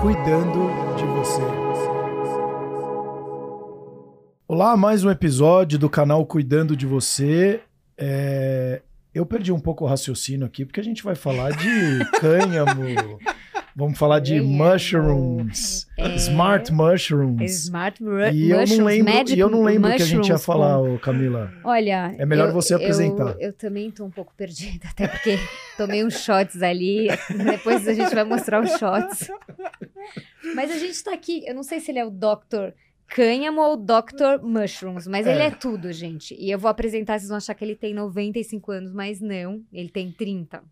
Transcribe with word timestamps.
cuidando 0.00 0.68
de 0.96 1.04
você. 1.06 1.42
Olá, 4.48 4.76
mais 4.76 5.04
um 5.04 5.10
episódio 5.10 5.78
do 5.78 5.88
canal 5.88 6.24
Cuidando 6.26 6.74
de 6.76 6.86
Você. 6.86 7.60
É, 7.96 8.80
Eu 9.14 9.26
perdi 9.26 9.52
um 9.52 9.60
pouco 9.60 9.84
o 9.84 9.88
raciocínio 9.88 10.46
aqui, 10.46 10.64
porque 10.64 10.80
a 10.80 10.84
gente 10.84 11.02
vai 11.02 11.14
falar 11.14 11.50
de 11.52 11.98
cânhamo, 12.20 13.18
vamos 13.76 13.98
falar 13.98 14.20
de 14.20 14.36
Cânhamo. 14.38 14.56
mushrooms, 14.72 15.86
É. 15.98 16.14
smart 16.16 16.72
mushrooms. 16.72 17.50
Smart 17.64 18.02
mu 18.02 18.18
E 18.32 18.50
eu 18.50 18.56
não 18.56 18.60
mushrooms, 18.60 18.84
lembro, 18.84 19.14
magic 19.14 19.36
e 19.36 19.40
eu 19.40 19.50
não 19.50 19.62
lembro 19.64 19.90
o 19.90 19.96
que 19.96 20.02
a 20.02 20.06
gente 20.06 20.12
ia 20.14 20.18
mushrooms, 20.34 20.44
falar, 20.44 20.78
com- 20.78 20.98
Camila. 20.98 21.52
Olha, 21.64 22.14
É 22.18 22.24
melhor 22.24 22.48
eu- 22.48 22.54
você 22.54 22.74
apresentar. 22.74 23.34
Eu, 23.38 23.48
eu 23.48 23.52
também 23.52 23.90
tô 23.90 24.04
um 24.04 24.10
pouco 24.10 24.32
perdida, 24.36 24.88
até 24.88 25.06
porque 25.08 25.38
tomei 25.76 26.04
uns 26.04 26.20
shots 26.20 26.62
ali. 26.62 27.08
Depois 27.44 27.86
a 27.88 27.92
gente 27.94 28.14
vai 28.14 28.24
mostrar 28.24 28.62
os 28.62 28.70
shots. 28.78 29.28
Mas 30.54 30.70
a 30.70 30.78
gente 30.78 31.02
tá 31.02 31.12
aqui, 31.12 31.42
eu 31.46 31.54
não 31.54 31.62
sei 31.62 31.80
se 31.80 31.90
ele 31.90 31.98
é 31.98 32.04
o 32.04 32.10
Dr. 32.10 32.72
Cânhamo 33.08 33.60
ou 33.60 33.76
Dr. 33.76 34.40
Mushrooms, 34.42 35.06
mas 35.08 35.26
ele 35.26 35.40
É. 35.42 35.46
é 35.46 35.50
tudo, 35.50 35.92
gente. 35.92 36.34
E 36.38 36.48
eu 36.50 36.58
vou 36.58 36.70
apresentar, 36.70 37.18
vocês 37.18 37.28
vão 37.28 37.38
achar 37.38 37.54
que 37.54 37.64
ele 37.64 37.74
tem 37.74 37.92
95 37.92 38.70
anos, 38.70 38.92
mas 38.92 39.20
não, 39.20 39.64
ele 39.72 39.88
tem 39.88 40.12
30. 40.12 40.62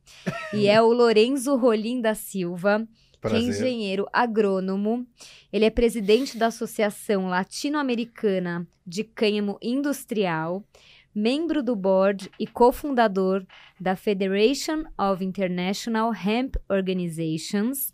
E 0.54 0.68
é 0.68 0.80
o 0.80 0.92
Lorenzo 0.92 1.56
Rolim 1.56 2.00
da 2.00 2.14
Silva, 2.14 2.86
que 3.20 3.26
é 3.26 3.30
Prazer. 3.30 3.42
engenheiro 3.48 4.06
agrônomo. 4.12 5.04
Ele 5.52 5.64
é 5.64 5.70
presidente 5.70 6.38
da 6.38 6.46
Associação 6.46 7.26
Latino-Americana 7.28 8.64
de 8.86 9.02
Cânhamo 9.02 9.58
Industrial, 9.60 10.62
membro 11.12 11.60
do 11.60 11.74
board 11.74 12.30
e 12.38 12.46
cofundador 12.46 13.44
da 13.80 13.96
Federation 13.96 14.84
of 14.96 15.24
International 15.24 16.12
Hemp 16.14 16.54
Organizations. 16.70 17.92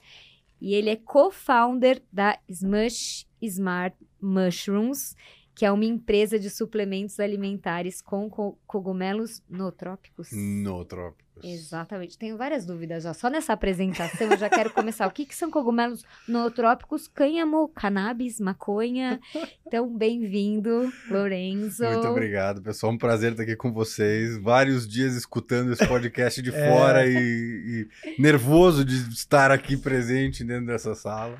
E 0.64 0.72
ele 0.72 0.88
é 0.88 0.96
co-founder 0.96 2.02
da 2.10 2.38
Smush 2.48 3.26
Smart 3.42 3.94
Mushrooms, 4.18 5.14
que 5.54 5.64
é 5.64 5.70
uma 5.70 5.84
empresa 5.84 6.38
de 6.38 6.50
suplementos 6.50 7.20
alimentares 7.20 8.00
com 8.02 8.28
co- 8.28 8.58
cogumelos 8.66 9.42
nootrópicos. 9.48 10.28
Nootrópicos. 10.32 11.24
Exatamente. 11.42 12.16
Tenho 12.16 12.36
várias 12.36 12.64
dúvidas 12.64 13.02
já. 13.02 13.12
Só 13.12 13.28
nessa 13.28 13.52
apresentação 13.52 14.28
eu 14.30 14.38
já 14.38 14.48
quero 14.48 14.70
começar. 14.70 15.06
O 15.06 15.10
que, 15.10 15.26
que 15.26 15.34
são 15.34 15.50
cogumelos 15.50 16.04
nootrópicos? 16.28 17.08
Cânhamo, 17.08 17.68
cannabis, 17.68 18.38
maconha. 18.40 19.20
Então, 19.66 19.92
bem-vindo, 19.96 20.92
Lorenzo. 21.10 21.84
Muito 21.84 22.06
obrigado, 22.08 22.62
pessoal. 22.62 22.92
Um 22.92 22.98
prazer 22.98 23.32
estar 23.32 23.42
aqui 23.42 23.56
com 23.56 23.72
vocês. 23.72 24.38
Vários 24.38 24.86
dias 24.88 25.14
escutando 25.16 25.72
esse 25.72 25.86
podcast 25.86 26.40
de 26.40 26.50
É. 26.54 26.70
fora 26.70 27.04
e, 27.06 27.88
e 28.16 28.22
nervoso 28.22 28.84
de 28.84 28.94
estar 29.12 29.50
aqui 29.50 29.76
presente 29.76 30.44
dentro 30.44 30.66
dessa 30.66 30.94
sala. 30.94 31.36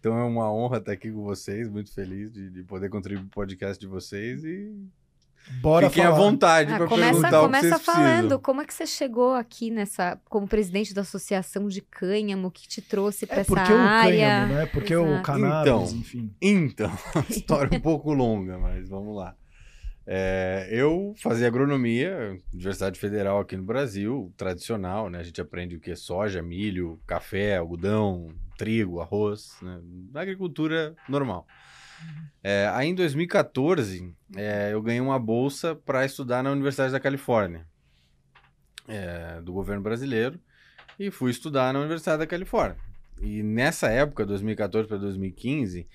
Então 0.00 0.16
é 0.16 0.22
uma 0.24 0.52
honra 0.52 0.78
estar 0.78 0.92
aqui 0.92 1.10
com 1.10 1.22
vocês, 1.24 1.68
muito 1.68 1.92
feliz 1.92 2.30
de, 2.32 2.50
de 2.50 2.62
poder 2.62 2.88
contribuir 2.88 3.22
para 3.22 3.28
o 3.28 3.30
podcast 3.46 3.80
de 3.80 3.86
vocês 3.86 4.44
e 4.44 4.72
Bora 5.62 5.88
fiquem 5.88 6.04
à 6.04 6.10
falar. 6.10 6.18
vontade 6.18 6.72
Ah, 6.72 6.76
para 6.76 6.86
começa 6.88 7.12
perguntar 7.12 7.28
o 7.28 7.40
que 7.40 7.46
começa 7.46 7.68
vocês 7.68 7.82
falando. 7.82 8.12
precisam. 8.12 8.38
Como 8.40 8.60
é 8.60 8.64
que 8.66 8.74
você 8.74 8.86
chegou 8.86 9.32
aqui 9.34 9.70
nessa, 9.70 10.20
como 10.28 10.46
presidente 10.46 10.92
da 10.92 11.00
Associação 11.00 11.68
de 11.68 11.80
Cânhamo? 11.80 12.48
O 12.48 12.50
que 12.50 12.68
te 12.68 12.82
trouxe 12.82 13.24
para 13.26 13.38
É 13.38 13.40
essa 13.40 13.54
porque 13.54 13.72
o 13.72 13.76
área? 13.78 14.26
cânhamo, 14.28 14.52
né? 14.54 14.66
Porque 14.66 14.94
o 14.96 15.06
Exato. 15.06 15.22
cannabis, 15.22 15.66
Então. 15.72 15.84
enfim. 16.00 16.30
Então, 16.42 16.90
uma 17.14 17.24
história 17.30 17.78
um 17.78 17.80
pouco 17.80 18.12
longa, 18.12 18.58
mas 18.58 18.88
vamos 18.90 19.16
lá. 19.16 19.34
É, 20.10 20.66
eu 20.70 21.12
fazia 21.18 21.46
agronomia, 21.46 22.40
Universidade 22.50 22.98
Federal 22.98 23.40
aqui 23.40 23.54
no 23.58 23.62
Brasil, 23.62 24.32
tradicional, 24.38 25.10
né? 25.10 25.18
A 25.18 25.22
gente 25.22 25.38
aprende 25.38 25.76
o 25.76 25.80
que 25.80 25.90
é 25.90 25.94
soja, 25.94 26.40
milho, 26.40 26.98
café, 27.06 27.58
algodão, 27.58 28.34
trigo, 28.56 29.02
arroz, 29.02 29.58
né? 29.60 29.78
Agricultura 30.14 30.96
normal. 31.06 31.46
É, 32.42 32.70
aí 32.72 32.88
em 32.88 32.94
2014, 32.94 34.14
é, 34.34 34.70
eu 34.72 34.80
ganhei 34.80 35.02
uma 35.02 35.18
bolsa 35.18 35.74
para 35.74 36.06
estudar 36.06 36.42
na 36.42 36.52
Universidade 36.52 36.90
da 36.90 37.00
Califórnia, 37.00 37.66
é, 38.88 39.42
do 39.42 39.52
governo 39.52 39.82
brasileiro, 39.82 40.40
e 40.98 41.10
fui 41.10 41.30
estudar 41.30 41.70
na 41.74 41.80
Universidade 41.80 42.20
da 42.20 42.26
Califórnia. 42.26 42.78
E 43.20 43.42
nessa 43.42 43.90
época, 43.90 44.24
2014 44.24 44.88
para 44.88 44.96
2015, 44.96 45.86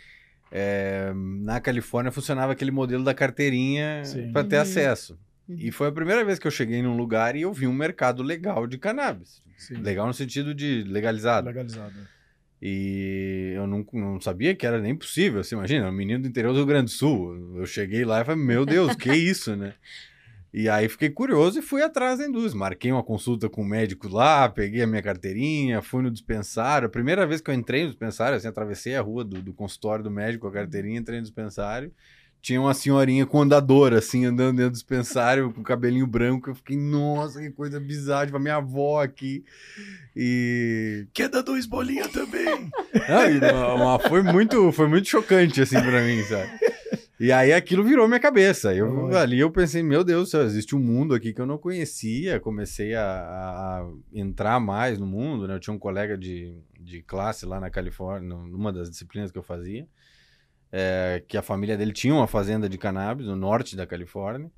é, 0.56 1.12
na 1.16 1.60
Califórnia 1.60 2.12
funcionava 2.12 2.52
aquele 2.52 2.70
modelo 2.70 3.04
da 3.04 3.12
carteirinha 3.14 4.04
para 4.32 4.44
ter 4.44 4.58
Uhum. 4.58 4.62
acesso. 4.62 5.20
Uhum. 5.50 5.56
E 5.58 5.72
foi 5.72 5.88
a 5.88 5.92
primeira 5.92 6.24
vez 6.24 6.38
que 6.38 6.46
eu 6.46 6.52
cheguei 6.52 6.82
num 6.84 6.96
lugar 6.96 7.36
e 7.36 7.42
eu 7.42 7.52
vi 7.52 7.66
um 7.66 7.74
mercado 7.74 8.22
legal 8.22 8.68
de 8.68 8.78
cannabis. 8.78 9.42
Sim. 9.58 9.78
Legal 9.78 10.06
no 10.06 10.14
sentido 10.14 10.54
de 10.54 10.84
legalizado. 10.84 11.48
Legalizado. 11.48 11.94
E 12.62 13.52
eu 13.56 13.66
não, 13.68 13.86
não 13.92 14.22
sabia 14.22 14.56
que 14.56 14.66
era 14.66 14.80
nem 14.80 14.96
possível. 14.96 15.44
Você 15.44 15.56
imagina, 15.56 15.90
um 15.90 15.92
menino 15.92 16.22
do 16.22 16.28
interior 16.30 16.54
do 16.54 16.58
Rio 16.60 16.66
Grande 16.68 16.86
do 16.86 16.92
Sul. 16.92 17.58
Eu 17.58 17.66
cheguei 17.66 18.06
lá 18.06 18.22
e 18.22 18.26
falei, 18.26 18.42
meu 18.46 18.66
Deus, 18.66 18.96
que 18.96 19.12
isso, 19.12 19.56
né? 19.56 19.74
E 20.54 20.70
aí 20.70 20.88
fiquei 20.88 21.10
curioso 21.10 21.58
e 21.58 21.62
fui 21.64 21.82
atrás 21.82 22.20
da 22.20 22.28
indústria. 22.28 22.60
Marquei 22.60 22.92
uma 22.92 23.02
consulta 23.04 23.50
com 23.50 23.62
o 23.64 23.66
médico 23.66 24.08
lá, 24.08 24.48
peguei 24.48 24.84
a 24.84 24.88
minha 24.88 25.02
carteirinha, 25.02 25.82
fui 25.82 26.04
no 26.04 26.12
dispensário. 26.12 26.86
A 26.86 26.92
primeira 26.92 27.26
vez 27.26 27.42
que 27.42 27.50
eu 27.50 27.56
entrei 27.56 27.84
no 27.84 27.90
dispensário, 27.90 28.38
assim, 28.38 28.48
atravessei 28.48 28.96
a 28.96 29.02
rua 29.02 29.24
do, 29.24 29.42
do 29.42 29.52
consultório 29.54 30.04
do 30.04 30.12
médico 30.12 30.42
com 30.44 30.50
a 30.50 30.54
carteirinha, 30.54 31.00
entrei 31.00 31.18
no 31.18 31.24
dispensário. 31.26 31.92
Tinha 32.40 32.60
uma 32.60 32.74
senhorinha 32.74 33.26
com 33.26 33.42
andador, 33.42 33.94
assim, 33.94 34.26
andando 34.26 34.58
dentro 34.58 34.72
do 34.72 34.74
dispensário, 34.74 35.52
com 35.54 35.64
cabelinho 35.64 36.06
branco. 36.06 36.50
Eu 36.50 36.56
fiquei, 36.56 36.76
nossa, 36.78 37.40
que 37.40 37.50
coisa 37.50 37.80
bizarra, 37.80 38.26
tipo, 38.26 38.38
a 38.38 38.42
minha 38.42 38.58
avó 38.58 39.02
aqui. 39.02 39.44
E 40.16 41.08
Quer 41.14 41.30
dar 41.30 41.42
dois 41.42 41.66
bolinhas 41.66 42.10
também? 42.12 42.70
não, 43.42 43.76
uma- 43.76 43.94
uma- 43.96 44.00
foi, 44.00 44.22
muito, 44.22 44.72
foi 44.72 44.88
muito 44.88 45.08
chocante, 45.08 45.62
assim, 45.62 45.82
pra 45.82 46.02
mim, 46.04 46.22
sabe? 46.24 46.50
E 47.26 47.32
aí 47.32 47.54
aquilo 47.54 47.84
virou 47.84 48.08
minha 48.08 48.20
cabeça. 48.20 48.74
Eu, 48.76 48.88
ali 49.18 49.40
eu 49.40 49.50
pensei, 49.50 49.82
meu 49.82 50.04
Deus 50.04 50.24
do 50.28 50.32
céu, 50.32 50.42
existe 50.44 50.76
um 50.76 50.80
mundo 50.80 51.14
aqui 51.14 51.34
que 51.34 51.40
eu 51.40 51.46
não 51.46 51.58
conhecia. 51.58 52.40
Comecei 52.40 52.94
a, 52.96 53.02
a- 53.04 53.80
a 53.82 53.90
entrar 54.14 54.60
mais 54.60 55.00
no 55.00 55.06
mundo, 55.06 55.48
né? 55.48 55.56
Eu 55.56 55.60
tinha 55.60 55.74
um 55.74 55.80
colega 55.80 56.18
de, 56.18 56.58
de 56.80 57.02
classe 57.02 57.46
lá 57.46 57.60
na 57.60 57.70
Califórnia, 57.70 58.28
numa 58.28 58.74
das 58.74 58.90
disciplinas 58.90 59.32
que 59.32 59.38
eu 59.38 59.44
fazia, 59.44 59.88
é, 60.72 61.24
que 61.28 61.38
a 61.38 61.42
família 61.42 61.78
dele 61.78 61.94
tinha 61.94 62.14
uma 62.14 62.28
fazenda 62.28 62.68
de 62.68 62.78
cannabis 62.78 63.26
no 63.28 63.36
norte 63.36 63.76
da 63.76 63.88
Califórnia. 63.88 64.52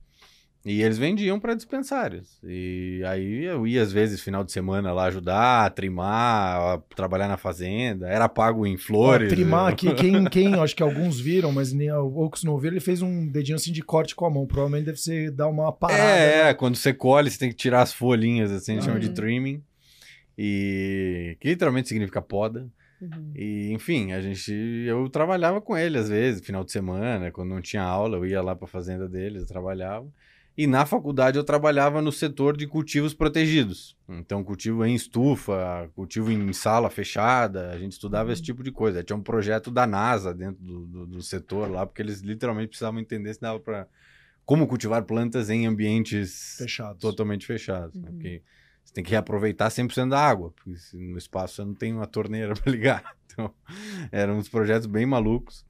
E 0.65 0.81
eles 0.81 0.97
vendiam 0.97 1.39
para 1.39 1.53
dispensários. 1.53 2.39
E 2.43 3.03
aí 3.05 3.43
eu 3.45 3.67
ia, 3.67 3.83
às 3.83 3.91
vezes, 3.93 4.19
final 4.19 4.43
de 4.43 4.51
semana 4.51 4.91
lá 4.91 5.05
ajudar, 5.05 5.69
trimar, 5.75 6.57
a- 6.59 6.81
trabalhar 6.95 7.27
na 7.27 7.37
fazenda. 7.37 8.07
Era 8.07 8.27
pago 8.27 8.65
em 8.65 8.75
flores. 8.75 9.31
Ó, 9.31 9.35
trimar 9.35 9.71
aqui, 9.71 9.93
quem, 9.93 10.25
quem, 10.25 10.55
acho 10.55 10.75
que 10.75 10.81
alguns 10.81 11.19
viram, 11.19 11.51
mas 11.51 11.71
nem 11.71 11.89
poucos 11.89 12.43
não 12.43 12.57
viram, 12.57 12.73
ele 12.73 12.79
fez 12.83 13.03
um 13.03 13.27
dedinho 13.27 13.57
assim 13.57 13.71
de 13.71 13.83
corte 13.83 14.15
com 14.15 14.25
a 14.25 14.29
mão. 14.31 14.47
Provavelmente 14.47 14.85
deve 14.87 14.97
ser 14.97 15.29
dar 15.29 15.47
uma 15.49 15.71
parada. 15.71 16.01
É, 16.01 16.43
né? 16.45 16.49
é, 16.49 16.53
quando 16.55 16.75
você 16.77 16.91
colhe, 16.91 17.29
você 17.29 17.37
tem 17.37 17.49
que 17.49 17.55
tirar 17.55 17.83
as 17.83 17.93
folhinhas, 17.93 18.49
assim, 18.51 18.71
a 18.71 18.75
gente 18.75 18.85
chama 18.85 18.99
de 18.99 19.09
Uhum. 19.09 19.13
trimming. 19.13 19.63
E 20.37 21.37
que 21.39 21.47
literalmente 21.49 21.87
significa 21.87 22.21
poda. 22.21 22.67
Uhum. 23.01 23.31
E, 23.35 23.71
enfim, 23.71 24.11
a 24.13 24.21
gente. 24.21 24.51
Eu 24.87 25.07
trabalhava 25.09 25.61
com 25.61 25.77
ele 25.77 25.97
às 25.97 26.09
vezes, 26.09 26.45
final 26.45 26.63
de 26.63 26.71
semana, 26.71 27.31
quando 27.31 27.49
não 27.49 27.61
tinha 27.61 27.83
aula, 27.83 28.17
eu 28.17 28.25
ia 28.25 28.41
lá 28.41 28.55
para 28.55 28.65
a 28.65 28.69
fazenda 28.69 29.07
deles, 29.07 29.41
eu 29.43 29.47
trabalhava. 29.47 30.07
E 30.57 30.65
na 30.67 30.85
faculdade 30.85 31.37
eu 31.37 31.43
trabalhava 31.43 32.01
no 32.01 32.11
setor 32.11 32.55
de 32.55 32.65
cultivos 32.65 33.13
protegidos. 33.13 33.97
Então, 34.07 34.43
cultivo 34.43 34.85
em 34.85 34.95
estufa, 34.95 35.89
cultivo 35.93 36.31
em 36.31 36.53
sala 36.53 36.89
fechada, 36.89 37.71
a 37.71 37.77
gente 37.77 37.93
estudava 37.93 38.31
esse 38.31 38.41
tipo 38.41 38.63
de 38.63 38.71
coisa. 38.71 39.03
Tinha 39.03 39.17
um 39.17 39.21
projeto 39.21 39.69
da 39.69 39.85
NASA 39.85 40.33
dentro 40.33 40.63
do, 40.63 40.85
do, 40.85 41.05
do 41.07 41.21
setor 41.21 41.69
lá, 41.69 41.85
porque 41.85 42.01
eles 42.01 42.21
literalmente 42.21 42.69
precisavam 42.69 42.99
entender 42.99 43.33
se 43.33 43.41
dava 43.41 43.59
para. 43.59 43.87
Como 44.45 44.67
cultivar 44.67 45.03
plantas 45.03 45.49
em 45.49 45.65
ambientes 45.65 46.55
Fechados. 46.59 47.01
totalmente 47.01 47.47
fechados. 47.47 47.95
né? 47.95 48.09
Uhum. 48.09 48.13
Porque 48.13 48.43
você 48.83 48.93
tem 48.93 49.03
que 49.03 49.09
reaproveitar 49.09 49.69
100% 49.69 50.09
da 50.09 50.19
água, 50.19 50.51
porque 50.51 50.79
no 50.93 51.17
espaço 51.17 51.55
você 51.55 51.65
não 51.65 51.73
tem 51.73 51.91
uma 51.93 52.05
torneira 52.05 52.53
para 52.55 52.71
ligar. 52.71 53.15
Então, 53.25 53.51
eram 54.11 54.37
uns 54.37 54.47
projetos 54.47 54.85
bem 54.85 55.05
malucos. 55.05 55.65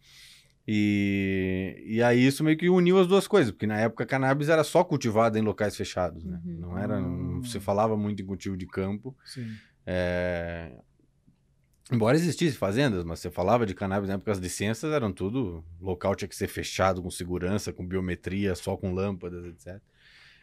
E, 0.67 1.83
e 1.85 2.01
aí 2.01 2.25
isso 2.25 2.43
meio 2.43 2.57
que 2.57 2.69
uniu 2.69 2.99
as 2.99 3.07
duas 3.07 3.27
coisas, 3.27 3.51
porque 3.51 3.67
na 3.67 3.79
época 3.79 4.03
a 4.03 4.07
cannabis 4.07 4.49
era 4.49 4.63
só 4.63 4.83
cultivada 4.83 5.37
em 5.37 5.41
locais 5.41 5.75
fechados, 5.75 6.23
né? 6.23 6.41
Uhum. 6.43 6.57
Não 6.59 6.77
era, 6.77 6.99
não 6.99 7.43
se 7.43 7.59
falava 7.59 7.95
muito 7.95 8.21
em 8.21 8.25
cultivo 8.25 8.57
de 8.57 8.65
campo. 8.65 9.15
Sim. 9.23 9.47
É, 9.85 10.71
Embora 11.91 12.17
existisse 12.17 12.57
fazendas, 12.57 13.03
mas 13.03 13.19
você 13.19 13.29
falava 13.29 13.63
de 13.63 13.75
cannabis 13.75 14.09
na 14.09 14.15
época, 14.15 14.31
as 14.31 14.39
licenças 14.39 14.91
eram 14.91 15.13
tudo. 15.13 15.63
Local 15.79 16.15
tinha 16.15 16.27
que 16.27 16.35
ser 16.35 16.47
fechado 16.47 17.01
com 17.01 17.11
segurança, 17.11 17.71
com 17.71 17.85
biometria, 17.85 18.55
só 18.55 18.75
com 18.75 18.91
lâmpadas, 18.91 19.45
etc. 19.45 19.79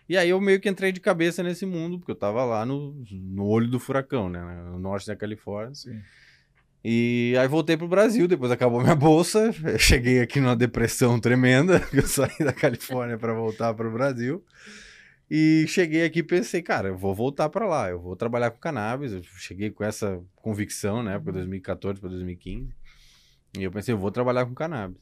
E 0.09 0.17
aí 0.17 0.29
eu 0.29 0.41
meio 0.41 0.61
que 0.61 0.69
entrei 0.69 0.93
de 0.93 1.01
cabeça 1.01 1.43
nesse 1.43 1.67
mundo, 1.67 1.99
porque 1.99 2.13
eu 2.13 2.17
tava 2.17 2.45
lá 2.45 2.65
no, 2.65 3.05
no 3.11 3.45
olho 3.45 3.69
do 3.69 3.81
furacão, 3.81 4.29
né? 4.29 4.41
No 4.71 4.79
norte 4.79 5.07
da 5.07 5.17
Califórnia. 5.17 5.75
Sim. 5.75 6.01
E 6.85 7.37
aí 7.39 7.47
voltei 7.47 7.77
pro 7.77 7.87
Brasil, 7.87 8.27
depois 8.27 8.51
acabou 8.51 8.81
minha 8.81 8.97
bolsa. 8.97 9.55
Eu 9.65 9.79
cheguei 9.79 10.21
aqui 10.21 10.41
numa 10.41 10.57
depressão 10.57 11.21
tremenda, 11.21 11.79
que 11.91 11.99
eu 11.99 12.07
saí 12.07 12.39
da 12.41 12.53
Califórnia 12.53 13.17
para 13.17 13.33
voltar 13.33 13.73
pro 13.75 13.93
Brasil. 13.93 14.45
E 15.31 15.65
cheguei 15.69 16.05
aqui 16.05 16.19
e 16.19 16.23
pensei, 16.23 16.61
cara, 16.61 16.89
eu 16.89 16.97
vou 16.97 17.15
voltar 17.15 17.49
para 17.49 17.67
lá, 17.67 17.89
eu 17.89 18.01
vou 18.01 18.17
trabalhar 18.17 18.51
com 18.51 18.59
cannabis. 18.59 19.13
Eu 19.13 19.23
cheguei 19.23 19.71
com 19.71 19.85
essa 19.85 20.21
convicção, 20.37 21.03
né, 21.03 21.15
época 21.15 21.33
2014 21.33 22.01
para 22.01 22.11
2015. 22.11 22.75
E 23.59 23.63
eu 23.63 23.71
pensei, 23.71 23.95
eu 23.95 23.99
vou 23.99 24.11
trabalhar 24.11 24.45
com 24.45 24.55
cannabis. 24.55 25.01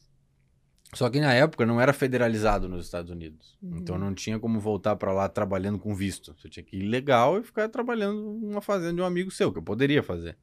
Só 0.93 1.09
que 1.09 1.21
na 1.21 1.33
época 1.33 1.65
não 1.65 1.79
era 1.79 1.93
federalizado 1.93 2.67
nos 2.67 2.85
Estados 2.85 3.09
Unidos. 3.09 3.57
Uhum. 3.61 3.77
Então 3.77 3.97
não 3.97 4.13
tinha 4.13 4.37
como 4.37 4.59
voltar 4.59 4.95
para 4.97 5.13
lá 5.13 5.27
trabalhando 5.29 5.79
com 5.79 5.95
visto. 5.95 6.35
Você 6.37 6.49
tinha 6.49 6.63
que 6.63 6.77
ir 6.77 6.83
legal 6.83 7.39
e 7.39 7.43
ficar 7.43 7.69
trabalhando 7.69 8.21
numa 8.21 8.61
fazenda 8.61 8.93
de 8.93 9.01
um 9.01 9.05
amigo 9.05 9.31
seu, 9.31 9.51
que 9.51 9.59
eu 9.59 9.63
poderia 9.63 10.03
fazer. 10.03 10.37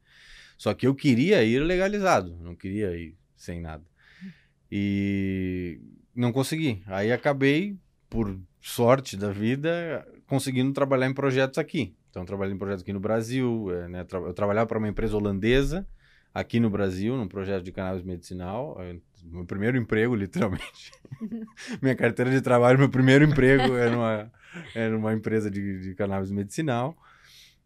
Só 0.59 0.73
que 0.73 0.85
eu 0.85 0.93
queria 0.93 1.41
ir 1.41 1.59
legalizado, 1.59 2.35
não 2.41 2.53
queria 2.53 2.93
ir 2.93 3.15
sem 3.33 3.61
nada. 3.61 3.81
E 4.69 5.79
não 6.13 6.33
consegui. 6.33 6.83
Aí 6.85 7.13
acabei, 7.13 7.77
por 8.09 8.37
sorte 8.59 9.15
da 9.15 9.31
vida, 9.31 10.05
conseguindo 10.27 10.73
trabalhar 10.73 11.07
em 11.07 11.13
projetos 11.13 11.57
aqui. 11.57 11.95
Então, 12.09 12.25
trabalhei 12.25 12.53
em 12.53 12.57
projetos 12.57 12.83
aqui 12.83 12.91
no 12.91 12.99
Brasil. 12.99 13.71
é, 13.71 13.87
né, 13.87 14.05
eu 14.11 14.33
trabalhava 14.33 14.67
para 14.67 14.77
uma 14.77 14.89
empresa 14.89 15.15
holandesa 15.15 15.87
aqui 16.33 16.59
no 16.59 16.69
Brasil, 16.69 17.15
num 17.15 17.29
projeto 17.29 17.63
de 17.63 17.71
cannabis 17.71 18.03
medicinal. 18.03 18.75
é, 18.81 18.97
Meu 19.23 19.45
primeiro 19.45 19.77
emprego, 19.77 20.13
literalmente. 20.13 20.91
Minha 21.81 21.95
carteira 21.95 22.31
de 22.31 22.41
trabalho, 22.41 22.77
meu 22.77 22.89
primeiro 22.89 23.23
emprego 23.23 23.77
era 23.77 23.91
numa, 23.91 24.31
era 24.75 24.89
numa 24.89 25.13
empresa 25.13 25.49
de, 25.49 25.79
de 25.79 25.95
cannabis 25.95 26.31
medicinal. 26.31 26.97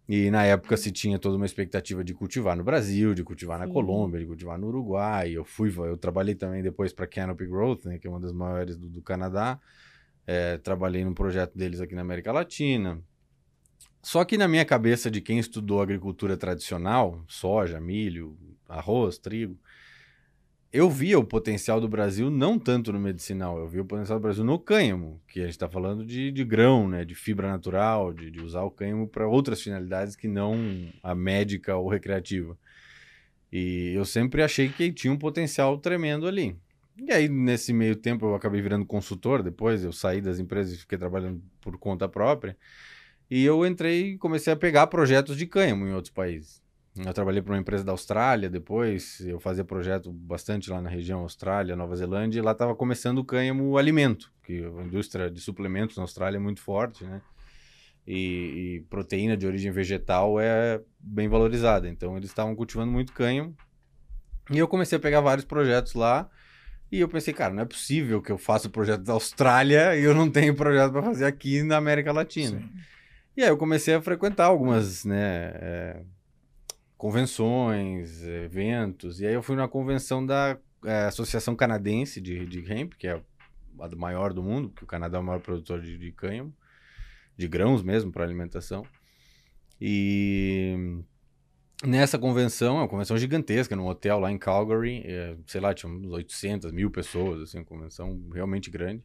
E 0.08 0.30
na 0.30 0.44
época 0.44 0.76
se 0.76 0.92
tinha 0.92 1.18
toda 1.18 1.38
uma 1.38 1.46
expectativa 1.46 2.04
de 2.04 2.14
cultivar 2.14 2.58
no 2.58 2.64
Brasil, 2.64 3.14
de 3.14 3.24
cultivar 3.24 3.58
na 3.58 3.68
Sim. 3.68 3.72
Colômbia, 3.72 4.20
de 4.20 4.26
cultivar 4.26 4.60
no 4.60 4.68
Uruguai. 4.68 5.32
Eu 5.32 5.46
fui, 5.46 5.74
eu 5.78 5.98
trabalhei 5.98 6.36
também 6.36 6.62
depois 6.62 6.92
para 6.92 7.08
Canopy 7.08 7.46
Growth, 7.46 7.86
né, 7.86 7.98
que 7.98 8.08
é 8.08 8.10
uma 8.10 8.20
das 8.20 8.34
maiores 8.34 8.76
do, 8.76 8.90
do 8.90 9.02
Canadá. 9.02 9.60
É, 10.28 10.58
trabalhei 10.58 11.06
num 11.06 11.14
projeto 11.14 11.58
deles 11.58 11.80
aqui 11.80 11.96
na 11.96 12.02
América 12.02 12.32
Latina. 12.32 13.02
Só 14.02 14.26
que 14.26 14.38
na 14.38 14.50
minha 14.50 14.66
cabeça 14.66 15.10
de 15.10 15.22
quem 15.22 15.40
estudou 15.40 15.82
agricultura 15.82 16.36
tradicional, 16.36 17.24
soja, 17.26 17.80
milho, 17.80 18.38
arroz, 18.68 19.18
trigo, 19.18 19.58
eu 20.74 20.90
via 20.90 21.20
o 21.20 21.24
potencial 21.24 21.80
do 21.80 21.88
Brasil 21.88 22.32
não 22.32 22.58
tanto 22.58 22.92
no 22.92 23.00
medicinal, 23.00 23.60
eu 23.60 23.68
via 23.68 23.84
o 23.84 23.86
potencial 23.86 24.18
do 24.18 24.24
Brasil 24.24 24.44
no 24.44 24.58
cânhamo, 24.58 25.22
que 25.28 25.40
a 25.40 25.44
gente 25.44 25.52
está 25.52 25.70
falando 25.70 26.04
de, 26.04 26.32
de 26.32 26.44
grão, 26.44 26.88
né, 26.88 27.06
de 27.06 27.14
fibra 27.14 27.48
natural, 27.48 28.12
de, 28.12 28.32
de 28.32 28.42
usar 28.42 28.64
o 28.64 28.72
cânhamo 28.72 29.08
para 29.08 29.28
outras 29.28 29.62
finalidades 29.62 30.16
que 30.16 30.28
não 30.28 30.58
a 31.04 31.14
médica 31.14 31.76
ou 31.76 31.88
recreativa. 31.88 32.58
E 33.52 33.94
eu 33.94 34.04
sempre 34.04 34.42
achei 34.42 34.68
que 34.68 34.92
tinha 34.92 35.14
um 35.14 35.18
potencial 35.18 35.78
tremendo 35.78 36.28
ali. 36.28 36.58
E 36.98 37.12
aí, 37.12 37.30
nesse 37.30 37.72
meio 37.72 37.96
tempo, 37.96 38.26
eu 38.26 38.34
acabei 38.34 38.60
virando 38.60 38.84
consultor. 38.84 39.44
Depois, 39.44 39.84
eu 39.84 39.92
saí 39.92 40.22
das 40.22 40.40
empresas 40.40 40.74
e 40.74 40.78
fiquei 40.80 40.98
trabalhando 40.98 41.40
por 41.62 41.78
conta 41.78 42.10
própria. 42.10 42.58
E 43.30 43.44
eu 43.46 43.64
entrei 43.64 44.14
e 44.14 44.18
comecei 44.18 44.52
a 44.52 44.56
pegar 44.56 44.88
projetos 44.88 45.38
de 45.38 45.46
cânhamo 45.46 45.86
em 45.88 45.94
outros 45.94 46.12
países. 46.12 46.63
Eu 46.96 47.14
trabalhei 47.14 47.42
para 47.42 47.54
uma 47.54 47.60
empresa 47.60 47.84
da 47.84 47.92
Austrália, 47.92 48.50
depois 48.50 49.20
eu 49.22 49.40
fazia 49.40 49.64
projeto 49.64 50.12
bastante 50.12 50.70
lá 50.70 50.80
na 50.80 50.90
região 50.90 51.22
Austrália, 51.22 51.76
Nova 51.76 51.96
Zelândia, 51.96 52.38
e 52.40 52.42
lá 52.42 52.52
estava 52.52 52.76
começando 52.76 53.18
o 53.18 53.26
cânhamo 53.26 53.78
alimento, 53.78 54.32
que 54.44 54.64
a 54.64 54.84
indústria 54.84 55.32
de 55.32 55.42
suplementos 55.42 55.98
na 55.98 56.04
Austrália 56.04 56.38
é 56.38 56.40
muito 56.40 56.62
forte, 56.62 57.04
né? 57.04 57.20
E, 58.06 58.16
e 58.16 58.86
proteína 58.90 59.36
de 59.36 59.48
origem 59.48 59.72
vegetal 59.72 60.40
é 60.40 60.82
bem 61.00 61.28
valorizada, 61.28 61.90
então 61.90 62.16
eles 62.16 62.30
estavam 62.30 62.56
cultivando 62.56 62.92
muito 62.92 63.12
cânhamo. 63.12 63.56
E 64.52 64.60
eu 64.60 64.68
comecei 64.68 64.98
a 64.98 65.02
pegar 65.02 65.22
vários 65.22 65.46
projetos 65.46 65.96
lá, 65.96 66.30
e 66.92 67.00
eu 67.00 67.10
pensei, 67.10 67.34
cara, 67.34 67.52
não 67.52 67.64
é 67.64 67.66
possível 67.66 68.22
que 68.22 68.32
eu 68.32 68.38
faça 68.38 68.68
o 68.68 68.72
projeto 68.72 69.02
da 69.02 69.14
Austrália 69.14 69.96
e 69.98 70.04
eu 70.04 70.14
não 70.14 70.30
tenho 70.30 70.54
projeto 70.54 70.92
para 70.92 71.02
fazer 71.02 71.26
aqui 71.26 71.64
na 71.64 71.78
América 71.78 72.12
Latina. 72.12 72.60
Sim. 72.60 72.70
E 73.36 73.42
aí 73.42 73.50
eu 73.50 73.58
comecei 73.58 73.96
a 73.96 74.02
frequentar 74.02 74.46
algumas, 74.46 75.04
né, 75.04 75.52
é, 75.56 76.04
convenções, 76.98 78.24
eventos. 78.24 79.20
E 79.20 79.28
aí 79.28 79.34
eu 79.34 79.44
fui 79.44 79.56
na 79.56 79.68
convenção 79.68 80.26
da 80.26 80.58
é, 80.86 81.06
Associação 81.06 81.56
Canadense 81.56 82.22
de, 82.22 82.46
de 82.46 82.60
Hemp, 82.72 82.94
que 82.94 83.08
é 83.08 83.22
a 83.80 83.96
maior 83.96 84.34
do 84.34 84.44
mundo, 84.44 84.70
porque 84.70 84.86
o 84.86 84.88
Canadá 84.88 85.18
é 85.18 85.22
o 85.22 85.24
maior 85.24 85.40
produtor 85.40 85.82
de, 85.82 85.98
de 85.98 86.12
cânhamo, 86.12 86.54
de 87.38 87.48
grãos 87.48 87.84
mesmo 87.84 88.12
para 88.12 88.24
alimentação. 88.24 88.86
E 89.82 91.04
nessa 91.86 92.18
convenção, 92.18 92.78
é 92.78 92.82
uma 92.82 92.88
convenção 92.88 93.18
gigantesca, 93.18 93.76
num 93.76 93.88
hotel 93.88 94.20
lá 94.20 94.32
em 94.32 94.38
Calgary, 94.38 95.04
é, 95.06 95.36
sei 95.46 95.60
lá, 95.60 95.74
tinha 95.74 95.92
uns 95.92 96.12
800 96.12 96.72
mil 96.72 96.90
pessoas, 96.90 97.42
assim, 97.42 97.58
uma 97.58 97.66
convenção 97.66 98.22
realmente 98.34 98.70
grande. 98.70 99.04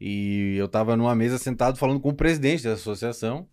E 0.00 0.56
eu 0.56 0.68
tava 0.68 0.96
numa 0.96 1.14
mesa 1.14 1.38
sentado 1.38 1.76
falando 1.76 2.00
com 2.00 2.10
o 2.10 2.14
presidente 2.14 2.62
da 2.62 2.74
associação. 2.74 3.48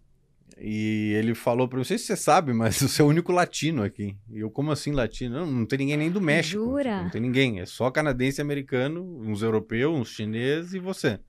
E 0.57 1.13
ele 1.18 1.36
falou 1.36 1.68
pra 1.68 1.75
mim, 1.75 1.81
não 1.81 1.86
sei 1.86 1.97
se 1.97 2.06
você 2.06 2.15
sabe, 2.15 2.53
mas 2.53 2.77
você 2.81 3.01
é 3.01 3.06
o 3.06 3.07
único 3.09 3.31
latino 3.31 3.83
aqui. 3.83 4.15
E 4.31 4.39
eu, 4.39 4.50
como 4.50 4.71
assim 4.71 4.92
latino? 4.92 5.39
Não, 5.39 5.45
não 5.45 5.65
tem 5.65 5.80
ninguém 5.80 5.97
nem 5.97 6.09
do 6.12 6.21
México. 6.21 6.63
Jura? 6.63 7.01
Não 7.03 7.09
tem 7.09 7.19
ninguém. 7.21 7.59
É 7.59 7.65
só 7.65 7.92
canadense 7.92 8.39
e 8.39 8.44
americano, 8.44 9.03
uns 9.21 9.42
europeus, 9.42 9.94
uns 10.00 10.09
chineses 10.09 10.74
e 10.74 10.80
você. 10.80 11.19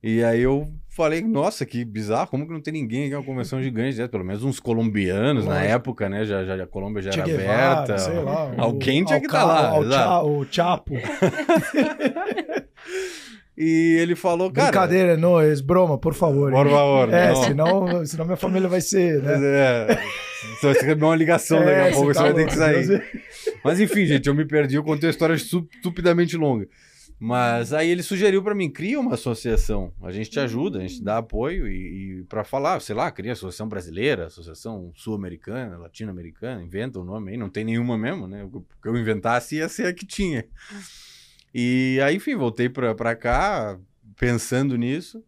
E 0.00 0.22
aí 0.22 0.40
eu 0.42 0.72
falei, 0.88 1.20
nossa, 1.22 1.66
que 1.66 1.84
bizarro, 1.84 2.28
como 2.28 2.46
que 2.46 2.52
não 2.52 2.60
tem 2.60 2.72
ninguém 2.72 3.06
aqui? 3.06 3.14
É 3.14 3.18
uma 3.18 3.24
convenção 3.24 3.60
gigante, 3.60 3.98
né? 3.98 4.06
pelo 4.06 4.24
menos 4.24 4.44
uns 4.44 4.60
colombianos 4.60 5.44
na 5.44 5.54
Lógico. 5.54 5.72
época, 5.72 6.08
né? 6.08 6.24
Já, 6.24 6.44
já, 6.44 6.62
a 6.62 6.66
Colômbia 6.68 7.02
já 7.02 7.10
Che 7.10 7.18
era 7.20 7.26
Guevara, 7.28 7.72
aberta. 7.72 7.98
sei 7.98 8.14
lá. 8.20 8.54
Alguém 8.58 9.02
o- 9.02 9.06
tinha 9.06 9.18
que 9.20 9.26
estar 9.26 9.44
lá. 9.44 10.22
O, 10.22 10.38
o 10.40 10.46
Chapo. 10.50 10.94
E 13.60 13.96
ele 14.00 14.14
falou, 14.14 14.52
cara... 14.52 14.68
Brincadeira, 14.70 15.16
não, 15.16 15.40
é 15.40 15.52
broma, 15.56 15.98
por 15.98 16.14
favor. 16.14 16.52
Por 16.52 16.68
favor, 16.70 17.12
É, 17.12 17.30
não. 17.32 17.42
senão, 17.42 18.06
senão 18.06 18.24
minha 18.24 18.36
família 18.36 18.68
vai 18.68 18.80
ser, 18.80 19.20
né? 19.20 19.34
É, 19.42 19.98
você 20.60 20.68
receber 20.68 21.04
uma 21.04 21.16
ligação 21.16 21.58
daqui 21.58 21.70
É, 21.72 21.88
a 21.88 21.92
pouco, 21.92 22.14
tá 22.14 22.20
você 22.20 22.32
vai 22.32 22.34
ter 22.34 22.46
que 22.46 22.54
sair. 22.54 23.02
Mas 23.64 23.80
enfim, 23.80 24.06
gente, 24.06 24.28
eu 24.28 24.34
me 24.34 24.44
perdi, 24.44 24.76
eu 24.76 24.84
contei 24.84 25.08
uma 25.08 25.10
história 25.10 25.34
estu- 25.34 25.66
estupidamente 25.74 26.36
longa. 26.36 26.68
Mas 27.20 27.72
aí 27.72 27.90
ele 27.90 28.04
sugeriu 28.04 28.44
pra 28.44 28.54
mim, 28.54 28.70
cria 28.70 29.00
uma 29.00 29.14
associação, 29.14 29.92
a 30.04 30.12
gente 30.12 30.30
te 30.30 30.38
ajuda, 30.38 30.78
a 30.78 30.82
gente 30.82 31.02
dá 31.02 31.18
apoio 31.18 31.66
e, 31.66 32.20
e 32.20 32.22
para 32.28 32.44
falar, 32.44 32.80
sei 32.80 32.94
lá, 32.94 33.10
cria 33.10 33.32
associação 33.32 33.68
brasileira, 33.68 34.26
associação 34.26 34.92
sul-americana, 34.94 35.78
latino-americana, 35.78 36.62
inventa 36.62 37.00
o 37.00 37.04
nome 37.04 37.32
aí, 37.32 37.36
não 37.36 37.50
tem 37.50 37.64
nenhuma 37.64 37.98
mesmo, 37.98 38.28
né? 38.28 38.44
O 38.44 38.60
que 38.80 38.88
eu 38.88 38.96
inventasse 38.96 39.56
ia 39.56 39.68
ser 39.68 39.86
a 39.88 39.92
que 39.92 40.06
tinha. 40.06 40.44
E 41.54 41.98
aí, 42.02 42.16
enfim, 42.16 42.36
voltei 42.36 42.68
pra, 42.68 42.94
pra 42.94 43.16
cá 43.16 43.78
pensando 44.16 44.76
nisso 44.76 45.22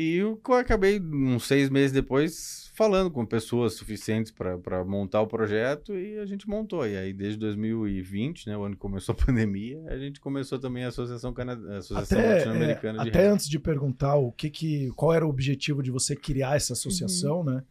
e 0.00 0.14
eu 0.18 0.40
acabei, 0.54 1.00
uns 1.00 1.44
seis 1.44 1.68
meses 1.68 1.90
depois, 1.90 2.70
falando 2.72 3.10
com 3.10 3.26
pessoas 3.26 3.72
suficientes 3.72 4.30
para 4.30 4.84
montar 4.84 5.20
o 5.20 5.26
projeto 5.26 5.92
e 5.92 6.20
a 6.20 6.24
gente 6.24 6.48
montou. 6.48 6.86
E 6.86 6.96
aí, 6.96 7.12
desde 7.12 7.36
2020, 7.40 8.48
né, 8.48 8.56
o 8.56 8.62
ano 8.62 8.76
que 8.76 8.80
começou 8.80 9.12
a 9.12 9.16
pandemia, 9.26 9.82
a 9.88 9.98
gente 9.98 10.20
começou 10.20 10.56
também 10.56 10.84
a 10.84 10.88
Associação, 10.88 11.32
Cana... 11.32 11.54
Associação 11.78 12.16
Até, 12.16 12.34
Latino-Americana 12.34 13.00
é, 13.00 13.02
de 13.02 13.08
até 13.08 13.26
antes 13.26 13.48
de 13.48 13.58
perguntar 13.58 14.14
o 14.14 14.30
que 14.30 14.48
que, 14.48 14.88
qual 14.90 15.12
era 15.12 15.26
o 15.26 15.28
objetivo 15.28 15.82
de 15.82 15.90
você 15.90 16.14
criar 16.14 16.54
essa 16.54 16.74
associação, 16.74 17.42
né? 17.42 17.64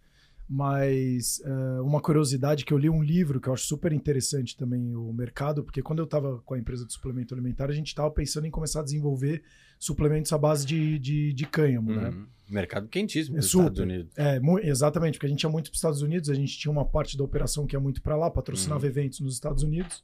Mas 0.50 1.42
é, 1.44 1.82
uma 1.82 2.00
curiosidade 2.00 2.64
que 2.64 2.74
eu 2.74 2.78
li 2.78 2.90
um 2.90 3.04
livro 3.04 3.40
que 3.42 3.50
eu 3.50 3.54
acho 3.54 3.66
super 3.66 3.92
interessante 3.92 4.56
também 4.56 4.96
o 4.96 5.12
mercado, 5.12 5.62
porque 5.64 5.82
quando 5.82 6.00
eu 6.00 6.06
estava 6.06 6.40
com 6.46 6.54
a 6.54 6.60
empresa 6.60 6.86
de 6.86 6.94
suplemento 6.94 7.34
alimentar, 7.34 7.70
a 7.70 7.74
gente 7.74 7.88
estava 7.88 8.10
pensando 8.10 8.48
em 8.48 8.52
começar 8.52 8.80
a 8.80 8.84
desenvolver 8.84 9.44
suplementos 9.78 10.32
à 10.32 10.38
base 10.38 10.66
de, 10.66 10.98
de, 11.00 11.34
de 11.34 11.46
cânhamo, 11.46 11.94
né? 11.94 12.10
Uhum. 12.10 12.26
Mercado 12.50 12.88
quentíssimo 12.88 13.36
É. 13.36 13.40
Estados 13.42 13.80
Unidos. 13.80 14.12
É, 14.16 14.40
exatamente, 14.64 15.16
porque 15.16 15.26
a 15.26 15.30
gente 15.30 15.44
ia 15.44 15.50
muito 15.50 15.66
para 15.66 15.74
os 15.76 15.80
Estados 15.80 16.02
Unidos, 16.02 16.30
a 16.30 16.34
gente 16.34 16.58
tinha 16.58 16.72
uma 16.72 16.86
parte 16.86 17.18
da 17.18 17.24
operação 17.26 17.68
que 17.68 17.76
ia 17.76 17.80
muito 17.80 18.02
para 18.02 18.16
lá, 18.16 18.32
patrocinava 18.32 18.84
Uhum. 18.84 18.90
eventos 18.90 19.20
nos 19.20 19.34
Estados 19.34 19.64
Unidos. 19.64 20.02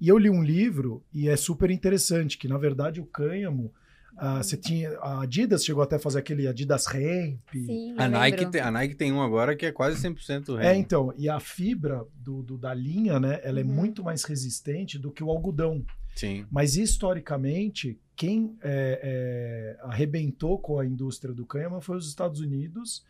E 0.00 0.08
eu 0.08 0.16
li 0.16 0.30
um 0.30 0.42
livro, 0.44 1.02
e 1.12 1.28
é 1.28 1.36
super 1.36 1.70
interessante, 1.72 2.38
que 2.38 2.46
na 2.46 2.56
verdade 2.56 3.00
o 3.00 3.04
cânhamo, 3.04 3.72
ah, 4.16 4.42
você 4.42 4.56
tinha. 4.56 4.90
A 5.00 5.22
Adidas 5.22 5.64
chegou 5.64 5.82
até 5.82 5.96
a 5.96 5.98
fazer 5.98 6.18
aquele 6.18 6.46
Adidas 6.46 6.86
Hemp. 6.94 7.40
Sim, 7.52 7.94
A 7.98 8.08
Nike, 8.08 8.46
tem, 8.50 8.60
a 8.60 8.70
Nike 8.70 8.94
tem 8.94 9.12
um 9.12 9.22
agora 9.22 9.56
que 9.56 9.66
é 9.66 9.72
quase 9.72 10.00
100% 10.00 10.58
É, 10.60 10.72
hemp. 10.74 10.80
então, 10.84 11.12
e 11.16 11.28
a 11.28 11.40
fibra 11.40 12.04
do, 12.14 12.42
do- 12.42 12.58
da 12.58 12.72
linha, 12.74 13.18
né, 13.18 13.40
ela 13.42 13.60
é 13.60 13.64
Uhum. 13.64 13.70
muito 13.72 14.02
mais 14.04 14.24
resistente 14.24 14.98
do 14.98 15.10
que 15.10 15.22
o 15.24 15.30
algodão. 15.30 15.84
Sim. 16.14 16.44
Mas 16.50 16.76
historicamente, 16.76 17.98
quem 18.14 18.54
é, 18.62 19.76
é, 19.80 19.84
arrebentou 19.86 20.58
com 20.58 20.78
a 20.78 20.86
indústria 20.86 21.32
do 21.34 21.46
cânhamo 21.46 21.80
foi 21.80 21.96
os 21.96 22.06
Estados 22.06 22.40
Unidos, 22.40 23.04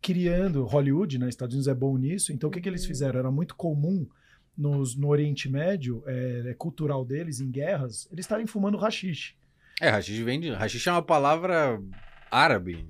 criando 0.00 0.64
Hollywood, 0.64 1.18
né? 1.18 1.28
Estados 1.28 1.54
Unidos 1.54 1.68
é 1.68 1.74
bom 1.74 1.96
nisso. 1.96 2.32
Então, 2.32 2.48
o 2.48 2.52
que, 2.52 2.60
que 2.60 2.68
eles 2.68 2.82
Uhum. 2.82 2.88
fizeram? 2.88 3.18
Era 3.18 3.30
muito 3.30 3.54
comum 3.54 4.06
nos, 4.56 4.96
no 4.96 5.08
Oriente 5.08 5.48
Médio, 5.48 6.02
é, 6.06 6.42
é 6.48 6.54
cultural 6.54 7.04
deles, 7.04 7.40
em 7.40 7.50
guerras, 7.50 8.08
eles 8.10 8.24
estarem 8.24 8.46
fumando 8.46 8.76
rachixe. 8.76 9.34
É, 9.80 9.88
hashish 9.90 10.18
vem 10.20 10.40
de... 10.40 10.50
Hashish 10.50 10.86
é 10.86 10.92
uma 10.92 11.02
palavra 11.02 11.80
árabe. 12.30 12.88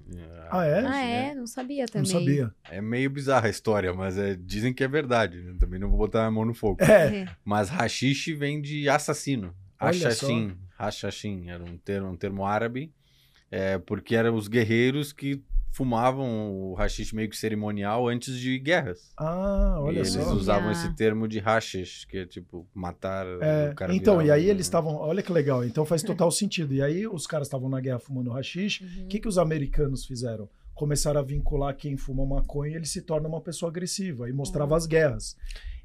Ah, 0.50 0.64
é? 0.64 0.86
Ah, 0.86 1.00
é? 1.04 1.34
Não 1.34 1.46
sabia 1.46 1.82
Não 1.82 1.92
também. 1.92 2.10
sabia. 2.10 2.50
É 2.70 2.80
meio 2.80 3.10
bizarra 3.10 3.46
a 3.48 3.50
história, 3.50 3.92
mas 3.92 4.16
é- 4.16 4.34
dizem 4.34 4.72
que 4.72 4.82
é 4.82 4.88
verdade. 4.88 5.42
né? 5.42 5.54
Também 5.60 5.78
não 5.78 5.88
vou 5.90 5.98
botar 5.98 6.24
a 6.26 6.30
mão 6.30 6.44
no 6.44 6.54
fogo. 6.54 6.82
É, 6.82 7.26
Mas 7.44 7.68
hashish 7.68 8.28
vem 8.36 8.60
de 8.60 8.88
assassino. 8.88 9.54
Hashashin. 9.78 10.56
Hashashin 10.78 11.50
era 11.50 11.62
um 11.62 11.76
termo, 11.76 12.08
um 12.10 12.16
termo 12.16 12.44
árabe 12.44 12.92
É, 13.50 13.78
porque 13.78 14.14
eram 14.16 14.34
os 14.34 14.48
guerreiros 14.48 15.12
que 15.12 15.42
fumavam 15.78 16.50
o 16.50 16.74
hashish 16.74 17.12
meio 17.12 17.30
que 17.30 17.36
cerimonial 17.36 18.08
antes 18.08 18.36
de 18.36 18.58
guerras. 18.58 19.12
Ah, 19.16 19.76
e 19.78 19.82
olha 19.82 19.98
eles 20.00 20.08
só. 20.12 20.32
usavam 20.32 20.64
Olha. 20.68 20.72
esse 20.72 20.92
termo 20.96 21.28
de 21.28 21.38
hashish, 21.38 22.04
que 22.04 22.18
é 22.18 22.26
tipo 22.26 22.66
matar 22.74 23.24
É, 23.40 23.70
o 23.70 23.74
cara 23.76 23.94
então, 23.94 24.18
virar 24.18 24.26
e 24.36 24.40
aí 24.40 24.46
um- 24.46 24.50
eles 24.50 24.66
estavam. 24.66 24.96
Olha 24.96 25.22
que 25.22 25.32
legal, 25.32 25.64
então 25.64 25.86
faz 25.86 26.02
total 26.26 26.30
sentido. 26.32 26.74
E 26.74 26.82
aí 26.82 27.06
os 27.06 27.26
caras 27.28 27.46
estavam 27.46 27.68
na 27.68 27.80
guerra 27.80 28.00
fumando 28.00 28.30
rachixe. 28.30 28.82
Uhum. 28.84 29.04
O 29.04 29.06
que, 29.06 29.20
que 29.20 29.28
os 29.28 29.38
americanos 29.38 30.04
fizeram? 30.04 30.48
Começaram 30.74 31.20
a 31.20 31.22
vincular 31.24 31.76
quem 31.76 31.96
fuma 31.96 32.26
maconha, 32.26 32.76
ele 32.76 32.86
se 32.86 33.02
torna 33.02 33.28
uma 33.28 33.40
pessoa 33.40 33.70
agressiva 33.70 34.28
e 34.28 34.32
mostrava 34.32 34.72
Uhum. 34.72 34.76
as 34.76 34.86
guerras. 34.86 35.36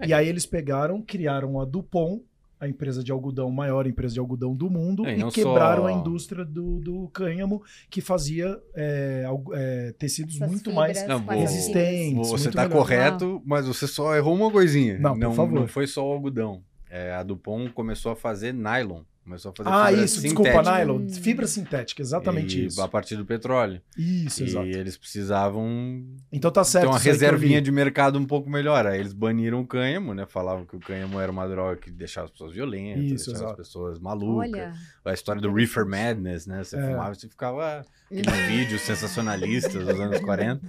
E 0.04 0.12
aí 0.14 0.28
eles 0.28 0.46
pegaram, 0.46 1.02
criaram 1.02 1.60
a 1.62 1.66
Dupont, 1.66 2.24
a 2.60 2.68
empresa 2.68 3.04
de 3.04 3.12
algodão, 3.12 3.52
maior 3.52 3.86
empresa 3.88 4.14
de 4.14 4.20
algodão 4.20 4.56
do 4.56 4.70
mundo, 4.70 5.06
É, 5.06 5.16
e 5.16 5.18
não 5.18 5.30
quebraram 5.30 5.84
só- 5.84 5.88
a 5.90 5.92
indústria 5.94 6.46
do, 6.46 6.80
do 6.80 7.10
cânhamo, 7.10 7.62
que 7.90 8.00
fazia 8.00 8.58
é, 8.76 9.26
é, 9.54 9.94
tecidos 9.98 10.36
Essas 10.38 10.50
muito 10.50 10.72
mais 10.72 11.06
Não, 11.08 11.26
resistentes. 11.26 12.30
Você 12.30 12.50
tá 12.52 12.64
melhor. 12.64 12.78
correto, 12.78 13.42
mas 13.46 13.68
você 13.68 13.86
só 13.88 14.16
errou 14.16 14.36
uma 14.36 14.50
coisinha. 14.52 14.98
Não, 14.98 15.18
por 15.20 15.34
favor. 15.34 15.54
não 15.60 15.68
foi 15.68 15.88
só 15.88 16.08
o 16.08 16.12
algodão. 16.14 16.64
É, 16.90 17.14
a 17.14 17.24
Dupont 17.24 17.72
começou 17.74 18.12
a 18.12 18.16
fazer 18.16 18.54
nylon. 18.54 19.02
Começou 19.24 19.52
a 19.52 19.56
fazer 19.56 19.70
Ah, 19.70 19.88
fibra 19.88 20.04
isso, 20.04 20.22
desculpa, 20.22 20.50
sintética. 20.52 20.78
nylon. 20.78 20.98
Hum. 20.98 21.10
Fibra 21.10 21.48
sintética, 21.48 22.02
exatamente 22.02 22.60
E 22.60 22.66
isso. 22.66 22.82
A 22.82 22.88
partir 22.90 23.16
do 23.16 23.26
petróleo. 23.26 23.82
Isso, 23.98 24.44
e 24.44 24.48
exato. 24.48 24.66
eles 24.68 24.98
precisavam 24.98 26.04
Então 26.32 26.52
tá 26.52 26.64
certo. 26.64 26.84
ter 26.86 26.90
uma 26.90 27.00
reservinha 27.00 27.62
de 27.62 27.72
mercado 27.72 28.20
um 28.20 28.26
pouco 28.26 28.50
melhor. 28.50 28.86
Aí 28.86 29.00
eles 29.00 29.14
baniram 29.14 29.62
o 29.62 29.68
cânhamo, 29.68 30.14
né? 30.14 30.26
Falavam 30.26 30.66
que 30.66 30.76
o 30.76 30.80
cânhamo 30.80 31.20
era 31.20 31.32
uma 31.32 31.48
droga 31.48 31.78
que 31.78 31.90
deixava 31.90 32.26
as 32.26 32.32
pessoas 32.32 32.54
violentas, 32.54 33.04
Isso, 33.06 33.26
deixava 33.28 33.46
exato. 33.46 33.62
as 33.62 33.68
pessoas 33.68 34.00
malucas. 34.00 34.52
Olha, 34.52 34.74
A 35.06 35.14
história 35.14 35.42
do 35.42 35.54
Reefer 35.54 35.86
Madness, 35.86 36.46
né? 36.46 36.64
Você 36.64 36.76
É. 36.78 36.82
fumava 36.82 37.12
e 37.14 37.16
você 37.16 37.28
ficava 37.30 37.86
vídeos 38.48 38.82
sensacionalistas 38.82 39.74
dos 39.86 40.00
anos 40.00 40.20
40. 40.20 40.62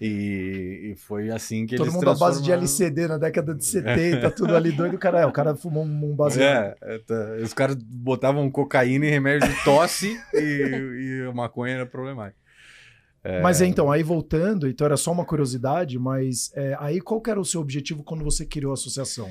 E, 0.00 0.92
e 0.92 0.96
foi 0.96 1.30
assim 1.30 1.66
que 1.66 1.76
Todo 1.76 1.86
eles 1.86 1.94
mundo 1.94 2.10
à 2.10 2.14
base 2.14 2.42
de 2.42 2.48
transformaram- 2.50 2.62
LCD 2.62 3.08
na 3.08 3.18
década 3.18 3.54
de 3.54 3.64
70, 3.66 4.30
tudo 4.32 4.56
ali 4.56 4.72
doido. 4.72 4.98
Cara, 4.98 5.20
é, 5.20 5.26
o 5.26 5.32
cara 5.32 5.54
fumou 5.54 5.84
um, 5.84 6.14
baseado. 6.16 6.74
É, 6.82 6.94
é, 6.94 6.98
tá. 6.98 7.14
os 7.42 7.52
caras 7.54 7.76
botavam 7.76 8.50
cocaína 8.50 9.06
em 9.06 9.10
remédio 9.10 9.48
de 9.48 9.64
tosse 9.64 10.18
e, 10.34 11.28
e 11.28 11.32
maconha 11.34 11.74
era 11.74 11.86
problemática. 11.86 12.42
Mas 13.42 13.62
então, 13.62 13.90
aí 13.90 14.02
voltando, 14.02 14.68
então 14.68 14.84
era 14.84 14.98
só 14.98 15.10
uma 15.10 15.24
curiosidade, 15.24 15.98
mas 15.98 16.52
é, 16.54 16.76
aí 16.78 17.00
qual 17.00 17.22
que 17.22 17.30
era 17.30 17.40
o 17.40 17.44
seu 17.44 17.58
objetivo 17.62 18.02
quando 18.02 18.22
você 18.22 18.44
criou 18.44 18.70
a 18.70 18.74
associação? 18.74 19.30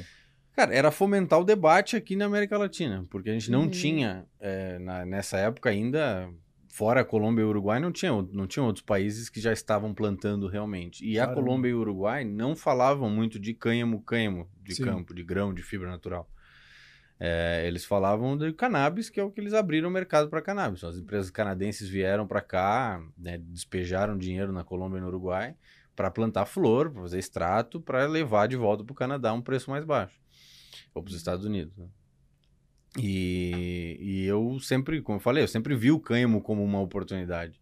Cara, 0.56 0.74
era 0.74 0.90
fomentar 0.90 1.40
o 1.40 1.44
debate 1.44 1.96
aqui 1.96 2.16
na 2.16 2.26
América 2.26 2.58
Latina, 2.58 3.06
porque 3.12 3.30
a 3.30 3.34
gente 3.34 3.52
não 3.52 3.62
Uhum. 3.62 3.70
tinha, 3.70 4.26
é, 4.40 4.80
na- 4.80 5.06
nessa 5.06 5.38
época 5.38 5.70
ainda, 5.70 6.28
fora 6.74 7.02
a 7.02 7.06
Colômbia 7.06 7.44
e 7.44 7.46
o 7.46 7.50
Uruguai, 7.50 7.80
não 7.80 7.92
tinha, 7.92 8.12
não 8.32 8.48
tinha 8.48 8.64
outros 8.64 8.84
países 8.84 9.30
que 9.30 9.40
já 9.40 9.54
estavam 9.54 9.94
plantando 9.94 10.48
realmente. 10.48 11.06
E 11.06 11.20
a. 11.20 11.28
Colômbia 11.28 11.70
e 11.70 11.74
o 11.76 11.80
Uruguai 11.80 12.26
não 12.26 12.56
falavam 12.56 13.12
muito 13.12 13.40
de 13.40 13.54
cânhamo, 13.54 14.02
cânhamo 14.02 14.50
de 14.60 14.74
Sim. 14.74 14.84
campo, 14.84 15.14
de 15.14 15.24
grão, 15.24 15.54
de 15.54 15.62
fibra 15.62 15.88
natural. 15.88 16.28
É, 17.20 17.64
eles 17.68 17.86
falavam 17.86 18.36
de 18.36 18.52
cannabis, 18.54 19.08
que 19.08 19.20
é 19.20 19.24
o 19.24 19.30
que 19.30 19.40
eles 19.40 19.54
abriram 19.54 19.88
o 19.88 19.92
mercado 19.92 20.32
para 20.32 20.42
cannabis. 20.42 20.84
As 20.84 20.98
empresas 20.98 21.30
canadenses 21.30 21.88
vieram 21.88 22.26
para 22.26 22.42
cá, 22.42 23.00
né, 23.16 23.38
despejaram 23.38 24.18
dinheiro 24.18 24.52
na 24.52 24.64
Colômbia 24.64 24.98
e 24.98 25.02
no 25.02 25.08
Uruguai 25.08 25.56
para 25.96 26.10
plantar 26.10 26.48
flor, 26.48 26.90
para 26.90 27.04
fazer 27.04 27.20
extrato, 27.20 27.80
para 27.80 28.08
levar 28.08 28.48
de 28.48 28.56
volta 28.56 28.84
para 28.84 28.92
o 28.92 28.96
Canadá 28.96 29.30
a 29.30 29.34
um 29.34 29.44
preço 29.44 29.70
mais 29.70 29.86
baixo 29.86 30.20
ou 30.92 31.04
para 31.04 31.12
os 31.12 31.16
Estados 31.16 31.46
Unidos. 31.46 31.78
né? 31.78 31.86
E, 33.00 33.98
e 34.00 34.26
eu 34.26 34.60
sempre, 34.60 35.02
como 35.02 35.18
eu 35.18 35.22
falei, 35.22 35.44
eu 35.44 35.48
sempre 35.48 35.76
vi 35.76 35.92
o 35.92 36.00
cânhamo 36.00 36.42
como 36.42 36.64
uma 36.64 36.80
oportunidade. 36.80 37.60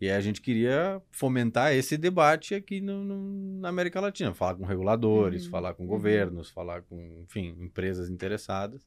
E 0.00 0.10
aí 0.10 0.16
a 0.16 0.20
gente 0.20 0.40
queria 0.42 1.00
fomentar 1.10 1.72
esse 1.72 1.96
debate 1.96 2.54
aqui 2.54 2.80
no, 2.80 3.02
no- 3.02 3.60
na 3.60 3.68
América 3.70 4.00
Latina, 4.00 4.34
falar 4.34 4.54
com 4.56 4.64
reguladores, 4.66 5.44
Uhum, 5.44 5.50
falar 5.50 5.74
com 5.74 5.84
uhum. 5.84 5.88
governos, 5.88 6.50
falar 6.50 6.82
com, 6.82 7.22
enfim, 7.24 7.56
empresas 7.60 8.10
interessadas. 8.10 8.86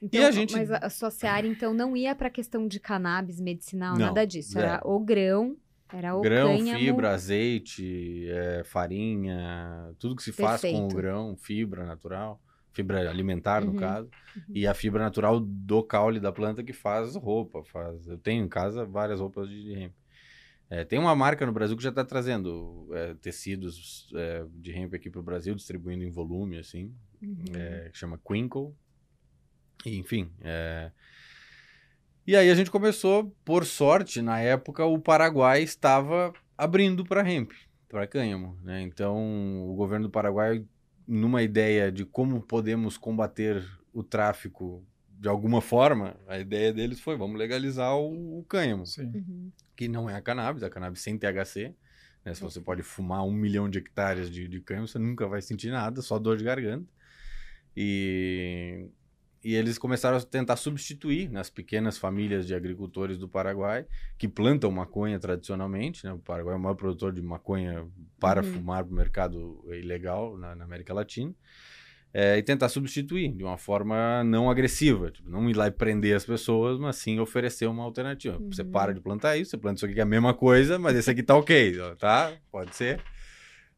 Então, 0.00 0.20
E 0.20 0.24
a 0.24 0.30
gente- 0.30 0.52
Mas 0.54 0.70
a 0.70 0.88
sua 0.88 1.10
seara, 1.10 1.46
então, 1.46 1.74
não 1.74 1.96
ia 1.96 2.14
para 2.14 2.30
questão 2.30 2.66
de 2.68 2.78
cannabis 2.78 3.40
medicinal, 3.40 3.94
Não, 3.94 4.06
nada 4.06 4.26
disso. 4.26 4.58
Era 4.58 4.74
zero. 4.76 4.88
o 4.90 5.00
grão, 5.00 5.56
era 5.92 6.14
o 6.14 6.20
grão, 6.20 6.56
cânhamo. 6.56 6.78
fibra, 6.78 7.10
azeite, 7.12 8.26
é, 8.30 8.62
farinha, 8.64 9.92
tudo 9.98 10.16
que 10.16 10.22
se 10.22 10.32
faz 10.32 10.60
com 10.60 10.68
o 10.68 10.70
Perfeito. 10.72 10.96
grão, 10.96 11.36
fibra 11.36 11.84
natural, 11.84 12.40
fibra 12.76 13.08
alimentar, 13.10 13.64
no 13.64 13.72
Uhum, 13.72 13.76
caso, 13.78 14.08
uhum. 14.36 14.42
e 14.54 14.66
a 14.66 14.74
fibra 14.74 15.02
natural 15.02 15.40
do 15.40 15.82
caule 15.82 16.20
da 16.20 16.30
planta 16.30 16.62
que 16.62 16.72
faz 16.72 17.16
roupa. 17.16 17.64
Faz... 17.64 18.06
Eu 18.06 18.18
tenho 18.18 18.44
em 18.44 18.48
casa 18.48 18.84
várias 18.84 19.18
roupas 19.18 19.48
de 19.48 19.72
hemp. 19.72 19.92
É, 20.68 20.84
tem 20.84 20.98
uma 20.98 21.14
marca 21.14 21.46
no 21.46 21.52
Brasil 21.52 21.76
que 21.76 21.82
já 21.82 21.90
está 21.90 22.04
trazendo 22.04 22.88
é, 22.92 23.14
tecidos 23.14 24.08
é, 24.14 24.44
de 24.52 24.72
hemp 24.72 24.94
aqui 24.94 25.08
para 25.08 25.20
o 25.20 25.24
Brasil, 25.24 25.54
distribuindo 25.54 26.04
em 26.04 26.10
volume, 26.10 26.58
assim, 26.58 26.92
Uhum. 27.22 27.44
é, 27.54 27.88
que 27.90 27.96
chama 27.96 28.20
Quinkle. 28.26 28.74
E, 29.84 29.96
Enfim. 29.96 30.30
é, 30.42 30.90
E 32.26 32.34
aí 32.36 32.50
a 32.50 32.54
gente 32.54 32.70
começou, 32.70 33.32
por 33.44 33.64
sorte, 33.64 34.20
na 34.20 34.40
época 34.40 34.84
o 34.84 34.98
Paraguai 34.98 35.62
estava 35.62 36.32
abrindo 36.58 37.04
para 37.04 37.28
hemp, 37.30 37.52
para 37.88 38.06
cânhamo. 38.06 38.58
Né? 38.64 38.82
Então 38.82 39.16
o 39.70 39.74
governo 39.76 40.08
do 40.08 40.10
Paraguai, 40.10 40.64
numa 41.06 41.42
ideia 41.42 41.90
de 41.90 42.04
como 42.04 42.40
podemos 42.40 42.96
combater 42.98 43.64
o 43.92 44.02
tráfico 44.02 44.84
de 45.18 45.28
alguma 45.28 45.60
forma, 45.60 46.16
a 46.28 46.38
ideia 46.38 46.72
deles 46.72 47.00
foi 47.00 47.16
vamos 47.16 47.38
legalizar 47.38 47.96
o, 47.96 48.40
o 48.40 48.44
cânhamo, 48.44 48.86
Sim. 48.86 49.12
Uhum. 49.14 49.52
que 49.74 49.88
não 49.88 50.10
é 50.10 50.14
a 50.14 50.20
cannabis, 50.20 50.62
a 50.62 50.70
cannabis 50.70 51.00
sem 51.00 51.16
THC. 51.16 51.74
Né? 52.24 52.34
Se 52.34 52.42
você 52.42 52.60
pode 52.60 52.82
fumar 52.82 53.24
um 53.24 53.32
milhão 53.32 53.68
de 53.68 53.78
hectares 53.78 54.30
de, 54.30 54.46
de 54.46 54.60
cânhamo, 54.60 54.86
você 54.86 54.98
nunca 54.98 55.26
vai 55.26 55.40
sentir 55.40 55.70
nada, 55.70 56.02
só 56.02 56.18
dor 56.18 56.36
de 56.36 56.44
garganta. 56.44 56.86
E, 57.74 58.88
e 59.48 59.54
eles 59.54 59.78
começaram 59.78 60.16
a 60.16 60.20
tentar 60.20 60.56
substituir 60.56 61.30
nas 61.30 61.48
pequenas 61.48 61.96
famílias 61.96 62.46
de 62.46 62.54
agricultores 62.54 63.16
do 63.16 63.28
Paraguai, 63.28 63.86
que 64.18 64.26
plantam 64.26 64.70
maconha 64.72 65.18
tradicionalmente. 65.20 66.04
Né? 66.04 66.12
O 66.12 66.18
Paraguai 66.18 66.54
é 66.54 66.58
o 66.58 66.60
maior 66.60 66.74
produtor 66.74 67.12
de 67.12 67.22
maconha 67.22 67.86
para 68.18 68.42
Uhum. 68.42 68.52
fumar 68.52 68.84
para 68.84 68.92
o 68.92 68.96
mercado 68.96 69.64
ilegal 69.72 70.36
na, 70.36 70.54
na 70.56 70.64
América 70.64 70.92
Latina. 70.92 71.32
É, 72.12 72.38
e 72.38 72.42
tentar 72.42 72.68
substituir 72.70 73.30
de 73.32 73.44
uma 73.44 73.58
forma 73.58 74.24
não 74.24 74.48
agressiva, 74.50 75.10
tipo, 75.10 75.28
não 75.28 75.50
ir 75.50 75.54
lá 75.54 75.66
e 75.66 75.70
prender 75.70 76.16
as 76.16 76.24
pessoas, 76.24 76.78
mas 76.80 76.96
sim 76.96 77.20
oferecer 77.20 77.66
uma 77.66 77.84
alternativa. 77.84 78.38
Você 78.50 78.62
Uhum. 78.62 78.70
para 78.70 78.94
de 78.94 79.00
plantar 79.00 79.36
isso, 79.36 79.50
você 79.50 79.58
planta 79.58 79.76
isso 79.76 79.84
aqui 79.84 79.94
que 79.94 80.00
é 80.00 80.02
a 80.02 80.06
mesma 80.06 80.32
coisa, 80.32 80.78
mas 80.78 80.96
esse 80.96 81.10
aqui 81.10 81.22
tá 81.22 81.36
ok, 81.36 81.76
tá? 81.98 82.32
Pode 82.50 82.74
ser. 82.74 83.00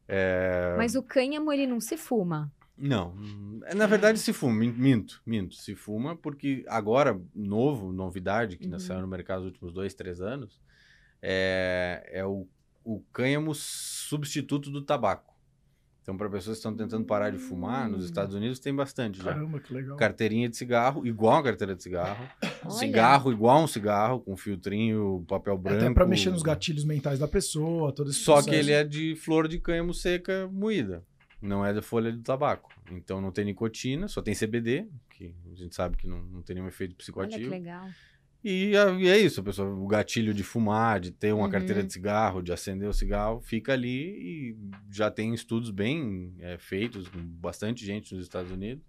É, 0.06 0.74
Mas 0.78 0.94
o 0.94 1.02
cânhamo, 1.02 1.52
ele 1.52 1.66
não 1.66 1.80
se 1.80 1.96
fuma. 1.96 2.50
Não, 2.78 3.14
na 3.74 3.86
verdade 3.86 4.18
se 4.18 4.32
fuma, 4.32 4.54
min- 4.54 4.72
minto, 4.72 5.20
minto, 5.26 5.54
se 5.56 5.74
fuma 5.74 6.14
porque 6.16 6.64
agora, 6.68 7.20
novo, 7.34 7.92
novidade 7.92 8.56
que 8.56 8.68
Uhum. 8.68 8.78
saiu 8.78 9.00
no 9.00 9.08
mercado 9.08 9.38
nos 9.40 9.46
últimos 9.52 9.72
dois, 9.74 9.94
três 9.94 10.20
anos, 10.20 10.60
é, 11.20 12.08
é 12.12 12.24
o, 12.24 12.46
o 12.84 13.00
cânhamo 13.12 13.54
substituto 13.54 14.70
do 14.70 14.82
tabaco. 14.82 15.34
Então, 16.02 16.16
para 16.16 16.30
pessoas 16.30 16.56
que 16.56 16.60
estão 16.60 16.74
tentando 16.74 17.04
parar 17.04 17.28
de 17.30 17.36
fumar, 17.36 17.86
nos 17.86 18.02
Hum. 18.02 18.06
Estados 18.06 18.34
Unidos 18.34 18.58
tem 18.58 18.74
bastante 18.74 19.18
já. 19.18 19.24
Caramba, 19.34 19.60
que 19.60 19.74
legal. 19.74 19.94
Carteirinha 19.98 20.48
de 20.48 20.56
cigarro, 20.56 21.06
igual 21.06 21.36
a 21.36 21.42
carteira 21.42 21.74
de 21.74 21.82
cigarro. 21.82 22.26
Olha. 22.64 22.70
Cigarro 22.70 23.30
igual 23.30 23.62
um 23.62 23.66
cigarro, 23.66 24.20
com 24.20 24.34
filtrinho, 24.34 25.22
papel 25.28 25.58
branco. 25.58 25.82
Até 25.84 25.92
pra 25.92 26.06
mexer 26.06 26.30
nos 26.30 26.42
gatilhos 26.42 26.84
mentais 26.84 27.18
da 27.18 27.28
pessoa, 27.28 27.92
todo 27.92 28.08
esse 28.10 28.20
Só 28.20 28.34
processo. 28.36 28.48
que 28.50 28.56
ele 28.56 28.72
é 28.72 28.84
de 28.84 29.16
flor 29.16 29.46
de 29.48 29.58
cânhamo 29.58 29.92
seca 29.92 30.48
moída. 30.50 31.04
Não 31.40 31.64
é 31.64 31.72
da 31.72 31.80
folha 31.82 32.12
de 32.12 32.20
tabaco. 32.22 32.70
Então 32.90 33.20
não 33.20 33.30
tem 33.30 33.44
nicotina, 33.44 34.08
só 34.08 34.20
tem 34.20 34.34
CBD, 34.34 34.88
que 35.10 35.34
a 35.52 35.54
gente 35.54 35.74
sabe 35.74 35.96
que 35.96 36.06
não, 36.06 36.20
não 36.22 36.42
tem 36.42 36.54
nenhum 36.54 36.68
efeito 36.68 36.90
Olha 36.90 36.96
que 36.96 37.02
psicoativo. 37.04 37.50
legal. 37.50 37.88
E, 38.44 38.72
é 38.76 39.18
isso, 39.18 39.40
a 39.40 39.44
pessoa, 39.44 39.68
o 39.68 39.86
gatilho 39.88 40.32
de 40.32 40.44
fumar, 40.44 41.00
de 41.00 41.10
ter 41.10 41.32
uma 41.32 41.44
Uhum. 41.46 41.50
carteira 41.50 41.82
de 41.82 41.92
cigarro, 41.92 42.40
de 42.40 42.52
acender 42.52 42.88
o 42.88 42.92
cigarro, 42.92 43.40
fica 43.40 43.72
ali 43.72 44.52
e 44.52 44.56
já 44.90 45.10
tem 45.10 45.34
estudos 45.34 45.70
bem 45.70 46.34
é, 46.38 46.56
feitos 46.56 47.08
com 47.08 47.18
bastante 47.18 47.84
gente 47.84 48.14
nos 48.14 48.22
Estados 48.22 48.50
Unidos 48.52 48.84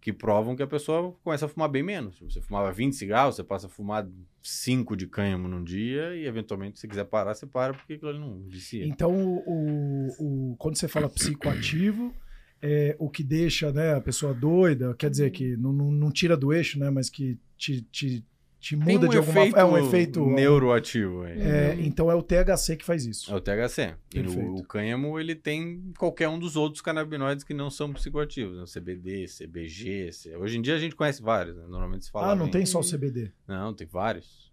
que 0.00 0.12
provam 0.12 0.54
que 0.54 0.62
a 0.62 0.66
pessoa 0.66 1.12
começa 1.24 1.46
a 1.46 1.48
fumar 1.48 1.68
bem 1.68 1.82
menos. 1.82 2.18
Você 2.20 2.40
fumava 2.40 2.72
20 2.72 2.94
cigarros, 2.94 3.34
você 3.36 3.42
passa 3.44 3.66
a 3.66 3.70
fumar 3.70 4.06
5 4.42 4.96
de 4.96 5.06
cânhamo 5.06 5.48
num 5.48 5.62
dia 5.64 6.14
e 6.14 6.24
eventualmente 6.26 6.78
se 6.78 6.86
quiser 6.86 7.04
parar, 7.04 7.34
você 7.34 7.46
para 7.46 7.74
porque 7.74 7.94
aquilo 7.94 8.10
ali 8.10 8.18
não 8.18 8.40
vicia. 8.46 8.86
Então, 8.86 9.12
o- 9.46 10.08
o- 10.52 10.56
quando 10.56 10.76
você 10.76 10.86
fala 10.88 11.08
psicoativo, 11.08 12.14
é 12.62 12.96
o 12.98 13.08
que 13.10 13.22
deixa 13.22 13.72
né, 13.72 13.94
a 13.94 14.00
pessoa 14.00 14.32
doida, 14.34 14.94
quer 14.94 15.10
dizer 15.10 15.30
que 15.30 15.56
não, 15.56 15.72
não, 15.72 15.90
não 15.90 16.10
tira 16.10 16.36
do 16.36 16.52
eixo, 16.52 16.78
né, 16.78 16.90
mas 16.90 17.08
que 17.10 17.38
te, 17.56 17.82
te, 17.82 18.24
te 18.60 18.74
muda 18.76 19.06
um 19.06 19.08
de 19.10 19.16
alguma 19.16 19.38
efeito 19.40 19.56
forma. 19.56 19.78
É 19.78 19.82
um 19.82 19.86
efeito. 19.86 20.26
neuroativo. 20.26 21.24
é, 21.24 21.74
Uhum. 21.74 21.80
então 21.84 22.10
é 22.10 22.14
o 22.14 22.22
THC 22.22 22.76
que 22.76 22.84
faz 22.84 23.04
isso. 23.06 23.30
É 23.32 23.34
o 23.36 23.40
THC. 23.40 23.94
E 24.14 24.20
Perfeito. 24.20 24.42
no, 24.42 24.56
o 24.56 24.64
cânhamo, 24.64 25.18
ele 25.20 25.34
tem 25.34 25.92
qualquer 25.98 26.28
um 26.28 26.38
dos 26.38 26.56
outros 26.56 26.80
canabinoides 26.80 27.44
que 27.44 27.54
não 27.54 27.70
são 27.70 27.92
psicoativos. 27.92 28.56
Né? 28.58 28.64
CBD, 28.66 29.26
CBG. 29.28 30.12
C- 30.12 30.36
Hoje 30.36 30.58
em 30.58 30.62
dia 30.62 30.74
a 30.74 30.78
gente 30.78 30.96
conhece 30.96 31.22
vários, 31.22 31.56
né? 31.56 31.62
Normalmente 31.68 32.04
se 32.06 32.10
fala. 32.10 32.32
ah, 32.32 32.34
não 32.34 32.46
em- 32.46 32.50
tem 32.50 32.66
só 32.66 32.80
o. 32.80 32.84
CBD. 32.84 33.30
Não, 33.46 33.72
tem 33.72 33.86
vários. 33.86 34.48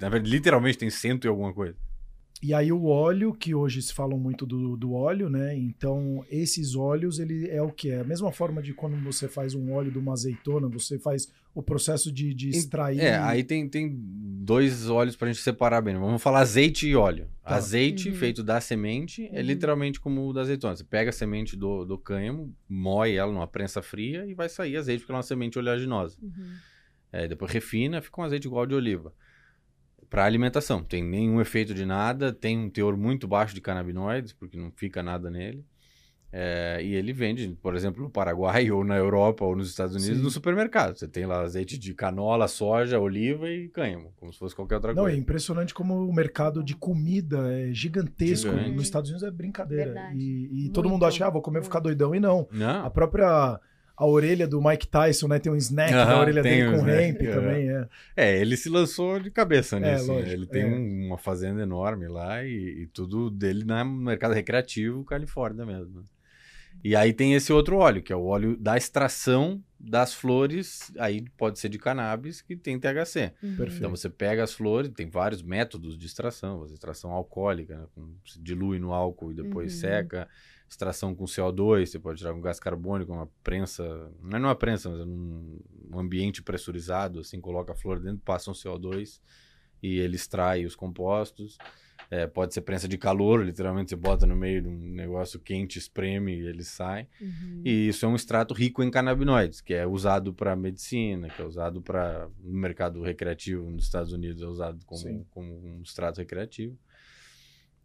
Na 0.00 0.08
verdade, 0.08 0.30
literalmente 0.30 0.78
tem 0.78 0.90
cento 0.90 1.24
e 1.24 1.28
alguma 1.28 1.52
coisa. 1.52 1.76
E 2.42 2.54
aí 2.54 2.72
o 2.72 2.86
óleo, 2.86 3.34
que 3.34 3.54
hoje 3.54 3.82
se 3.82 3.92
falam 3.92 4.18
muito 4.18 4.46
do, 4.46 4.74
do 4.74 4.94
óleo, 4.94 5.28
né? 5.28 5.54
Então, 5.54 6.24
esses 6.30 6.74
óleos, 6.74 7.18
ele 7.18 7.46
é 7.50 7.60
o 7.60 7.70
que? 7.70 7.90
É 7.90 8.00
a 8.00 8.04
mesma 8.04 8.32
forma 8.32 8.62
de 8.62 8.72
quando 8.72 8.96
você 9.04 9.28
faz 9.28 9.54
um 9.54 9.72
óleo 9.74 9.90
de 9.92 9.98
uma 9.98 10.14
azeitona, 10.14 10.66
você 10.66 10.98
faz 10.98 11.28
o 11.54 11.62
processo 11.62 12.10
de, 12.10 12.32
de 12.32 12.48
extrair... 12.48 12.98
É, 13.00 13.18
aí 13.18 13.44
tem, 13.44 13.68
tem 13.68 13.94
dois 13.94 14.88
óleos 14.88 15.16
pra 15.16 15.28
gente 15.28 15.42
separar 15.42 15.82
bem. 15.82 15.98
Vamos 15.98 16.22
falar 16.22 16.40
azeite 16.40 16.88
e 16.88 16.96
óleo. 16.96 17.28
Tá. 17.44 17.56
Azeite 17.56 18.08
Uhum. 18.08 18.14
feito 18.14 18.42
da 18.42 18.58
semente 18.58 19.28
é 19.32 19.40
Uhum. 19.40 19.46
literalmente 19.46 20.00
como 20.00 20.26
o 20.26 20.32
da 20.32 20.40
azeitona. 20.40 20.74
Você 20.76 20.84
pega 20.84 21.10
a 21.10 21.12
semente 21.12 21.54
do, 21.56 21.84
do 21.84 21.98
cânhamo, 21.98 22.54
moe 22.66 23.12
ela 23.14 23.30
numa 23.30 23.46
prensa 23.46 23.82
fria 23.82 24.24
e 24.26 24.32
vai 24.32 24.48
sair 24.48 24.78
azeite, 24.78 25.00
porque 25.00 25.12
ela 25.12 25.18
é 25.18 25.20
uma 25.20 25.24
semente 25.24 25.58
oleaginosa. 25.58 26.16
Uhum. 26.22 26.52
É, 27.12 27.28
depois 27.28 27.50
refina, 27.52 28.00
fica 28.00 28.18
um 28.18 28.24
azeite 28.24 28.46
igual 28.46 28.64
de 28.66 28.74
oliva. 28.74 29.12
Para 30.10 30.24
alimentação, 30.24 30.82
tem 30.82 31.04
nenhum 31.04 31.40
efeito 31.40 31.72
de 31.72 31.86
nada, 31.86 32.32
tem 32.32 32.58
um 32.58 32.68
teor 32.68 32.96
muito 32.96 33.28
baixo 33.28 33.54
de 33.54 33.60
canabinoides, 33.60 34.32
porque 34.32 34.58
não 34.58 34.72
fica 34.72 35.02
nada 35.04 35.30
nele. 35.30 35.64
É, 36.32 36.78
e 36.80 36.94
ele 36.94 37.12
vende, 37.12 37.58
por 37.60 37.74
exemplo, 37.74 38.02
no 38.02 38.08
Paraguai 38.10 38.70
ou 38.70 38.84
na 38.84 38.96
Europa 38.96 39.44
ou 39.44 39.56
nos 39.56 39.68
Estados 39.68 39.94
Unidos, 39.96 40.18
Sim. 40.18 40.22
no 40.22 40.30
supermercado. 40.30 40.96
Você 40.96 41.08
tem 41.08 41.26
lá 41.26 41.40
azeite 41.40 41.76
de 41.78 41.92
canola, 41.94 42.46
soja, 42.46 43.00
oliva 43.00 43.48
e 43.48 43.68
cânhamo, 43.68 44.12
como 44.16 44.32
se 44.32 44.38
fosse 44.38 44.54
qualquer 44.54 44.76
outra 44.76 44.92
Não, 44.94 45.02
é 45.02 45.10
coisa. 45.10 45.18
impressionante 45.18 45.74
como 45.74 46.06
o 46.06 46.12
mercado 46.12 46.62
de 46.62 46.74
comida 46.76 47.52
é 47.52 47.72
gigantesco. 47.72 48.50
Gigante. 48.50 48.70
Nos 48.70 48.84
Estados 48.84 49.10
Unidos 49.10 49.26
é 49.26 49.30
brincadeira. 49.30 49.84
Verdade. 49.92 50.18
E, 50.18 50.66
e 50.66 50.70
todo 50.70 50.88
mundo 50.88 51.04
acha, 51.04 51.26
ah, 51.26 51.30
vou 51.30 51.42
comer, 51.42 51.58
vou 51.60 51.64
ficar 51.64 51.80
doidão. 51.80 52.14
E 52.14 52.20
não. 52.20 52.46
Não, 52.52 52.84
A 52.84 52.90
própria 52.90 53.58
a 54.00 54.06
orelha 54.06 54.48
do 54.48 54.62
Mike 54.62 54.86
Tyson, 54.88 55.28
né? 55.28 55.38
Tem 55.38 55.52
um 55.52 55.56
snack 55.56 55.92
Aham, 55.92 56.06
na 56.06 56.20
orelha 56.20 56.42
dele 56.42 56.70
com 56.70 56.88
hemp 56.88 57.20
aham. 57.20 57.32
também, 57.34 57.68
é. 57.68 57.88
É, 58.16 58.40
ele 58.40 58.56
se 58.56 58.68
lançou 58.70 59.20
de 59.20 59.30
cabeça 59.30 59.76
É, 59.76 59.80
nisso. 59.92 60.08
né? 60.08 60.14
lógico, 60.14 60.32
Ele 60.32 60.46
tem 60.46 60.62
é. 60.62 60.66
um- 60.66 61.06
uma 61.08 61.18
fazenda 61.18 61.62
enorme 61.62 62.08
lá 62.08 62.42
e, 62.42 62.82
e 62.82 62.86
tudo 62.86 63.30
dele 63.30 63.62
no 63.64 63.84
mercado 63.84 64.32
recreativo, 64.32 65.04
Califórnia 65.04 65.66
mesmo. 65.66 66.02
E 66.82 66.96
aí 66.96 67.12
tem 67.12 67.34
esse 67.34 67.52
outro 67.52 67.76
óleo, 67.76 68.02
que 68.02 68.10
é 68.12 68.16
o 68.16 68.24
óleo 68.24 68.56
da 68.56 68.74
extração 68.76 69.62
das 69.78 70.14
flores, 70.14 70.90
aí 70.98 71.22
pode 71.36 71.58
ser 71.58 71.68
de 71.68 71.78
cannabis, 71.78 72.40
que 72.40 72.56
tem 72.56 72.78
THC. 72.78 73.32
Uhum. 73.42 73.56
Perfeito. 73.56 73.76
Então 73.76 73.90
você 73.90 74.08
pega 74.08 74.42
as 74.42 74.52
flores, 74.54 74.90
tem 74.94 75.06
vários 75.08 75.42
métodos 75.42 75.98
de 75.98 76.06
extração, 76.06 76.58
você 76.58 76.72
extração 76.72 77.10
alcoólica, 77.10 77.76
né, 77.76 77.84
com- 77.94 78.14
se 78.24 78.40
dilui 78.40 78.78
no 78.78 78.92
álcool 78.94 79.30
e 79.32 79.34
depois 79.34 79.74
Uhum. 79.74 79.80
seca, 79.80 80.26
extração 80.70 81.14
com 81.14 81.24
CO2, 81.24 81.86
você 81.86 81.98
pode 81.98 82.18
tirar 82.18 82.32
com 82.32 82.40
gás 82.40 82.60
carbônico, 82.60 83.12
uma 83.12 83.28
prensa, 83.42 83.84
não 84.22 84.36
é 84.36 84.40
numa 84.40 84.54
prensa, 84.54 84.88
mas 84.88 85.00
é 85.00 85.04
num 85.04 85.58
um 85.92 85.98
ambiente 85.98 86.42
pressurizado, 86.42 87.18
assim, 87.18 87.40
coloca 87.40 87.72
a 87.72 87.74
flor 87.74 87.98
dentro, 87.98 88.22
passa 88.24 88.50
um 88.50 88.54
CO2 88.54 89.20
e 89.82 89.98
ele 89.98 90.14
extrai 90.14 90.64
os 90.64 90.76
compostos. 90.76 91.58
É, 92.08 92.26
pode 92.26 92.52
ser 92.52 92.62
prensa 92.62 92.88
de 92.88 92.98
calor, 92.98 93.44
literalmente 93.44 93.90
você 93.90 93.96
bota 93.96 94.26
no 94.26 94.34
meio 94.34 94.62
de 94.62 94.68
um 94.68 94.94
negócio 94.94 95.38
quente, 95.38 95.78
espreme 95.78 96.34
e 96.34 96.46
ele 96.46 96.64
sai. 96.64 97.06
Uhum. 97.20 97.62
E 97.64 97.88
isso 97.88 98.04
é 98.04 98.08
um 98.08 98.16
extrato 98.16 98.52
rico 98.52 98.82
em 98.82 98.90
canabinoides, 98.90 99.60
que 99.60 99.74
é 99.74 99.86
usado 99.86 100.34
para 100.34 100.56
medicina, 100.56 101.28
que 101.28 101.40
é 101.40 101.44
usado 101.44 101.80
para 101.80 102.28
no 102.40 102.58
mercado 102.58 103.00
recreativo 103.02 103.70
nos 103.70 103.84
Estados 103.84 104.12
Unidos, 104.12 104.42
é 104.42 104.46
usado 104.46 104.84
como, 104.86 105.00
Sim. 105.00 105.24
como 105.30 105.52
um 105.52 105.82
extrato 105.82 106.18
recreativo. 106.18 106.76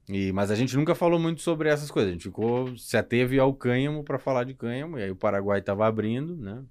E, 0.08 0.32
mas 0.32 0.52
a 0.52 0.56
gente 0.56 0.76
nunca 0.76 0.94
falou 0.94 1.20
muito 1.20 1.42
sobre 1.42 1.70
essas 1.70 1.90
coisas. 1.90 2.10
A 2.10 2.14
gente 2.14 2.24
ficou 2.24 2.78
se 2.78 2.96
ateve 2.96 3.40
ao 3.40 3.54
cânhamo 3.54 4.04
para 4.04 4.20
falar 4.20 4.44
de 4.44 4.54
cânhamo, 4.54 5.00
e 5.00 5.04
aí 5.04 5.12
o 5.12 5.16
Paraguai 5.16 5.60
estava 5.60 5.88
abrindo, 5.88 6.36
né? 6.36 6.64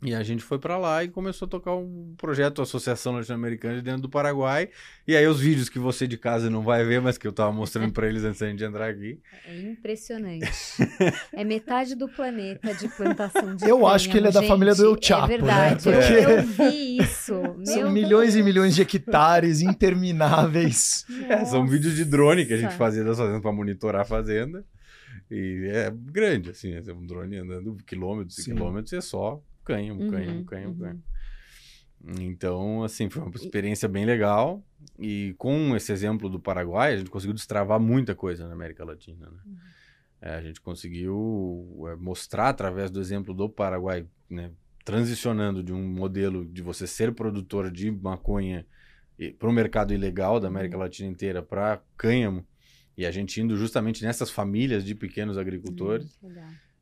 E 0.00 0.14
a 0.14 0.22
gente 0.22 0.44
foi 0.44 0.60
para 0.60 0.78
lá 0.78 1.02
e 1.02 1.08
começou 1.08 1.46
a 1.46 1.48
tocar 1.48 1.74
um 1.74 2.14
projeto 2.16 2.62
Associação 2.62 3.14
Latino-Americana 3.14 3.82
dentro 3.82 4.02
do 4.02 4.08
Paraguai. 4.08 4.68
E 5.08 5.16
aí 5.16 5.26
os 5.26 5.40
vídeos 5.40 5.68
que 5.68 5.76
você 5.80 6.06
de 6.06 6.16
casa 6.16 6.48
não 6.48 6.62
vai 6.62 6.84
ver, 6.84 7.00
mas 7.00 7.18
que 7.18 7.26
eu 7.26 7.32
tava 7.32 7.50
mostrando 7.50 7.92
para 7.92 8.06
eles 8.08 8.22
antes 8.22 8.38
da 8.38 8.48
gente 8.48 8.62
entrar 8.62 8.88
aqui. 8.90 9.18
É 9.44 9.60
impressionante. 9.60 10.48
é 11.32 11.42
metade 11.42 11.96
do 11.96 12.08
planeta 12.08 12.72
de 12.74 12.86
plantação 12.88 13.56
de 13.56 13.68
Eu 13.68 13.84
acho 13.88 14.08
que 14.08 14.16
ele 14.16 14.28
é 14.28 14.30
da 14.30 14.34
cânhamo, 14.40 14.48
família 14.54 14.74
do 14.76 14.88
gente. 14.94 14.94
El 14.94 15.02
Chapo, 15.18 15.24
É 15.32 15.36
verdade, 15.36 15.88
né? 15.88 15.94
eu, 15.96 16.00
Porque- 16.00 16.32
eu 16.32 16.42
vi 16.70 16.96
isso. 16.98 17.34
São 17.64 17.82
Meu 17.82 17.90
milhões 17.90 18.30
e 18.30 18.32
Deus. 18.34 18.44
milhões 18.46 18.74
de 18.76 18.82
hectares 18.82 19.62
intermináveis. 19.62 21.04
É, 21.28 21.44
são 21.44 21.66
vídeos 21.66 21.96
de 21.96 22.04
drone 22.04 22.46
que 22.46 22.52
a 22.52 22.56
gente 22.56 22.74
fazia 22.74 23.02
das 23.02 23.18
fazendas 23.18 23.42
para 23.42 23.52
monitorar 23.52 24.02
a 24.02 24.04
fazenda. 24.04 24.64
E 25.30 25.68
é 25.72 25.92
grande, 25.92 26.50
assim, 26.50 26.72
é 26.72 26.92
um 26.92 27.04
drone 27.04 27.36
andando 27.36 27.76
quilômetros 27.86 28.38
e 28.38 28.44
quilômetros 28.44 28.92
e 28.92 28.96
é 28.96 29.00
só 29.00 29.42
cânhamo, 29.68 30.02
Uhum, 30.02 30.10
cânhamo, 30.10 30.44
cânhamo, 30.44 30.72
uhum. 30.72 30.78
cânhamo. 30.78 31.02
Então, 32.20 32.82
assim, 32.84 33.10
foi 33.10 33.22
uma 33.22 33.34
experiência 33.34 33.88
bem 33.88 34.06
legal. 34.06 34.64
E 34.98 35.34
com 35.36 35.76
esse 35.76 35.92
exemplo 35.92 36.28
do 36.28 36.40
Paraguai, 36.40 36.94
a 36.94 36.96
gente 36.96 37.10
conseguiu 37.10 37.34
destravar 37.34 37.78
muita 37.78 38.14
coisa 38.14 38.46
na 38.46 38.54
América 38.54 38.84
Latina, 38.84 39.26
né? 39.26 39.38
Uhum. 39.44 39.56
É, 40.20 40.34
a 40.34 40.42
gente 40.42 40.60
conseguiu 40.60 41.86
é, 41.88 41.96
mostrar 41.96 42.48
através 42.48 42.90
do 42.90 43.00
exemplo 43.00 43.34
do 43.34 43.48
Paraguai, 43.48 44.04
né, 44.28 44.50
transicionando 44.84 45.62
de 45.62 45.72
um 45.72 45.86
modelo 45.86 46.44
de 46.44 46.60
você 46.60 46.86
ser 46.86 47.12
produtor 47.12 47.70
de 47.70 47.90
maconha 47.90 48.66
para 49.38 49.48
o 49.48 49.52
mercado 49.52 49.92
ilegal 49.92 50.40
da 50.40 50.48
América 50.48 50.76
Uhum. 50.76 50.82
Latina 50.82 51.08
inteira 51.08 51.40
para 51.42 51.80
cânhamo, 51.96 52.44
e 52.96 53.06
a 53.06 53.12
gente 53.12 53.40
indo 53.40 53.56
justamente 53.56 54.02
nessas 54.02 54.30
famílias 54.30 54.84
de 54.84 54.94
pequenos 54.94 55.38
agricultores. 55.38 56.18
Hum. 56.22 56.32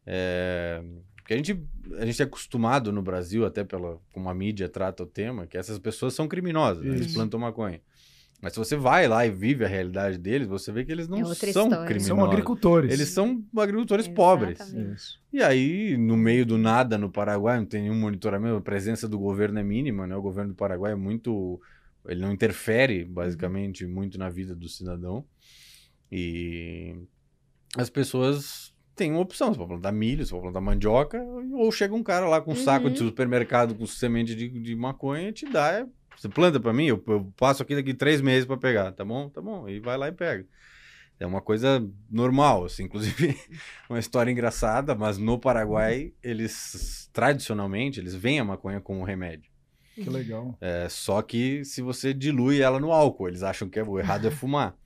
É, 0.06 0.82
porque 1.26 1.34
a 1.34 1.36
gente, 1.38 1.60
a 1.98 2.06
gente 2.06 2.22
é 2.22 2.24
acostumado 2.24 2.92
no 2.92 3.02
Brasil, 3.02 3.44
até 3.44 3.64
pela 3.64 3.98
como 4.12 4.30
a 4.30 4.34
mídia 4.34 4.68
trata 4.68 5.02
o 5.02 5.06
tema, 5.06 5.44
que 5.44 5.58
essas 5.58 5.76
pessoas 5.76 6.14
são 6.14 6.28
criminosas, 6.28 6.84
né? 6.84 6.94
eles 6.94 7.12
plantam 7.12 7.40
maconha. 7.40 7.80
Mas 8.40 8.52
se 8.52 8.60
você 8.60 8.76
vai 8.76 9.08
lá 9.08 9.26
e 9.26 9.30
vive 9.32 9.64
a 9.64 9.68
realidade 9.68 10.18
deles, 10.18 10.46
você 10.46 10.70
vê 10.70 10.84
que 10.84 10.92
eles 10.92 11.08
não 11.08 11.18
É 11.18 11.24
são 11.24 11.32
história. 11.32 11.84
criminosos. 11.84 12.06
São 12.06 12.24
agricultores. 12.24 12.92
Eles 12.92 13.08
são 13.08 13.44
agricultores 13.56 14.06
pobres. 14.06 14.60
Exatamente. 14.60 14.94
Isso. 14.94 15.18
E 15.32 15.42
aí, 15.42 15.96
no 15.96 16.16
meio 16.16 16.46
do 16.46 16.56
nada, 16.56 16.96
no 16.96 17.10
Paraguai, 17.10 17.58
não 17.58 17.66
tem 17.66 17.82
nenhum 17.82 17.98
monitoramento, 17.98 18.54
a 18.54 18.60
presença 18.60 19.08
do 19.08 19.18
governo 19.18 19.58
é 19.58 19.64
mínima, 19.64 20.06
né? 20.06 20.14
O 20.14 20.22
governo 20.22 20.52
do 20.52 20.56
Paraguai 20.56 20.92
é 20.92 20.94
muito. 20.94 21.60
Ele 22.06 22.20
não 22.20 22.30
interfere, 22.32 23.04
basicamente, 23.04 23.84
muito 23.84 24.16
na 24.16 24.28
vida 24.28 24.54
do 24.54 24.68
cidadão. 24.68 25.24
E 26.12 26.94
as 27.76 27.90
pessoas 27.90 28.72
têm 28.96 29.12
uma 29.12 29.20
opção: 29.20 29.48
você 29.52 29.58
pode 29.58 29.68
plantar 29.70 29.92
milho, 29.92 30.24
você 30.24 30.30
pode 30.32 30.42
plantar 30.44 30.60
mandioca, 30.60 31.22
ou 31.52 31.70
chega 31.70 31.94
um 31.94 32.02
cara 32.02 32.26
lá 32.26 32.40
com 32.40 32.52
um 32.52 32.56
saco 32.56 32.90
de 32.90 33.00
Uhum. 33.00 33.08
supermercado 33.08 33.74
com 33.74 33.86
semente 33.86 34.34
de, 34.34 34.48
de 34.48 34.74
maconha 34.74 35.28
e 35.28 35.32
te 35.32 35.46
dá. 35.46 35.72
é, 35.72 35.86
Você 36.16 36.28
planta 36.28 36.58
pra 36.58 36.72
mim, 36.72 36.86
eu, 36.86 37.02
eu 37.06 37.32
passo 37.36 37.62
aqui 37.62 37.74
daqui 37.74 37.92
três 37.94 38.20
meses 38.20 38.46
pra 38.46 38.56
pegar, 38.56 38.90
tá 38.92 39.04
bom? 39.04 39.28
Tá 39.28 39.40
bom. 39.40 39.68
E 39.68 39.78
vai 39.78 39.96
lá 39.96 40.08
e 40.08 40.12
pega. 40.12 40.46
É 41.18 41.24
uma 41.26 41.40
coisa 41.40 41.82
normal, 42.10 42.64
assim, 42.66 42.84
inclusive 42.84 43.34
uma 43.88 43.98
história 43.98 44.30
engraçada, 44.30 44.94
mas 44.94 45.16
no 45.16 45.38
Paraguai, 45.38 46.12
eles, 46.22 47.08
tradicionalmente, 47.12 48.00
eles 48.00 48.14
veem 48.14 48.38
a 48.40 48.44
maconha 48.44 48.80
como 48.82 49.00
um 49.00 49.04
remédio. 49.04 49.50
Que 49.94 50.10
legal. 50.10 50.58
É, 50.60 50.88
só 50.90 51.22
que 51.22 51.64
se 51.64 51.80
você 51.80 52.12
dilui 52.12 52.60
ela 52.60 52.78
no 52.78 52.92
álcool, 52.92 53.28
eles 53.28 53.42
acham 53.42 53.66
que 53.66 53.78
é, 53.78 53.82
o 53.82 53.98
errado 53.98 54.26
é 54.26 54.30
fumar. 54.32 54.76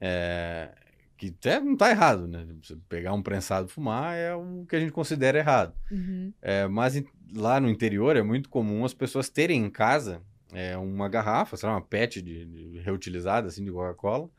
É, 0.00 0.70
que 1.18 1.34
até 1.38 1.60
não 1.60 1.76
tá 1.76 1.90
errado, 1.90 2.26
né? 2.26 2.46
Você 2.62 2.76
pegar 2.88 3.12
um 3.12 3.22
prensado 3.22 3.66
e 3.68 3.70
fumar 3.70 4.16
é 4.16 4.34
o 4.34 4.64
que 4.68 4.76
a 4.76 4.80
gente 4.80 4.92
considera 4.92 5.36
errado. 5.38 5.74
Uhum. 5.90 6.32
É, 6.40 6.66
mas 6.68 6.96
em- 6.96 7.04
lá 7.34 7.60
no 7.60 7.68
interior 7.68 8.16
é 8.16 8.22
muito 8.22 8.48
comum 8.48 8.84
as 8.84 8.94
pessoas 8.94 9.28
terem 9.28 9.64
em 9.64 9.70
casa 9.70 10.22
é, 10.52 10.76
uma 10.78 11.08
garrafa, 11.08 11.56
sei 11.56 11.68
lá, 11.68 11.74
uma 11.74 11.82
PET 11.82 12.22
de, 12.22 12.46
de 12.46 12.78
reutilizada, 12.80 13.48
assim, 13.48 13.62
de 13.64 13.70
Coca-Cola, 13.70 14.30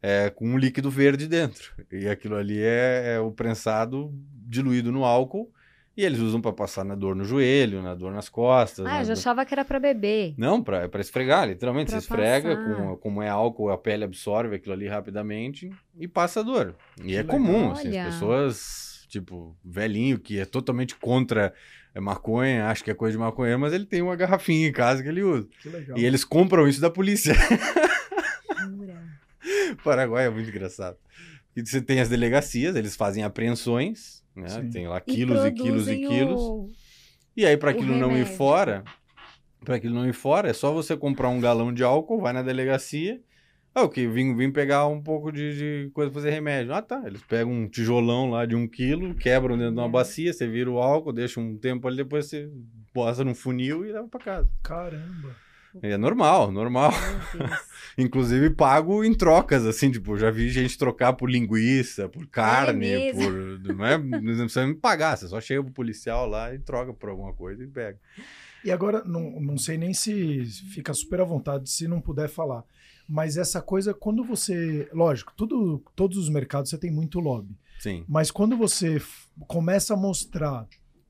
é, 0.00 0.30
com 0.30 0.46
um 0.46 0.56
líquido 0.56 0.88
verde 0.90 1.26
dentro. 1.26 1.72
E 1.90 2.06
aquilo 2.08 2.36
ali 2.36 2.60
é, 2.62 3.14
é 3.16 3.20
o 3.20 3.32
prensado 3.32 4.12
diluído 4.46 4.92
no 4.92 5.04
álcool 5.04 5.52
e 6.00 6.04
eles 6.04 6.20
usam 6.20 6.40
para 6.40 6.52
passar 6.52 6.84
na 6.84 6.94
dor 6.94 7.16
no 7.16 7.24
joelho, 7.24 7.82
na 7.82 7.92
dor 7.94 8.12
nas 8.12 8.28
costas. 8.28 8.86
Ah, 8.86 8.90
na 8.90 9.00
eu 9.00 9.04
já 9.04 9.14
dor- 9.14 9.18
achava 9.20 9.44
que 9.44 9.52
era 9.52 9.64
pra 9.64 9.80
beber. 9.80 10.32
Não, 10.38 10.62
pra, 10.62 10.82
é 10.84 10.88
pra 10.88 11.00
esfregar, 11.00 11.48
literalmente. 11.48 11.90
Pra 11.90 12.00
você 12.00 12.04
esfrega, 12.06 12.56
com, 12.56 12.96
como 12.98 13.20
é 13.20 13.28
álcool, 13.28 13.70
a 13.70 13.76
pele 13.76 14.04
absorve 14.04 14.54
aquilo 14.54 14.74
ali 14.74 14.86
rapidamente 14.86 15.68
e 15.98 16.06
passa 16.06 16.38
a 16.38 16.42
dor. 16.44 16.76
E 17.00 17.02
Que 17.08 17.14
é 17.14 17.22
legal. 17.22 17.36
comum, 17.36 17.72
assim, 17.72 17.98
as 17.98 18.14
pessoas, 18.14 19.06
tipo, 19.08 19.56
velhinho 19.64 20.20
que 20.20 20.38
é 20.38 20.44
totalmente 20.44 20.94
contra 20.94 21.52
a 21.94 22.00
maconha, 22.00 22.66
acha 22.68 22.84
que 22.84 22.90
é 22.92 22.94
coisa 22.94 23.12
de 23.16 23.18
maconheiro, 23.18 23.58
mas 23.58 23.72
ele 23.72 23.84
tem 23.84 24.00
uma 24.00 24.14
garrafinha 24.14 24.68
em 24.68 24.72
casa 24.72 25.02
que 25.02 25.08
ele 25.08 25.24
usa. 25.24 25.48
Que 25.60 25.68
legal. 25.68 25.98
E 25.98 26.04
eles 26.04 26.22
compram 26.24 26.68
isso 26.68 26.80
da 26.80 26.88
polícia. 26.90 27.34
Paraguai 29.82 30.26
é 30.26 30.30
muito 30.30 30.48
engraçado. 30.48 30.96
E 31.56 31.64
você 31.66 31.80
tem 31.80 32.00
as 32.00 32.08
delegacias, 32.08 32.76
eles 32.76 32.94
fazem 32.94 33.24
apreensões, 33.24 34.22
né? 34.38 34.48
Sim. 34.48 34.70
Tem 34.70 34.86
lá 34.88 35.00
quilos 35.00 35.44
e 35.44 35.52
quilos 35.52 35.88
e 35.88 35.96
quilos. 35.96 36.40
o- 36.40 36.68
E 37.36 37.44
aí, 37.46 37.56
para 37.56 37.70
aquilo 37.70 37.94
não 37.96 38.16
ir 38.16 38.26
fora, 38.26 38.82
para 39.64 39.76
aquilo 39.76 39.94
não 39.94 40.08
ir 40.08 40.12
fora, 40.12 40.48
é 40.48 40.52
só 40.52 40.72
você 40.72 40.96
comprar 40.96 41.28
um 41.28 41.40
galão 41.40 41.72
de 41.72 41.82
álcool, 41.84 42.20
vai 42.20 42.32
na 42.32 42.42
delegacia. 42.42 43.20
Ah, 43.74 43.82
o 43.84 43.88
que? 43.88 44.08
Vim, 44.08 44.34
vim 44.34 44.50
pegar 44.50 44.86
um 44.88 45.00
pouco 45.00 45.30
de, 45.30 45.84
de 45.86 45.90
coisa 45.92 46.10
pra 46.10 46.20
fazer 46.20 46.30
remédio. 46.30 46.74
Ah, 46.74 46.82
tá. 46.82 47.02
Eles 47.06 47.22
pegam 47.22 47.52
um 47.52 47.68
tijolão 47.68 48.30
lá 48.30 48.44
de 48.44 48.56
um 48.56 48.66
quilo, 48.66 49.14
quebram 49.14 49.56
dentro 49.56 49.74
de 49.74 49.78
uma 49.80 49.86
É. 49.86 49.90
bacia, 49.90 50.32
você 50.32 50.48
vira 50.48 50.70
o 50.70 50.78
álcool, 50.78 51.12
deixa 51.12 51.38
um 51.38 51.56
tempo 51.56 51.86
ali, 51.86 51.98
depois 51.98 52.26
você 52.26 52.50
posta 52.92 53.22
num 53.22 53.34
funil 53.34 53.84
e 53.86 53.92
leva 53.92 54.08
pra 54.08 54.18
casa. 54.18 54.50
Caramba. 54.64 55.36
É 55.82 55.96
normal, 55.96 56.50
normal. 56.50 56.92
Inclusive 57.96 58.50
pago 58.50 59.02
em 59.04 59.14
trocas, 59.14 59.66
assim, 59.66 59.90
tipo, 59.90 60.16
já 60.16 60.30
vi 60.30 60.48
gente 60.50 60.78
trocar 60.78 61.12
por 61.12 61.30
linguiça, 61.30 62.08
por 62.08 62.26
carne, 62.28 62.78
mesmo? 62.78 63.22
por. 63.22 63.74
Não, 63.74 63.84
é, 63.84 63.98
não 63.98 64.44
precisa 64.44 64.66
me 64.66 64.74
pagar, 64.74 65.16
você 65.16 65.28
só 65.28 65.40
chega 65.40 65.62
pro 65.62 65.72
policial 65.72 66.26
lá 66.26 66.54
e 66.54 66.58
troca 66.58 66.92
por 66.92 67.10
alguma 67.10 67.32
coisa 67.32 67.62
e 67.62 67.66
pega. 67.66 67.98
E 68.64 68.70
agora, 68.70 69.02
não, 69.04 69.40
não 69.40 69.58
sei 69.58 69.76
nem 69.78 69.92
se 69.92 70.44
fica 70.72 70.92
super 70.92 71.20
à 71.20 71.24
vontade 71.24 71.70
se 71.70 71.86
não 71.86 72.00
puder 72.00 72.28
falar. 72.28 72.64
Mas 73.08 73.36
essa 73.36 73.62
coisa, 73.62 73.94
quando 73.94 74.22
você. 74.22 74.88
Lógico, 74.92 75.32
tudo, 75.36 75.82
todos 75.96 76.18
os 76.18 76.28
mercados 76.28 76.70
você 76.70 76.78
tem 76.78 76.90
muito 76.90 77.20
lobby. 77.20 77.56
Sim. 77.78 78.04
Mas 78.08 78.30
quando 78.30 78.56
você 78.56 79.00
começa 79.46 79.94
a 79.94 79.96
mostrar 79.96 80.68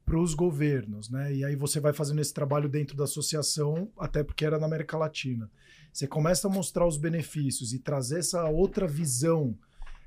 para 0.09 0.19
os 0.19 0.35
governos, 0.35 1.11
né? 1.11 1.35
E 1.35 1.45
aí 1.45 1.55
você 1.55 1.79
vai 1.81 1.93
fazendo 1.93 2.21
esse 2.21 2.33
trabalho 2.33 2.69
dentro 2.69 2.97
da 2.97 3.05
associação, 3.05 3.91
até 3.99 4.25
porque 4.25 4.45
era 4.45 4.59
na 4.59 4.67
América 4.67 4.97
Latina. 4.97 5.51
Você 5.93 6.07
começa 6.07 6.49
a 6.49 6.51
mostrar 6.51 6.87
os 6.87 6.97
benefícios 6.97 7.73
e 7.73 7.79
trazer 7.79 8.21
essa 8.21 8.45
outra 8.45 8.87
visão. 8.87 9.57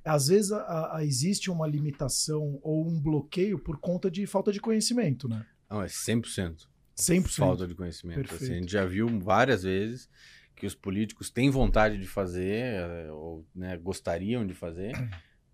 Às 0.04 0.28
vezes 0.28 0.52
a- 0.52 0.96
a- 0.98 1.06
existe 1.06 1.52
uma 1.52 1.68
limitação 1.68 2.60
ou 2.64 2.88
um 2.88 3.00
bloqueio 3.00 3.60
por 3.60 3.78
conta 3.78 4.10
de 4.10 4.26
falta 4.26 4.52
de 4.52 4.60
conhecimento, 4.60 5.28
né? 5.30 5.46
Não, 5.70 5.82
é 5.84 5.88
100%. 5.88 6.68
100%. 6.96 7.36
Falta 7.36 7.68
de 7.68 7.76
conhecimento. 7.76 8.34
Assim, 8.34 8.52
a 8.52 8.56
gente 8.56 8.72
já 8.72 8.86
viu 8.86 9.08
várias 9.20 9.64
vezes 9.64 10.10
que 10.56 10.66
os 10.66 10.76
políticos 10.76 11.30
têm 11.30 11.50
vontade 11.50 11.98
de 11.98 12.06
fazer, 12.08 12.74
eh, 12.76 13.12
ou 13.12 13.46
né, 13.56 13.78
gostariam 13.78 14.46
de 14.46 14.54
fazer, 14.54 14.92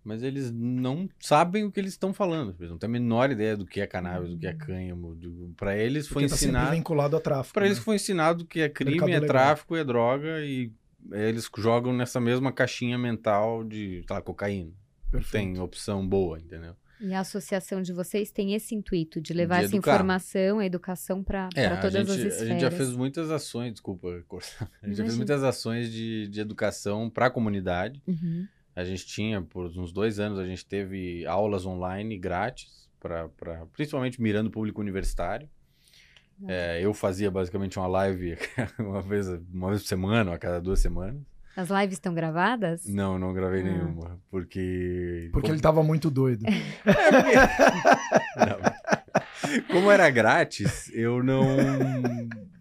mas 0.08 0.22
eles 0.22 0.50
não 0.50 1.06
sabem 1.20 1.64
o 1.64 1.70
que 1.70 1.78
eles 1.78 1.92
estão 1.92 2.14
falando. 2.14 2.56
Eles 2.58 2.70
não 2.70 2.78
têm 2.78 2.88
a 2.88 2.90
menor 2.90 3.30
ideia 3.30 3.54
do 3.56 3.66
que 3.66 3.78
é 3.80 3.86
cannabis, 3.86 4.30
do 4.30 4.38
que 4.38 4.46
é 4.46 4.54
cânhamo. 4.54 5.14
Para 5.54 5.76
eles 5.76 6.08
foi 6.08 6.22
Porque 6.22 6.30
tá 6.30 6.36
sempre 6.36 6.56
ensinado. 6.56 6.76
vinculado 6.76 7.16
a 7.16 7.20
tráfico. 7.20 7.52
Para 7.52 7.66
eles 7.66 7.76
né? 7.78 7.84
foi 7.84 7.96
ensinado 7.96 8.46
que 8.46 8.60
é 8.60 8.68
crime, 8.70 8.92
Mercado 8.92 9.10
é 9.10 9.20
legal. 9.20 9.28
tráfico, 9.28 9.76
é 9.76 9.84
droga 9.84 10.40
e 10.40 10.72
eles 11.12 11.48
jogam 11.58 11.92
nessa 11.92 12.18
mesma 12.20 12.50
caixinha 12.50 12.96
mental 12.98 13.62
de, 13.62 14.02
sei 14.06 14.16
lá, 14.16 14.22
cocaína. 14.22 14.72
Perfeito. 15.10 15.32
tem 15.54 15.58
opção 15.62 16.06
boa, 16.06 16.38
entendeu? 16.38 16.74
E 17.00 17.14
a 17.14 17.20
associação 17.20 17.80
de 17.80 17.92
vocês 17.92 18.30
tem 18.32 18.54
esse 18.54 18.74
intuito 18.74 19.20
de 19.20 19.32
levar 19.32 19.60
De 19.60 19.66
essa 19.66 19.76
informação, 19.76 20.58
a 20.58 20.66
educação 20.66 21.22
para 21.22 21.48
É, 21.54 21.66
a 21.66 21.76
todas 21.80 21.92
gente, 22.08 22.10
as 22.10 22.24
a 22.24 22.28
esferas. 22.28 22.48
gente 22.48 22.60
já 22.60 22.70
fez 22.72 22.90
muitas 22.92 23.30
ações, 23.30 23.72
desculpa, 23.72 24.08
a 24.08 24.12
gente 24.14 24.26
já 24.26 24.66
fez 24.80 24.98
Imagina. 24.98 25.16
muitas 25.16 25.44
ações 25.44 25.92
de, 25.92 26.26
de 26.28 26.40
educação 26.40 27.08
para 27.08 27.26
a 27.26 27.30
comunidade. 27.30 28.02
Uhum. 28.06 28.46
A 28.78 28.84
gente 28.84 29.06
tinha, 29.06 29.42
por 29.42 29.66
uns 29.66 29.92
dois 29.92 30.20
anos, 30.20 30.38
a 30.38 30.46
gente 30.46 30.64
teve 30.64 31.26
aulas 31.26 31.66
online 31.66 32.16
grátis, 32.16 32.88
pra, 33.00 33.28
pra, 33.30 33.66
principalmente 33.72 34.22
mirando 34.22 34.46
o 34.46 34.50
público 34.50 34.80
universitário. 34.80 35.48
É, 36.46 36.78
eu 36.80 36.94
fazia 36.94 37.28
basicamente 37.30 37.76
uma 37.78 37.88
live 37.88 38.38
uma 38.78 39.02
vez, 39.02 39.26
uma 39.52 39.70
vez 39.70 39.82
por 39.82 39.88
semana, 39.88 40.30
ou 40.30 40.36
a 40.36 40.38
cada 40.38 40.60
duas 40.60 40.78
semanas. 40.78 41.20
As 41.56 41.68
lives 41.70 41.94
estão 41.94 42.14
gravadas? 42.14 42.84
Não, 42.86 43.18
não 43.18 43.32
gravei 43.34 43.62
Ah. 43.62 43.64
nenhuma, 43.64 44.20
porque... 44.30 45.28
Porque 45.32 45.48
como- 45.48 45.54
ele 45.54 45.60
tava 45.60 45.82
muito 45.82 46.08
doido. 46.08 46.44
Não. 48.38 49.66
Como 49.74 49.90
era 49.90 50.08
grátis, 50.10 50.88
eu 50.94 51.22
não 51.22 51.46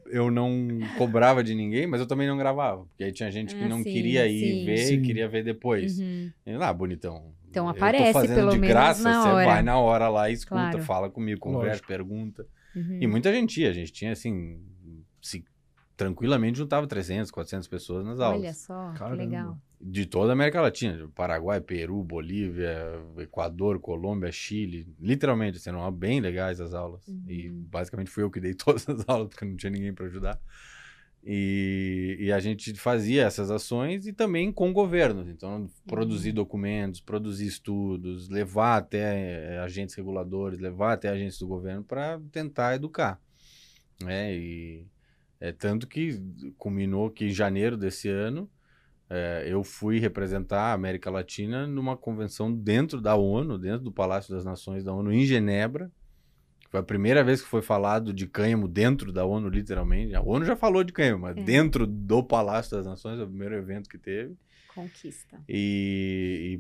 eu 0.10 0.32
não 0.32 0.80
cobrava 0.98 1.44
de 1.44 1.54
ninguém, 1.56 1.86
mas 1.88 2.00
eu 2.02 2.08
também 2.08 2.28
não 2.28 2.38
gravava, 2.38 2.86
porque 2.86 3.04
aí 3.04 3.12
tinha 3.12 3.30
gente 3.32 3.56
que 3.56 3.64
Ah, 3.64 3.68
não 3.70 3.78
sim, 3.84 3.92
queria 3.92 4.28
ir 4.28 4.40
sim. 4.60 4.66
ver, 4.66 4.78
Sim. 4.78 5.02
queria 5.02 5.28
ver 5.28 5.44
depois. 5.44 6.00
Uhum. 6.00 6.32
Eu, 6.46 6.62
ah, 6.64 6.74
bonitão. 6.74 7.34
Então 7.50 7.66
eu 7.66 7.70
aparece, 7.72 8.14
tô 8.14 8.20
fazendo 8.20 8.36
pelo 8.36 8.52
de 8.52 8.60
menos, 8.60 8.74
graça, 8.74 9.04
na 9.04 9.22
você 9.22 9.30
hora. 9.30 9.46
vai 9.46 9.62
na 9.64 9.80
hora 9.80 10.10
lá 10.10 10.30
e 10.30 10.34
escuta, 10.34 10.56
Claro. 10.72 10.82
fala 10.82 11.10
comigo, 11.10 11.40
conversa, 11.40 11.68
Lógico. 11.70 11.88
pergunta. 11.88 12.46
Uhum. 12.76 13.00
E 13.02 13.08
muita 13.08 13.32
gente 13.34 13.62
ia, 13.62 13.70
a 13.70 13.74
gente 13.74 13.92
tinha 13.92 14.12
assim, 14.12 14.60
se 15.22 15.44
tranquilamente 15.98 16.60
juntava 16.60 16.88
300, 16.88 17.32
400 17.32 17.68
pessoas 17.68 18.06
nas 18.06 18.20
aulas. 18.20 18.40
Olha 18.42 18.54
só, 18.54 18.92
que 18.94 19.00
Caramba. 19.00 19.24
legal. 19.24 19.58
De 19.80 20.06
toda 20.06 20.32
a 20.32 20.34
América 20.34 20.62
Latina, 20.62 20.98
de 20.98 21.08
Paraguai, 21.10 21.60
Peru, 21.62 22.04
Bolívia, 22.04 23.00
Equador, 23.18 23.80
Colômbia, 23.80 24.32
Chile, 24.32 24.88
literalmente, 25.00 25.58
assim, 25.58 25.70
eram 25.70 25.92
bem 25.92 26.20
legais 26.20 26.60
as 26.62 26.74
aulas. 26.74 27.08
E 27.28 27.50
Uhum. 27.50 27.66
basicamente 27.70 28.10
fui 28.10 28.24
eu 28.24 28.32
que 28.32 28.40
dei 28.40 28.54
todas 28.56 28.88
as 28.88 29.08
aulas, 29.10 29.28
porque 29.30 29.46
não 29.46 29.56
tinha 29.56 29.72
ninguém 29.72 29.94
para 29.94 30.06
ajudar. 30.06 30.40
E, 31.24 32.16
e 32.20 32.32
a 32.32 32.40
gente 32.40 32.74
fazia 32.76 33.24
essas 33.24 33.52
ações 33.52 34.08
e 34.08 34.14
também 34.14 34.52
com 34.52 34.72
governos. 34.72 35.28
Então, 35.28 35.70
produzir 35.86 36.32
documentos, 36.32 37.02
produzir 37.02 37.48
estudos, 37.48 38.30
levar 38.30 38.78
até 38.78 39.56
eh, 39.56 39.60
agentes 39.60 39.94
reguladores, 39.96 40.58
levar 40.60 40.94
até 40.94 41.10
agentes 41.10 41.38
do 41.38 41.48
governo 41.48 41.84
para 41.84 42.20
tentar 42.32 42.76
educar. 42.76 43.20
Né? 44.02 44.36
E 44.38 44.88
é 45.40 45.52
tanto 45.52 45.88
que 45.88 46.20
culminou 46.58 47.10
que 47.10 47.26
em 47.26 47.30
janeiro 47.30 47.78
desse 47.78 48.10
ano 48.10 48.50
eh, 49.10 49.46
eu 49.48 49.64
fui 49.64 50.00
representar 50.00 50.72
a 50.72 50.74
América 50.74 51.10
Latina 51.10 51.66
numa 51.68 51.96
convenção 51.96 52.52
dentro 52.54 53.00
da 53.00 53.16
ONU, 53.16 53.58
dentro 53.58 53.84
do 53.84 53.92
Palácio 53.92 54.34
das 54.34 54.44
Nações 54.44 54.84
da 54.84 54.94
ONU, 54.94 55.12
em 55.12 55.26
Genebra. 55.26 55.92
Foi 56.70 56.80
a 56.82 56.84
primeira 56.84 57.24
vez 57.24 57.42
que 57.42 57.48
foi 57.48 57.62
falado 57.62 58.12
de 58.14 58.28
cânhamo 58.28 58.68
dentro 58.68 59.14
da 59.14 59.26
ONU, 59.26 59.48
literalmente. 59.48 60.14
A 60.16 60.22
ONU 60.22 60.46
já 60.46 60.56
falou 60.56 60.84
de 60.84 60.92
cânhamo, 60.92 61.22
mas 61.22 61.38
É. 61.38 61.42
dentro 61.42 61.88
do 61.88 62.22
Palácio 62.22 62.76
das 62.76 62.86
Nações, 62.86 63.20
é 63.20 63.24
o 63.24 63.28
primeiro 63.28 63.56
evento 63.56 63.88
que 63.90 63.98
teve. 63.98 64.36
Conquista. 64.76 65.40
E, 65.48 66.60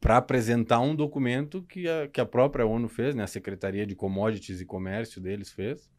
para 0.00 0.18
apresentar 0.18 0.80
um 0.80 0.94
documento 0.94 1.62
que 1.62 1.88
a, 1.88 2.06
que 2.08 2.20
a 2.20 2.26
própria 2.26 2.66
ONU 2.66 2.88
fez, 2.88 3.14
né, 3.14 3.22
a 3.24 3.26
Secretaria 3.26 3.86
de 3.86 3.94
Commodities 3.96 4.60
e 4.60 4.66
Comércio 4.66 5.20
deles 5.20 5.50
fez, 5.50 5.90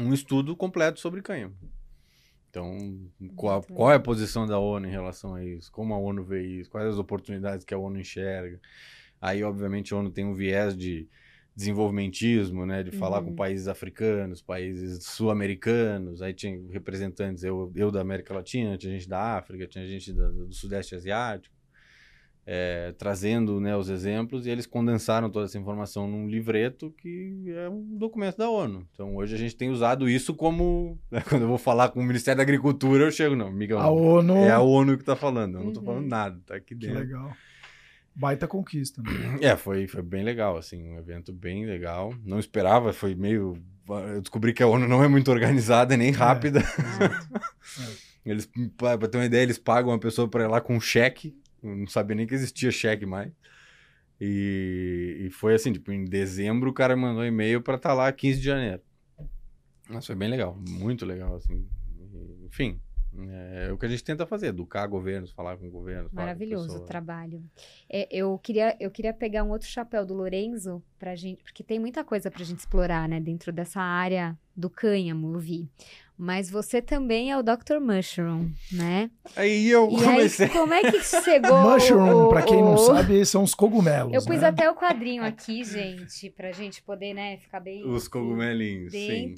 um 0.00 0.12
estudo 0.12 0.56
completo 0.56 1.00
sobre 1.00 1.22
cânhamo. 1.22 1.54
Então, 2.50 3.10
qual, 3.34 3.62
qual 3.62 3.92
é 3.92 3.96
a 3.96 4.00
posição 4.00 4.46
da 4.46 4.58
ONU 4.58 4.86
em 4.86 4.90
relação 4.90 5.34
a 5.34 5.44
isso? 5.44 5.70
Como 5.70 5.92
a 5.92 5.98
ONU 5.98 6.24
vê 6.24 6.42
isso? 6.46 6.70
Quais 6.70 6.88
as 6.88 6.98
oportunidades 6.98 7.64
que 7.64 7.74
a 7.74 7.78
ONU 7.78 7.98
enxerga? 8.00 8.58
Aí, 9.20 9.42
obviamente, 9.42 9.92
a 9.92 9.96
ONU 9.98 10.10
tem 10.10 10.24
um 10.24 10.32
viés 10.34 10.76
de 10.76 11.06
desenvolvimentismo, 11.54 12.64
né? 12.66 12.82
De 12.82 12.90
falar 12.92 13.18
Uhum. 13.20 13.26
com 13.26 13.34
países 13.34 13.66
africanos, 13.68 14.40
países 14.42 15.04
sul-americanos. 15.04 16.22
Aí 16.22 16.32
tinha 16.34 16.58
representantes, 16.70 17.42
eu, 17.44 17.72
eu 17.74 17.90
da 17.90 18.00
América 18.00 18.32
Latina, 18.34 18.76
tinha 18.78 18.92
gente 18.92 19.08
da 19.08 19.36
África, 19.36 19.66
tinha 19.66 19.86
gente 19.86 20.12
da- 20.12 20.28
do 20.30 20.52
Sudeste 20.54 20.94
Asiático. 20.94 21.54
É, 22.48 22.92
trazendo 22.96 23.60
né, 23.60 23.76
os 23.76 23.88
exemplos 23.88 24.46
e 24.46 24.50
eles 24.50 24.66
condensaram 24.66 25.28
toda 25.28 25.46
essa 25.46 25.58
informação 25.58 26.06
num 26.06 26.28
livreto 26.28 26.94
que 26.96 27.44
é 27.48 27.68
um 27.68 27.98
documento 27.98 28.36
da 28.36 28.48
ONU. 28.48 28.86
Então 28.94 29.16
hoje 29.16 29.34
a 29.34 29.38
gente 29.38 29.56
tem 29.56 29.68
usado 29.68 30.08
isso 30.08 30.32
como 30.32 30.96
né, 31.10 31.20
quando 31.28 31.42
eu 31.42 31.48
vou 31.48 31.58
falar 31.58 31.88
com 31.88 32.00
o 32.00 32.04
Ministério 32.04 32.36
da 32.36 32.42
Agricultura 32.44 33.04
eu 33.04 33.10
chego 33.10 33.34
não, 33.34 33.48
amigão, 33.48 33.80
A 33.80 33.90
ONU. 33.90 34.36
é 34.36 34.50
a 34.52 34.60
ONU 34.60 34.96
que 34.96 35.02
está 35.02 35.16
falando, 35.16 35.56
eu 35.58 35.60
não 35.62 35.68
estou 35.68 35.82
Uhum. 35.82 35.88
falando 35.94 36.08
nada, 36.08 36.40
tá 36.46 36.54
aqui 36.54 36.68
Que 36.74 36.86
dentro. 36.86 37.00
legal. 37.00 37.32
Baita 38.14 38.46
conquista. 38.46 39.02
Né? 39.02 39.10
É, 39.42 39.56
foi, 39.56 39.86
foi 39.88 40.00
bem 40.02 40.22
legal, 40.24 40.56
assim, 40.56 40.82
um 40.88 40.98
evento 40.98 41.32
bem 41.32 41.66
legal. 41.66 42.14
Não 42.24 42.38
esperava, 42.38 42.92
foi 42.92 43.14
meio. 43.14 43.58
Eu 44.14 44.20
descobri 44.22 44.54
que 44.54 44.62
a 44.62 44.66
ONU 44.66 44.88
não 44.88 45.04
é 45.04 45.08
muito 45.08 45.30
organizada 45.30 45.96
nem 45.98 46.12
rápida. 46.12 46.60
Eles, 48.24 48.48
pra 48.76 48.98
pra 48.98 49.06
ter 49.06 49.18
uma 49.18 49.24
ideia, 49.26 49.42
eles 49.42 49.58
pagam 49.58 49.92
uma 49.92 49.98
pessoa 49.98 50.26
para 50.28 50.44
ir 50.44 50.48
lá 50.48 50.60
com 50.60 50.74
um 50.76 50.80
cheque. 50.80 51.36
Não 51.62 51.86
sabia 51.86 52.16
nem 52.16 52.26
que 52.26 52.34
existia 52.34 52.70
cheque 52.70 53.06
mais. 53.06 53.32
E, 54.20 55.26
e 55.26 55.30
foi 55.30 55.54
assim, 55.54 55.72
tipo, 55.72 55.92
em 55.92 56.04
dezembro 56.04 56.70
o 56.70 56.74
cara 56.74 56.96
mandou 56.96 57.22
um 57.22 57.26
e-mail 57.26 57.60
para 57.60 57.76
estar 57.76 57.92
lá 57.92 58.10
15 58.10 58.38
de 58.38 58.44
janeiro. 58.46 58.82
Mas 59.88 60.06
foi 60.06 60.14
bem 60.14 60.28
legal, 60.28 60.58
muito 60.68 61.04
legal, 61.04 61.36
assim. 61.36 61.66
Enfim, 62.46 62.80
é, 63.30 63.70
o 63.72 63.78
que 63.78 63.86
a 63.86 63.88
gente 63.88 64.04
tenta 64.04 64.26
fazer, 64.26 64.48
educar 64.48 64.86
governos, 64.86 65.30
falar 65.32 65.56
com 65.56 65.68
governos. 65.70 66.10
falar 66.10 66.12
com 66.12 66.16
Maravilhoso 66.26 66.78
o 66.78 66.80
trabalho. 66.80 67.42
É, 67.88 68.06
eu, 68.10 68.38
queria, 68.38 68.76
eu 68.80 68.90
queria 68.90 69.12
pegar 69.14 69.42
um 69.44 69.50
outro 69.50 69.68
chapéu 69.68 70.04
do 70.04 70.14
Lorenzo 70.14 70.82
pra 70.98 71.14
gente, 71.14 71.42
porque 71.42 71.62
tem 71.62 71.78
muita 71.78 72.04
coisa 72.04 72.30
pra 72.30 72.44
gente 72.44 72.58
explorar, 72.58 73.08
né, 73.08 73.20
dentro 73.20 73.52
dessa 73.52 73.80
área 73.80 74.36
do 74.56 74.68
cânhamo, 74.70 75.34
eu 75.34 75.38
vi. 75.38 75.68
Mas 76.18 76.48
você 76.48 76.80
também 76.80 77.30
é 77.30 77.36
o 77.38 77.42
Dr. 77.42 77.78
Mushroom, 77.78 78.50
né? 78.72 79.10
Aí 79.36 79.68
eu 79.68 79.86
E 79.90 80.02
comecei. 80.02 80.46
aí, 80.46 80.52
como 80.52 80.72
é 80.72 80.80
que 80.90 81.02
chegou? 81.02 81.52
Mushroom, 81.60 82.24
o- 82.24 82.28
pra 82.30 82.42
quem 82.42 82.62
não 82.62 82.78
sabe, 82.78 83.22
são 83.26 83.42
os 83.42 83.54
cogumelos. 83.54 84.14
Eu 84.14 84.24
pus 84.24 84.40
né? 84.40 84.48
até 84.48 84.70
o 84.70 84.74
quadrinho 84.74 85.22
aqui, 85.22 85.62
gente, 85.62 86.30
pra 86.30 86.52
gente 86.52 86.82
poder, 86.82 87.12
né, 87.12 87.36
ficar 87.36 87.60
bem 87.60 87.86
Os 87.86 88.08
cogumelinhos, 88.08 88.92
sim. 88.92 89.34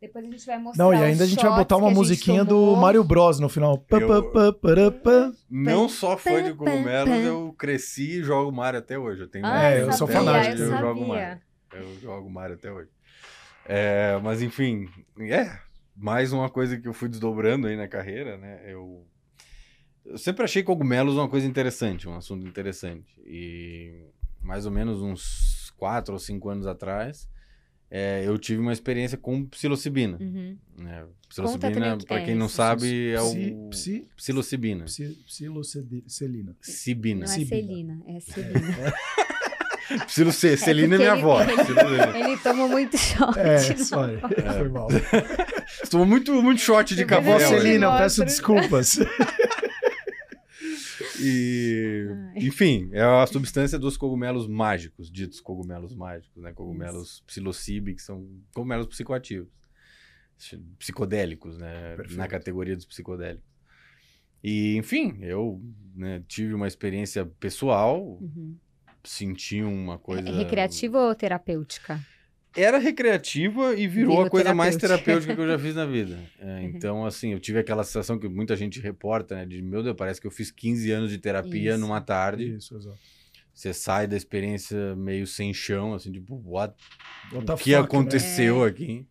Depois 0.00 0.24
a 0.24 0.30
gente 0.30 0.46
vai 0.46 0.58
mostrar 0.58 0.84
Não, 0.84 0.92
e 0.92 0.96
os 0.96 1.02
ainda 1.02 1.24
a 1.24 1.26
gente 1.26 1.42
vai 1.42 1.56
botar 1.56 1.76
uma 1.76 1.90
musiquinha 1.90 2.44
do. 2.44 2.76
Mario 2.76 3.02
Bros 3.02 3.40
no 3.40 3.48
final. 3.48 3.84
Eu-. 3.90 5.34
Não 5.50 5.88
só 5.88 6.16
foi 6.16 6.42
de 6.44 6.54
cogumelos, 6.54 7.24
eu 7.24 7.52
cresci 7.58 8.20
e 8.20 8.22
jogo 8.22 8.52
Mario 8.52 8.78
até 8.78 8.98
hoje. 8.98 9.22
Eu 9.22 9.28
tenho 9.28 9.44
Ah, 9.44 9.70
É, 9.70 9.82
eu 9.82 9.92
sou 9.92 10.06
fanático, 10.06 10.56
Eu 10.56 10.72
eu 10.72 10.78
jogo. 10.78 11.06
Mario. 11.08 11.40
Eu 11.72 12.00
jogo 12.00 12.30
Mario 12.30 12.54
até 12.54 12.70
hoje. 12.72 12.90
É, 13.66 14.18
mas 14.22 14.40
enfim, 14.40 14.88
é. 15.20 15.58
Mais 15.96 16.32
uma 16.32 16.48
coisa 16.48 16.78
que 16.78 16.86
eu 16.86 16.92
fui 16.94 17.08
desdobrando 17.08 17.66
aí 17.66 17.76
na 17.76 17.88
carreira, 17.88 18.38
né? 18.38 18.60
Eu, 18.64 19.04
eu 20.06 20.16
sempre 20.16 20.44
achei 20.44 20.62
cogumelos 20.62 21.16
uma 21.16 21.28
coisa 21.28 21.44
interessante, 21.46 22.08
um 22.08 22.14
assunto 22.16 22.46
interessante. 22.46 23.20
E 23.26 24.06
mais 24.40 24.64
ou 24.64 24.70
menos 24.70 25.02
uns 25.02 25.72
quatro 25.76 26.14
ou 26.14 26.20
cinco 26.20 26.48
anos 26.48 26.66
atrás, 26.68 27.28
é, 27.90 28.22
eu 28.26 28.36
tive 28.38 28.60
uma 28.60 28.72
experiência 28.72 29.16
com 29.18 29.44
psilocibina. 29.46 30.16
Uhum. 30.20 30.56
Né? 30.78 30.92
Também 30.92 31.08
Psilocibina, 31.28 31.98
para 32.06 32.20
é 32.20 32.24
quem 32.24 32.34
não 32.34 32.46
isso. 32.46 32.54
sabe, 32.56 33.10
é 33.10 33.20
o 33.20 33.68
psi, 33.68 34.08
psilocibina. 34.16 34.84
psi, 34.86 35.18
psilocelina. 35.26 36.56
Cibina. 36.62 37.26
Não 37.26 37.32
é. 37.32 37.38
Celina, 37.44 38.00
é 38.06 38.20
Celina. 38.20 38.94
Psiloce- 40.06 40.56
Celina 40.58 40.96
é 40.96 40.98
porque 40.98 41.02
minha 41.02 41.12
ele- 41.92 42.00
avó. 42.02 42.12
ele-. 42.12 42.24
Ele 42.24 42.36
tomou 42.38 42.68
muito 42.68 42.96
choque. 42.98 43.38
É, 43.40 43.68
não. 43.74 43.84
sorry. 43.84 44.18
Foi 44.58 44.68
mal. 44.68 44.88
Tomou 45.90 46.06
muito, 46.06 46.42
muito 46.42 46.60
shot 46.60 46.94
de 46.94 47.04
Gabriel, 47.04 47.36
hoje. 47.36 47.46
Celina, 47.48 47.86
eu 47.86 47.98
peço 47.98 48.24
desculpas. 48.24 48.98
E, 51.20 52.06
Ai. 52.34 52.46
enfim, 52.46 52.88
é 52.92 53.02
a 53.02 53.26
substância 53.26 53.78
dos 53.78 53.96
cogumelos 53.96 54.46
mágicos, 54.46 55.10
ditos 55.10 55.40
cogumelos 55.40 55.94
mágicos, 55.94 56.42
né? 56.42 56.52
Cogumelos 56.52 57.22
psilocibe, 57.26 57.94
que 57.94 58.02
são 58.02 58.28
cogumelos 58.54 58.86
psicoativos, 58.86 59.48
psicodélicos, 60.78 61.58
né? 61.58 61.96
Perfeito. 61.96 62.18
Na 62.18 62.28
categoria 62.28 62.76
dos 62.76 62.86
psicodélicos. 62.86 63.48
E, 64.42 64.76
enfim, 64.76 65.18
eu 65.20 65.60
né, 65.94 66.22
tive 66.28 66.54
uma 66.54 66.68
experiência 66.68 67.26
pessoal, 67.26 68.18
Uhum. 68.20 68.56
senti 69.02 69.62
uma 69.62 69.98
coisa. 69.98 70.28
É 70.28 70.32
recreativa 70.32 70.98
ou 71.00 71.14
terapêutica? 71.14 72.00
Era 72.56 72.78
recreativa 72.78 73.74
e 73.74 73.86
virou 73.86 74.22
a 74.22 74.30
coisa 74.30 74.54
mais 74.54 74.76
terapêutica. 74.76 75.34
que 75.34 75.40
eu 75.40 75.46
já 75.46 75.58
fiz 75.58 75.74
na 75.74 75.86
vida. 75.86 76.18
É, 76.40 76.62
então, 76.62 77.04
assim, 77.04 77.32
eu 77.32 77.40
tive 77.40 77.58
aquela 77.58 77.84
sensação 77.84 78.18
que 78.18 78.28
muita 78.28 78.56
gente 78.56 78.80
reporta, 78.80 79.34
né? 79.34 79.44
De, 79.46 79.60
meu 79.60 79.82
Deus, 79.82 79.94
parece 79.96 80.20
que 80.20 80.26
eu 80.26 80.30
fiz 80.30 80.50
15 80.50 80.90
anos 80.90 81.10
de 81.10 81.18
terapia 81.18 81.72
Isso. 81.72 81.80
numa 81.80 82.00
tarde. 82.00 82.56
Isso, 82.56 82.76
exato. 82.76 82.98
Você 83.52 83.74
sai 83.74 84.06
da 84.06 84.16
experiência 84.16 84.94
meio 84.96 85.26
sem 85.26 85.52
chão, 85.52 85.92
assim, 85.94 86.12
tipo, 86.12 86.40
what, 86.44 86.74
What 87.32 87.50
o 87.50 87.56
que 87.56 87.64
fuck, 87.64 87.70
né? 87.70 87.76
aconteceu 87.78 88.64
É. 88.64 88.68
aqui? 88.68 89.06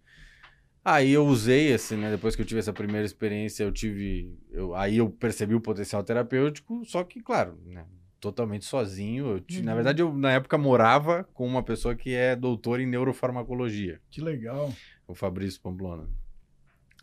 Aí 0.84 1.12
eu 1.12 1.26
usei, 1.28 1.74
assim, 1.74 1.98
né? 1.98 2.10
Depois 2.10 2.34
que 2.34 2.42
eu 2.42 2.46
tive 2.46 2.60
essa 2.62 2.72
primeira 2.72 3.06
experiência, 3.06 3.64
eu 3.64 3.72
tive. 3.74 4.34
Eu, 4.50 4.74
aí 4.74 4.98
eu 4.98 5.10
percebi 5.10 5.54
o 5.54 5.60
potencial 5.60 6.02
terapêutico, 6.02 6.84
só 6.86 7.04
que, 7.04 7.20
claro, 7.20 7.60
né? 7.66 7.84
Totalmente 8.20 8.66
sozinho. 8.66 9.28
Eu 9.28 9.40
ti- 9.40 9.62
Na 9.62 9.72
Uhum. 9.72 9.76
verdade, 9.76 10.02
eu 10.02 10.14
na 10.14 10.32
época 10.32 10.58
morava 10.58 11.24
com 11.34 11.46
uma 11.46 11.62
pessoa 11.64 11.96
que 11.96 12.14
é 12.14 12.36
doutora 12.36 12.82
em 12.82 12.86
neurofarmacologia, 12.88 14.02
Que 14.10 14.22
legal. 14.22 14.74
o 15.08 15.14
Fabrício 15.14 15.62
Pamplona. 15.62 16.10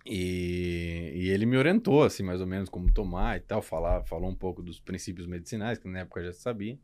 E, 0.07 1.13
e 1.15 1.31
ele 1.31 1.47
me 1.47 1.57
orientou, 1.57 2.03
assim, 2.03 2.23
mais 2.23 2.41
ou 2.41 2.47
menos 2.47 2.69
como 2.69 2.91
tomar 2.93 3.37
e 3.39 3.41
tal, 3.41 3.63
falar, 3.63 4.03
falou 4.05 4.29
um 4.31 4.35
pouco 4.35 4.63
dos 4.63 4.79
princípios 4.79 5.27
medicinais, 5.27 5.79
que 5.79 5.89
na 5.89 6.01
época 6.01 6.21
eu 6.21 6.27
já 6.27 6.33
sabia. 6.35 6.79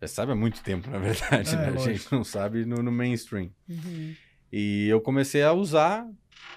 Já 0.00 0.08
sabe 0.08 0.32
há 0.32 0.34
muito 0.34 0.62
tempo, 0.62 0.90
na 0.90 0.98
verdade, 0.98 1.54
É, 1.54 1.56
né? 1.56 1.68
A 1.68 1.76
gente 1.78 2.12
não 2.12 2.22
sabe 2.24 2.64
no, 2.66 2.82
no 2.82 2.92
mainstream. 2.92 3.50
Uhum. 3.68 4.14
E 4.52 4.86
eu 4.88 5.00
comecei 5.00 5.42
a 5.42 5.52
usar 5.52 6.06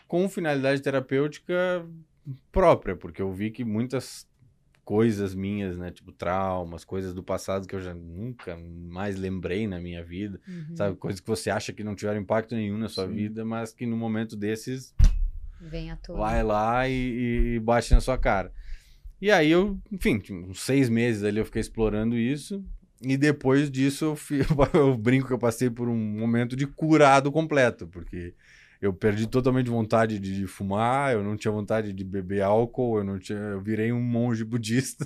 com 0.07 0.27
finalidade 0.27 0.81
terapêutica 0.81 1.85
própria, 2.51 2.95
porque 2.95 3.21
eu 3.21 3.31
vi 3.31 3.51
que 3.51 3.63
muitas 3.63 4.27
coisas 4.85 5.33
minhas, 5.35 5.77
né, 5.77 5.89
tipo 5.91 6.11
traumas, 6.13 6.85
coisas 6.85 7.13
do 7.13 7.23
passado 7.23 7.67
que 7.67 7.75
eu 7.75 7.81
já 7.81 7.93
nunca 7.93 8.55
mais 8.55 9.17
lembrei 9.17 9.67
na 9.67 9.79
minha 9.79 10.03
vida, 10.03 10.39
Uhum. 10.47 10.75
sabe? 10.75 10.95
Coisas 10.95 11.19
que 11.19 11.27
você 11.27 11.49
acha 11.49 11.73
que 11.73 11.83
não 11.83 11.95
tiveram 11.95 12.21
impacto 12.21 12.53
nenhum 12.55 12.77
na 12.77 12.87
sua 12.87 13.07
Sim. 13.07 13.15
vida, 13.15 13.43
mas 13.43 13.73
que 13.73 13.85
no 13.85 13.97
momento 13.97 14.35
desses 14.37 14.93
Vem 15.59 15.89
à 15.89 15.97
tona. 15.97 16.19
vai 16.19 16.43
lá 16.43 16.87
e, 16.87 17.55
e- 17.55 17.59
bate 17.59 17.91
na 17.93 17.99
sua 17.99 18.17
cara. 18.17 18.53
E 19.19 19.31
aí 19.31 19.49
eu, 19.49 19.79
enfim, 19.91 20.21
uns 20.31 20.59
seis 20.61 20.87
meses 20.87 21.23
ali 21.23 21.39
eu 21.39 21.45
fiquei 21.45 21.61
explorando 21.61 22.15
isso. 22.15 22.63
E 23.01 23.17
depois 23.17 23.69
disso 23.71 24.05
eu, 24.05 24.15
fi- 24.15 24.41
eu 24.73 24.95
brinco 24.97 25.27
que 25.27 25.33
eu 25.33 25.39
passei 25.39 25.69
por 25.69 25.89
um 25.89 25.97
momento 25.97 26.55
de 26.55 26.67
curado 26.67 27.31
completo, 27.31 27.87
porque 27.87 28.33
eu 28.85 28.93
perdi 28.93 29.27
totalmente 29.27 29.69
vontade 29.69 30.19
de, 30.19 30.45
fumar, 30.47 31.13
eu 31.13 31.23
não 31.23 31.35
tinha 31.35 31.51
vontade 31.51 31.91
de 31.93 32.03
beber 32.03 32.41
álcool, 32.41 32.99
eu 32.99 33.03
não 33.03 33.17
tinha, 33.19 33.37
eu 33.37 33.61
virei 33.61 33.91
um 33.91 34.01
monge 34.01 34.43
budista. 34.43 35.05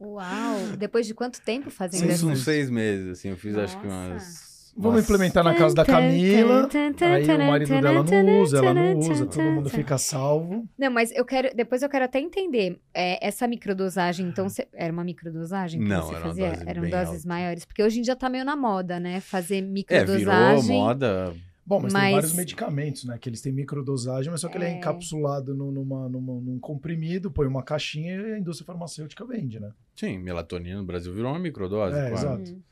Uau! 0.00 0.76
Depois 0.78 1.06
de 1.06 1.14
quanto 1.14 1.40
tempo 1.40 1.70
fazendo 1.70 2.10
Isso 2.10 2.28
uns 2.28 2.44
seis 2.44 2.68
meses, 2.68 3.08
assim, 3.08 3.28
eu 3.30 3.36
fiz 3.36 3.56
acho 3.56 3.78
que 3.80 3.86
Nossa. 3.86 4.10
umas. 4.12 4.54
Vamos 4.76 5.04
implementar 5.04 5.44
na 5.44 5.54
casa 5.54 5.72
da 5.72 5.84
Camila. 5.84 6.68
Aí 7.00 7.24
o 7.24 7.46
marido 7.46 7.80
dela 7.80 8.02
não 8.02 8.42
usa, 8.42 8.58
ela 8.58 8.74
não 8.74 8.98
usa, 8.98 9.24
todo 9.24 9.44
mundo 9.44 9.70
fica 9.70 9.96
salvo. 9.96 10.68
Não, 10.76 10.90
mas 10.90 11.12
eu 11.12 11.24
quero. 11.24 11.54
Depois 11.54 11.80
eu 11.82 11.88
quero 11.88 12.04
até 12.06 12.18
entender. 12.18 12.80
é, 12.92 13.24
essa 13.24 13.46
microdosagem, 13.46 14.26
então, 14.26 14.48
cê- 14.48 14.66
era 14.74 14.92
uma 14.92 15.04
microdosagem 15.04 15.80
que 15.80 15.86
Não, 15.88 16.02
você 16.02 16.14
era 16.16 16.18
uma 16.24 16.26
fazia? 16.28 16.50
dose 16.50 16.62
Eram 16.66 16.82
bem 16.82 16.90
doses 16.90 17.14
alta. 17.14 17.28
maiores. 17.28 17.64
Porque 17.64 17.84
hoje 17.84 18.00
em 18.00 18.02
dia 18.02 18.16
tá 18.16 18.28
meio 18.28 18.44
na 18.44 18.56
moda, 18.56 18.98
né? 18.98 19.20
Fazer 19.20 19.58
É, 19.58 19.60
virou 19.60 19.72
microdosagem. 19.72 20.76
moda. 20.76 21.34
Bom, 21.66 21.80
mas, 21.80 21.92
tem 21.94 22.02
Mas- 22.02 22.12
vários 22.12 22.32
medicamentos, 22.34 23.04
né? 23.04 23.16
Que 23.18 23.28
eles 23.28 23.40
têm 23.40 23.52
microdosagem, 23.52 24.30
mas 24.30 24.40
só 24.42 24.48
que 24.48 24.58
ele 24.58 24.64
é 24.66 24.68
É. 24.68 24.76
encapsulado 24.76 25.54
num, 25.54 25.70
numa, 25.72 26.08
numa- 26.10 26.40
num 26.40 26.58
comprimido, 26.58 27.30
põe 27.30 27.46
uma 27.46 27.62
caixinha 27.62 28.14
e 28.16 28.32
a 28.34 28.38
indústria 28.38 28.66
farmacêutica 28.66 29.24
vende, 29.24 29.58
né? 29.58 29.72
Sim, 29.96 30.18
melatonina 30.18 30.76
no 30.78 30.84
Brasil 30.84 31.12
virou 31.14 31.30
uma 31.32 31.38
microdose, 31.38 31.96
É, 31.96 32.10
claro. 32.10 32.14
exato. 32.42 32.50
Uhum. 32.52 32.62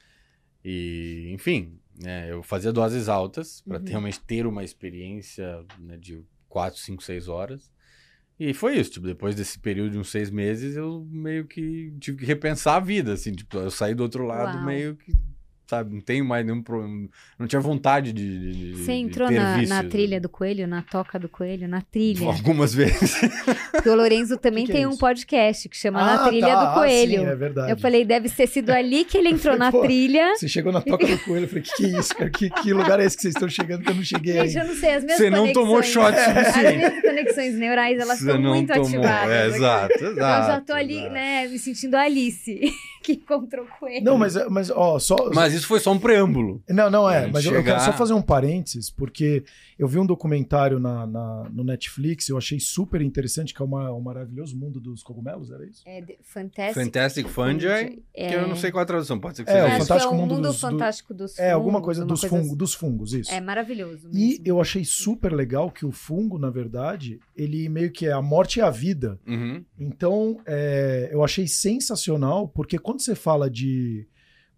E, 0.64 1.30
enfim, 1.32 1.78
né, 2.00 2.30
eu 2.30 2.42
fazia 2.42 2.72
doses 2.72 3.08
altas 3.08 3.62
para 3.62 3.78
Uhum. 3.78 3.84
realmente 3.86 4.20
ter 4.20 4.46
uma 4.46 4.62
experiência 4.62 5.64
né, 5.78 5.96
de 5.96 6.22
4, 6.48 6.78
5, 6.78 7.02
6 7.02 7.28
horas. 7.28 7.70
E 8.38 8.52
foi 8.52 8.76
isso, 8.78 8.90
tipo, 8.92 9.06
depois 9.06 9.34
desse 9.34 9.58
período 9.58 9.92
de 9.92 9.98
uns 9.98 10.10
seis 10.10 10.28
meses, 10.30 10.74
eu 10.76 11.06
meio 11.10 11.46
que 11.46 11.92
tive 12.00 12.18
que 12.18 12.24
repensar 12.24 12.76
a 12.76 12.80
vida, 12.80 13.12
assim, 13.12 13.32
tipo, 13.32 13.56
eu 13.56 13.70
saí 13.70 13.94
do 13.94 14.02
outro 14.02 14.24
lado 14.26 14.56
Uau. 14.56 14.66
meio 14.66 14.96
que, 14.96 15.12
sabe, 15.66 15.94
não 15.94 16.00
tenho 16.00 16.24
mais 16.24 16.44
nenhum 16.44 16.62
problema, 16.62 17.08
não 17.38 17.46
tinha 17.46 17.60
vontade 17.60 18.12
de, 18.12 18.38
de- 18.38 18.72
de 18.72 18.84
Você 18.84 18.92
de 18.92 18.98
entrou 18.98 19.28
ter 19.28 19.34
na, 19.40 19.52
vícios, 19.54 19.68
na 19.70 19.82
né? 19.82 19.88
trilha 19.88 20.20
do 20.20 20.28
coelho, 20.28 20.66
na 20.68 20.82
toca 20.82 21.18
do 21.18 21.28
coelho, 21.28 21.66
na 21.68 21.80
trilha. 21.80 22.26
Algumas 22.26 22.74
vezes. 22.74 23.14
Porque 23.70 23.88
o 23.88 23.94
Lorenzo 23.94 24.36
também 24.38 24.64
Que 24.66 24.72
que 24.72 24.76
é 24.78 24.80
tem 24.80 24.86
um 24.86 24.90
isso? 24.90 24.98
podcast 24.98 25.68
que 25.68 25.76
chama 25.76 26.00
Na 26.04 26.14
Ah, 26.24 26.28
Trilha 26.28 26.46
tá, 26.48 26.64
do 26.64 26.70
ah, 26.70 26.74
Coelho. 26.74 27.20
sim, 27.20 27.26
é 27.26 27.34
verdade. 27.36 27.70
eu 27.70 27.76
falei, 27.78 28.04
deve 28.04 28.28
ter 28.28 28.46
sido 28.46 28.70
ali 28.70 29.04
que 29.04 29.16
ele 29.16 29.28
entrou 29.30 29.56
na 29.58 29.70
Pô, 29.72 29.80
trilha. 29.80 30.34
Você 30.36 30.48
chegou 30.48 30.72
na 30.72 30.80
toca 30.80 31.06
do 31.06 31.18
coelho, 31.20 31.44
eu 31.44 31.48
falei, 31.48 31.62
que 31.62 31.72
que 31.74 31.84
é 31.86 31.98
isso, 31.98 32.14
cara? 32.14 32.30
Que, 32.30 32.50
que 32.50 32.72
lugar 32.72 33.00
é 33.00 33.04
esse 33.04 33.16
que 33.16 33.22
vocês 33.22 33.34
estão 33.34 33.48
chegando 33.48 33.82
que 33.82 33.90
eu 33.90 33.94
não 33.94 34.02
cheguei 34.04 34.34
Gente, 34.34 34.58
ainda? 34.58 34.60
eu 34.60 34.66
não 34.74 34.74
sei, 34.80 34.90
as 34.94 35.04
minhas 35.04 35.18
Você 35.18 35.30
não 35.30 35.52
tomou 35.52 35.82
shot 35.82 36.14
As 36.14 36.24
suficiente. 36.24 36.76
minhas 36.76 37.00
conexões 37.02 37.54
neurais, 37.54 37.98
elas 37.98 38.18
Você 38.18 38.24
estão 38.26 38.40
não 38.40 38.50
muito 38.54 38.72
tomou. 38.72 38.86
ativadas. 38.88 39.30
É, 39.32 39.46
exato, 39.46 39.94
exato. 40.04 40.42
Eu 40.42 40.54
já 40.54 40.60
tô 40.60 40.72
ali, 40.74 40.96
exato. 40.98 41.12
né, 41.14 41.48
me 41.48 41.58
sentindo 41.58 41.94
Alice, 41.96 42.60
que 43.02 43.12
encontrou 43.12 43.66
com 43.80 43.88
ele. 43.88 44.04
Não, 44.04 44.18
mas, 44.18 44.34
mas 44.50 44.70
ó, 44.70 44.98
só. 44.98 45.30
Mas 45.34 45.52
isso 45.54 45.61
foi 45.66 45.80
só 45.80 45.92
um 45.92 45.98
preâmbulo. 45.98 46.62
Não, 46.68 46.90
não 46.90 47.08
é, 47.10 47.26
mas 47.26 47.42
de 47.42 47.48
eu, 47.48 47.62
quero 47.62 47.78
chegar- 47.78 47.80
só 47.80 47.92
fazer 47.92 48.12
um 48.14 48.22
parênteses, 48.22 48.90
porque 48.90 49.44
eu 49.78 49.86
vi 49.88 49.98
um 49.98 50.06
documentário 50.06 50.78
na, 50.78 51.06
na- 51.06 51.48
no 51.52 51.64
Netflix, 51.64 52.28
eu 52.28 52.36
achei 52.38 52.58
super 52.60 53.00
interessante, 53.02 53.52
que 53.54 53.60
é 53.62 53.64
uma- 53.64 53.90
o 53.90 54.00
maravilhoso 54.00 54.56
mundo 54.56 54.80
dos 54.80 55.02
cogumelos, 55.02 55.50
era 55.50 55.64
isso? 55.66 55.82
É 55.86 56.02
Fantastic, 56.22 56.74
Fantastic 56.74 57.28
Fungi, 57.28 57.66
É, 57.66 58.28
que 58.28 58.34
eu 58.34 58.46
não 58.48 58.56
sei 58.56 58.70
qual 58.70 58.80
é 58.80 58.84
a 58.84 58.86
tradução, 58.86 59.18
pode 59.18 59.36
ser 59.36 59.44
que 59.44 59.50
É, 59.50 59.54
seja 59.54 59.64
o 59.64 59.66
acho 59.68 59.76
isso. 59.78 59.86
Fantástico 59.86 60.12
é 60.12 60.16
o 60.16 60.20
Mundo 60.20 60.34
mundo 60.34 60.46
dos- 60.48 60.56
do- 60.56 60.60
fantástico 60.60 61.14
dos 61.14 61.38
É, 61.38 61.50
alguma 61.52 61.74
fungos, 61.74 61.84
coisa 61.84 62.00
uma 62.02 62.06
dos, 62.08 62.20
coisa 62.20 62.36
fungo, 62.36 62.56
dos 62.56 62.74
fungos, 62.74 63.12
isso. 63.12 63.30
É 63.32 63.40
maravilhoso 63.40 64.08
E 64.12 64.28
mesmo. 64.30 64.44
eu 64.46 64.60
achei 64.60 64.84
super 64.84 65.32
legal 65.32 65.70
que 65.70 65.84
o 65.86 65.92
fungo, 65.92 66.38
na 66.38 66.50
verdade, 66.50 67.18
ele 67.36 67.68
meio 67.68 67.90
que 67.90 68.06
é 68.06 68.12
a 68.12 68.22
morte 68.22 68.58
e 68.58 68.62
a 68.62 68.70
vida. 68.70 69.18
Uhum. 69.26 69.64
Então, 69.78 70.40
é, 70.46 71.08
eu 71.12 71.22
achei 71.24 71.46
sensacional, 71.46 72.48
porque 72.48 72.78
quando 72.78 73.00
você 73.00 73.14
fala 73.14 73.50
de. 73.50 74.06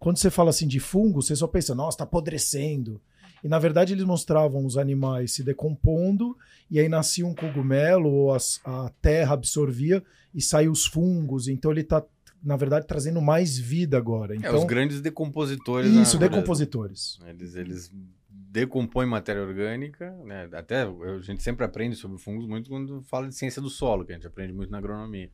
Quando 0.05 0.17
você 0.17 0.29
fala 0.29 0.51
assim 0.51 0.67
de 0.67 0.79
fungo, 0.79 1.19
você 1.19 1.35
só 1.35 1.47
pensa, 1.47 1.73
nossa, 1.73 1.97
tá 1.97 2.03
apodrecendo. 2.03 3.01
E 3.43 3.47
na 3.47 3.57
verdade 3.57 3.91
eles 3.91 4.05
mostravam 4.05 4.63
os 4.63 4.77
animais 4.77 5.31
se 5.33 5.43
decompondo, 5.43 6.37
e 6.69 6.79
aí 6.79 6.87
nascia 6.87 7.25
um 7.25 7.33
cogumelo, 7.33 8.07
ou 8.11 8.31
as- 8.31 8.61
a 8.63 8.91
terra 9.01 9.33
absorvia 9.33 10.03
e 10.31 10.39
saiu 10.43 10.71
os 10.71 10.85
fungos. 10.85 11.47
Então 11.47 11.71
ele 11.71 11.83
tá, 11.83 12.05
na 12.43 12.55
verdade, 12.55 12.85
trazendo 12.85 13.19
mais 13.19 13.57
vida 13.57 13.97
agora. 13.97 14.35
É, 14.35 14.37
Então, 14.37 14.55
os 14.55 14.63
grandes 14.65 15.01
decompositores. 15.01 15.91
isso, 15.91 16.19
decompositores. 16.19 17.17
Eles, 17.25 17.55
eles 17.55 17.91
decompõem 18.29 19.07
matéria 19.07 19.41
orgânica, 19.41 20.11
né? 20.23 20.47
Até 20.53 20.83
a 20.83 21.19
gente 21.19 21.41
sempre 21.41 21.65
aprende 21.65 21.95
sobre 21.95 22.19
fungos 22.19 22.45
muito 22.45 22.69
quando 22.69 23.01
fala 23.01 23.27
de 23.27 23.33
ciência 23.33 23.59
do 23.59 23.71
solo, 23.71 24.05
que 24.05 24.11
a 24.11 24.15
gente 24.15 24.27
aprende 24.27 24.53
muito 24.53 24.69
na 24.69 24.77
agronomia. 24.77 25.31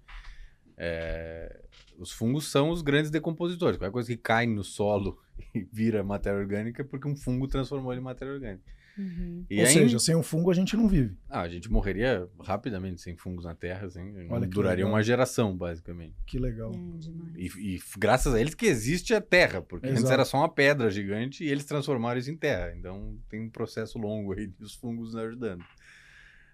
É, 0.77 1.59
os 2.01 2.11
fungos 2.11 2.49
são 2.49 2.71
os 2.71 2.81
grandes 2.81 3.11
decompositores. 3.11 3.77
Qualquer 3.77 3.93
coisa 3.93 4.09
que 4.09 4.17
cai 4.17 4.47
no 4.47 4.63
solo 4.63 5.19
e 5.53 5.61
vira 5.71 6.03
matéria 6.03 6.39
orgânica 6.39 6.81
é 6.81 6.85
porque 6.85 7.07
um 7.07 7.15
fungo 7.15 7.47
transformou 7.47 7.93
ele 7.93 8.01
em 8.01 8.03
matéria 8.03 8.33
orgânica. 8.33 8.63
Uhum. 8.97 9.45
E 9.49 9.59
Ou 9.59 9.65
aí, 9.65 9.73
seja, 9.73 9.99
sem 9.99 10.15
o 10.15 10.23
fungo 10.23 10.51
a 10.51 10.53
gente 10.53 10.75
não 10.75 10.87
vive. 10.87 11.15
ah, 11.29 11.41
a 11.41 11.47
gente 11.47 11.71
morreria 11.71 12.27
rapidamente 12.41 13.01
sem 13.01 13.15
fungos 13.15 13.45
na 13.45 13.55
Terra, 13.55 13.87
assim, 13.87 14.01
duraria 14.49 14.83
legal. 14.83 14.91
uma 14.91 15.01
geração, 15.01 15.55
basicamente. 15.55 16.13
Que 16.25 16.37
legal. 16.37 16.71
É. 16.73 17.39
E, 17.39 17.75
e 17.75 17.81
graças 17.97 18.33
a 18.33 18.41
eles 18.41 18.53
que 18.53 18.65
existe 18.65 19.13
a 19.13 19.21
Terra, 19.21 19.61
porque 19.61 19.87
antes 19.87 19.99
Exato. 19.99 20.13
era 20.13 20.25
só 20.25 20.37
uma 20.39 20.49
pedra 20.49 20.89
gigante 20.89 21.43
e 21.43 21.47
eles 21.47 21.65
transformaram 21.65 22.19
isso 22.19 22.31
em 22.31 22.35
terra. 22.35 22.73
Então 22.75 23.17
tem 23.29 23.39
um 23.39 23.49
processo 23.49 23.97
longo 23.97 24.33
aí 24.33 24.47
dos 24.47 24.75
fungos 24.75 25.13
nos 25.13 25.23
ajudando. 25.23 25.63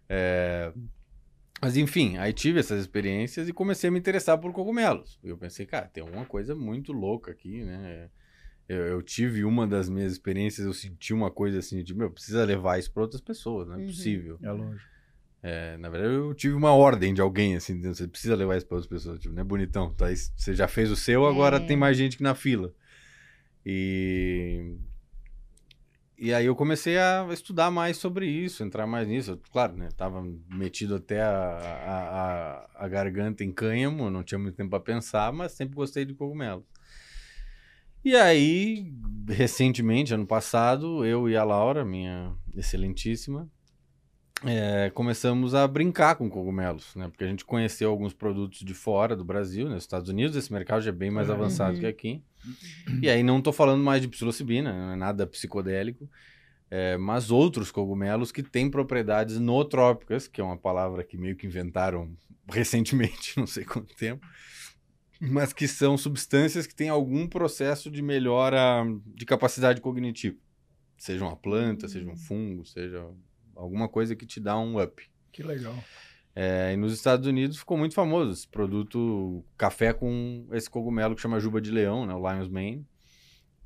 É, 0.08 0.72
Mas 1.62 1.76
enfim, 1.76 2.18
aí 2.18 2.32
tive 2.34 2.60
essas 2.60 2.80
experiências 2.82 3.50
e 3.50 3.54
comecei 3.54 3.88
a 3.90 3.92
me 3.92 3.98
interessar 4.00 4.38
por 4.38 4.52
cogumelos. 4.54 5.20
Eu 5.24 5.38
pensei, 5.38 5.66
cara, 5.66 5.88
tem 5.88 6.04
alguma 6.04 6.26
coisa 6.26 6.54
muito 6.56 6.92
louca 6.94 7.32
aqui, 7.32 7.64
né? 7.64 8.10
Eu, 8.70 8.78
eu 8.86 9.02
tive 9.02 9.44
uma 9.44 9.66
das 9.66 9.90
minhas 9.90 10.12
experiências, 10.12 10.68
eu 10.68 10.74
senti 10.74 11.14
uma 11.14 11.32
coisa 11.32 11.60
assim, 11.60 11.84
de, 11.84 11.96
meu, 11.96 12.12
precisa 12.12 12.44
levar 12.46 12.78
isso 12.78 12.92
para 12.92 13.02
outras 13.04 13.22
pessoas, 13.22 13.68
não 13.68 13.76
é 13.76 13.78
Uhum. 13.80 13.86
possível. 13.88 14.38
É 14.44 14.52
lógico. 14.52 14.86
É, 15.42 15.78
na 15.78 15.90
verdade, 15.90 16.14
eu 16.14 16.34
tive 16.34 16.54
uma 16.56 16.74
ordem 16.74 17.14
de 17.14 17.22
alguém, 17.22 17.56
assim, 17.56 17.76
dizendo, 17.78 17.96
você 17.96 18.08
precisa 18.08 18.36
levar 18.36 18.58
isso 18.58 18.68
para 18.68 18.76
outras 18.78 18.90
pessoas. 18.90 19.20
Tipo, 19.20 19.34
não 19.34 19.42
é 19.42 19.46
bonitão, 19.46 19.94
tá? 19.94 20.08
Você 20.14 20.54
já 20.54 20.68
fez 20.68 20.92
o 20.92 20.96
seu, 20.96 21.26
agora 21.26 21.58
É. 21.58 21.60
tem 21.60 21.78
mais 21.78 21.96
gente 21.96 22.18
que 22.18 22.24
na 22.24 22.36
fila. 22.36 22.74
E... 23.66 24.76
E 26.20 26.34
aí 26.34 26.48
eu 26.48 26.56
comecei 26.56 26.98
a 26.98 27.28
estudar 27.32 27.70
mais 27.70 27.98
sobre 27.98 28.26
isso, 28.28 28.64
entrar 28.64 28.88
mais 28.88 29.08
nisso. 29.08 29.32
Eu, 29.32 29.42
claro, 29.52 29.78
né? 29.78 29.90
Tava 29.96 30.26
metido 30.52 30.96
até 30.96 31.22
a, 31.22 32.68
a, 32.76 32.86
a, 32.86 32.88
garganta 32.88 33.44
em 33.44 33.52
cânhamo, 33.52 34.10
não 34.10 34.24
tinha 34.24 34.40
muito 34.40 34.56
tempo 34.56 34.72
para 34.72 34.80
pensar, 34.80 35.32
mas 35.32 35.52
sempre 35.52 35.76
gostei 35.76 36.06
de 36.06 36.16
cogumelos. 36.16 36.64
E 38.04 38.16
aí, 38.16 38.92
recentemente, 39.28 40.14
ano 40.14 40.26
passado, 40.26 41.06
eu 41.06 41.30
e 41.30 41.36
a 41.38 41.44
Laura, 41.44 41.86
minha 41.86 42.34
excelentíssima, 42.56 43.48
é, 44.44 44.90
começamos 44.92 45.54
a 45.54 45.68
brincar 45.68 46.16
com 46.16 46.30
cogumelos, 46.30 46.96
né? 46.96 47.08
Porque 47.10 47.24
a 47.24 47.28
gente 47.28 47.46
conheceu 47.46 47.90
alguns 47.92 48.14
produtos 48.14 48.60
de 48.60 48.74
fora 48.74 49.16
do 49.16 49.26
Brasil, 49.26 49.68
né? 49.68 49.76
Nos 49.76 49.84
Estados 49.84 50.10
Unidos, 50.10 50.36
esse 50.36 50.52
mercado 50.52 50.82
já 50.82 50.90
é 50.90 50.94
bem 50.94 51.12
mais 51.12 51.28
Uhum. 51.28 51.36
avançado 51.36 51.80
que 51.80 51.86
aqui. 51.86 52.24
E 53.02 53.10
aí 53.10 53.24
não 53.24 53.42
tô 53.42 53.52
falando 53.52 53.84
mais 53.84 54.02
de 54.02 54.08
psilocibina, 54.08 54.74
não 54.74 54.94
é 54.94 54.96
nada 54.96 55.28
psicodélico, 55.28 56.10
é, 56.70 56.98
mas 56.98 57.32
outros 57.32 57.72
cogumelos 57.72 58.32
que 58.32 58.44
têm 58.44 58.70
propriedades 58.70 59.40
nootrópicas, 59.40 60.28
que 60.28 60.42
é 60.42 60.44
uma 60.44 60.58
palavra 60.58 61.04
que 61.04 61.18
meio 61.18 61.36
que 61.36 61.48
inventaram 61.48 62.16
recentemente, 62.50 63.38
não 63.38 63.48
sei 63.48 63.64
quanto 63.64 63.96
tempo, 63.96 64.26
mas 65.20 65.54
que 65.54 65.68
são 65.68 65.98
substâncias 65.98 66.68
que 66.68 66.76
têm 66.76 66.90
algum 66.90 67.28
processo 67.28 67.90
de 67.90 68.02
melhora 68.02 68.84
de 69.06 69.26
capacidade 69.26 69.82
cognitiva. 69.82 70.38
Seja 70.98 71.24
uma 71.24 71.36
planta, 71.36 71.88
seja 71.88 72.10
um 72.10 72.16
fungo, 72.16 72.66
seja 72.66 73.08
alguma 73.56 73.88
coisa 73.88 74.16
que 74.16 74.26
te 74.26 74.40
dá 74.40 74.58
um 74.58 74.82
up. 74.82 75.02
Que 75.32 75.44
legal. 75.44 75.76
É, 76.40 76.72
e 76.74 76.78
nos 76.78 76.94
Estados 76.94 77.26
Unidos 77.26 77.58
ficou 77.58 77.76
muito 77.76 77.96
famoso 77.96 78.32
esse 78.32 78.48
produto 78.48 79.44
café 79.58 79.92
com 79.92 80.48
esse 80.52 80.70
cogumelo 80.70 81.16
que 81.16 81.22
chama 81.22 81.40
juba 81.40 81.60
de 81.60 81.72
leão, 81.72 82.06
né, 82.06 82.14
o 82.14 82.20
Lion's 82.20 82.48
Mane. 82.48 82.86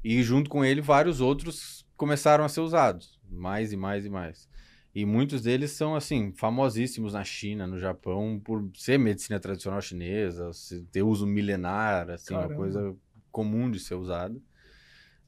E 0.01 0.23
junto 0.23 0.49
com 0.49 0.63
ele 0.63 0.79
vários 0.79 1.19
outros 1.19 1.85
começaram 1.97 2.45
a 2.45 2.47
ser 2.49 2.61
usados, 2.61 3.19
mais 3.29 3.73
e 3.73 3.75
mais 3.75 4.05
e 4.05 4.09
mais. 4.09 4.47
E 4.95 5.05
muitos 5.05 5.41
deles 5.41 5.71
são 5.71 5.95
assim 5.95 6.31
famosíssimos 6.31 7.11
na 7.11 7.25
China, 7.25 7.67
no 7.67 7.77
Japão, 7.77 8.39
por 8.41 8.65
ser 8.73 8.97
medicina 8.97 9.37
tradicional 9.37 9.81
chinesa, 9.81 10.49
ter 10.93 11.03
uso 11.03 11.27
milenar, 11.27 12.09
assim, 12.09 12.33
uma 12.35 12.43
Caramba. 12.43 12.55
coisa 12.55 12.95
comum 13.33 13.69
de 13.69 13.81
ser 13.81 13.95
usada. 13.95 14.39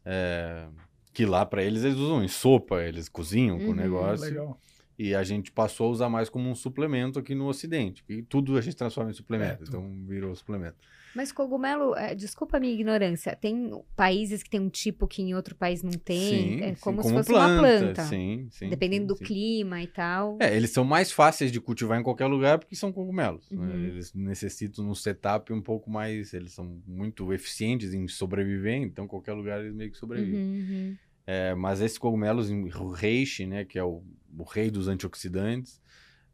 É, 0.05 0.65
que 1.13 1.25
lá 1.25 1.45
para 1.45 1.61
eles 1.61 1.83
eles 1.83 1.97
usam 1.97 2.23
em 2.23 2.29
sopa, 2.29 2.81
eles 2.83 3.09
cozinham 3.09 3.59
com 3.59 3.65
o 3.65 3.69
Uhum, 3.69 3.75
negócio. 3.75 4.29
Legal. 4.29 4.57
E 4.97 5.15
a 5.15 5.23
gente 5.23 5.51
passou 5.51 5.87
a 5.87 5.89
usar 5.89 6.09
mais 6.09 6.29
como 6.29 6.49
um 6.49 6.55
suplemento 6.55 7.19
aqui 7.19 7.33
no 7.33 7.47
Ocidente. 7.47 8.03
E 8.07 8.21
tudo 8.21 8.57
a 8.57 8.61
gente 8.61 8.75
transforma 8.75 9.11
em 9.11 9.13
suplemento. 9.13 9.63
É, 9.63 9.67
então 9.67 10.05
virou 10.05 10.35
suplemento. 10.35 10.77
Mas 11.15 11.31
cogumelo, 11.31 11.95
é, 11.95 12.15
desculpa 12.15 12.57
a 12.57 12.59
minha 12.59 12.73
ignorância, 12.73 13.35
tem 13.35 13.71
países 13.95 14.41
que 14.41 14.49
tem 14.49 14.59
um 14.59 14.69
tipo 14.69 15.07
que 15.07 15.21
em 15.21 15.35
outro 15.35 15.55
país 15.55 15.83
não 15.83 15.91
tem? 15.91 16.17
sim, 16.17 16.61
é 16.61 16.73
sim, 16.73 16.81
como, 16.81 17.03
se 17.03 17.13
fosse 17.13 17.31
uma 17.31 17.59
planta. 17.59 18.03
Sim, 18.05 18.47
sim. 18.49 18.69
dependendo 18.69 19.03
sim, 19.03 19.07
do 19.07 19.15
sim. 19.17 19.23
clima 19.23 19.81
e 19.81 19.87
tal. 19.87 20.37
É, 20.39 20.55
eles 20.55 20.71
são 20.71 20.83
mais 20.83 21.11
fáceis 21.11 21.51
de 21.51 21.61
cultivar 21.61 21.99
em 21.99 22.03
qualquer 22.03 22.25
lugar 22.25 22.57
porque 22.57 22.75
são 22.75 22.91
cogumelos. 22.91 23.47
né? 23.51 23.59
Uhum. 23.59 23.83
Eles 23.85 24.13
necessitam 24.13 24.89
um 24.89 24.95
setup 24.95 25.53
um 25.53 25.61
pouco 25.61 25.89
mais. 25.89 26.33
Eles 26.33 26.53
são 26.53 26.81
muito 26.87 27.31
eficientes 27.31 27.93
em 27.93 28.07
sobreviver, 28.07 28.81
então 28.81 29.07
qualquer 29.07 29.33
lugar 29.33 29.59
eles 29.59 29.75
meio 29.75 29.91
que 29.91 29.97
sobrevivem. 29.97 30.33
Uhum, 30.33 30.67
uhum. 30.69 30.97
É, 31.25 31.53
mas 31.55 31.79
esses 31.81 31.97
cogumelos, 31.97 32.49
em- 32.49 32.65
o 32.75 32.89
reishi, 32.91 33.45
né, 33.45 33.63
que 33.65 33.79
é 33.79 33.83
o, 33.83 34.03
o 34.37 34.43
rei 34.43 34.69
dos 34.69 34.87
antioxidantes, 34.87 35.81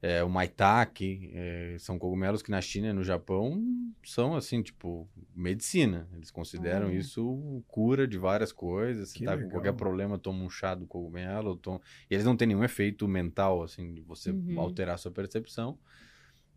é, 0.01 0.23
o 0.23 0.29
maitake, 0.29 1.29
é, 1.33 1.75
são 1.77 1.99
cogumelos 1.99 2.41
que 2.41 2.49
na 2.49 2.61
China 2.61 2.87
e 2.87 2.93
no 2.93 3.03
Japão 3.03 3.61
são 4.03 4.33
assim, 4.35 4.61
tipo, 4.63 5.07
medicina. 5.35 6.07
Eles 6.15 6.31
consideram 6.31 6.87
Olha. 6.87 6.95
isso 6.95 7.61
cura 7.67 8.07
de 8.07 8.17
várias 8.17 8.51
coisas. 8.53 9.09
Se 9.09 9.23
tá 9.23 9.31
com 9.33 9.37
legal. 9.37 9.51
qualquer 9.51 9.73
problema, 9.73 10.17
toma 10.17 10.43
um 10.43 10.49
chá 10.49 10.73
do 10.73 10.87
cogumelo. 10.87 11.57
Toma... 11.57 11.81
E 12.09 12.13
eles 12.13 12.25
não 12.25 12.35
têm 12.37 12.47
nenhum 12.47 12.63
efeito 12.63 13.07
mental, 13.07 13.61
assim, 13.61 13.93
de 13.93 14.01
você 14.01 14.31
Uhum. 14.31 14.59
alterar 14.59 14.95
a 14.95 14.97
sua 14.97 15.11
percepção. 15.11 15.77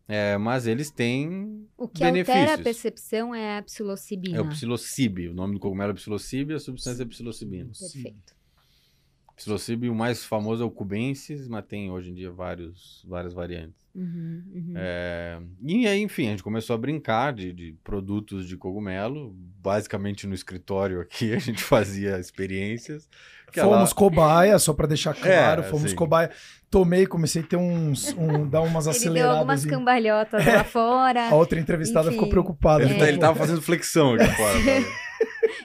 É, 0.08 0.36
mas 0.36 0.66
eles 0.66 0.90
têm 0.90 1.66
O 1.76 1.88
que 1.88 2.02
altera 2.04 2.10
a 2.10 2.12
benefícios. 2.56 2.62
percepção 2.62 3.34
é 3.34 3.58
a 3.58 3.62
psilocibina. 3.62 4.36
É 4.36 4.40
o 4.40 4.48
psilocibe. 4.48 5.28
O 5.28 5.34
nome 5.34 5.54
do 5.54 5.60
cogumelo 5.60 5.92
é 5.92 5.94
psilocibe 5.94 6.52
e 6.52 6.56
a 6.56 6.60
substância 6.60 7.02
é 7.02 7.06
psilocibina. 7.06 7.70
Perfeito. 7.78 8.34
Psilocibe, 9.36 9.88
o 9.88 9.94
mais 9.94 10.24
famoso 10.24 10.62
é 10.62 10.66
o 10.66 10.70
cubensis, 10.70 11.48
mas 11.48 11.64
tem 11.64 11.90
hoje 11.90 12.10
em 12.10 12.14
dia 12.14 12.30
vários, 12.30 13.04
várias 13.08 13.32
variantes. 13.32 13.82
Uhum, 13.94 14.42
uhum. 14.54 14.72
É, 14.76 15.38
e 15.62 15.86
aí, 15.86 16.00
enfim, 16.00 16.28
a 16.28 16.30
gente 16.30 16.42
começou 16.42 16.74
a 16.74 16.78
brincar 16.78 17.32
de, 17.32 17.52
de 17.52 17.74
produtos 17.84 18.46
de 18.48 18.56
cogumelo. 18.56 19.34
Basicamente 19.62 20.26
no 20.26 20.34
escritório 20.34 21.00
aqui 21.00 21.32
a 21.34 21.38
gente 21.38 21.62
fazia 21.64 22.18
experiências. 22.18 23.08
que 23.52 23.60
ela- 23.60 23.74
Fomos 23.76 23.92
cobaia, 23.92 24.58
só 24.58 24.72
pra 24.72 24.86
deixar 24.86 25.14
claro, 25.14 25.60
É, 25.62 25.64
fomos 25.64 25.90
sim. 25.90 25.96
cobaia. 25.96 26.30
Tomei, 26.70 27.06
comecei 27.06 27.42
a 27.42 27.46
ter 27.46 27.56
uns. 27.56 28.14
Um, 28.16 28.46
dar 28.48 28.62
umas 28.62 28.86
Ele 28.86 28.92
deu 28.94 29.00
aceleradas. 29.00 29.36
algumas 29.36 29.64
em- 29.66 29.68
cambalhotas 29.68 30.46
lá 30.46 30.64
fora. 30.64 31.28
A 31.28 31.34
outra 31.34 31.58
entrevistada 31.60 32.06
Enfim. 32.08 32.14
ficou 32.16 32.28
preocupada. 32.30 32.84
Ele, 32.84 32.94
É. 32.94 32.98
tá- 32.98 33.08
ele 33.08 33.18
tava 33.18 33.38
fazendo 33.38 33.60
flexão 33.60 34.14
aqui 34.14 34.24
fora. 34.26 34.58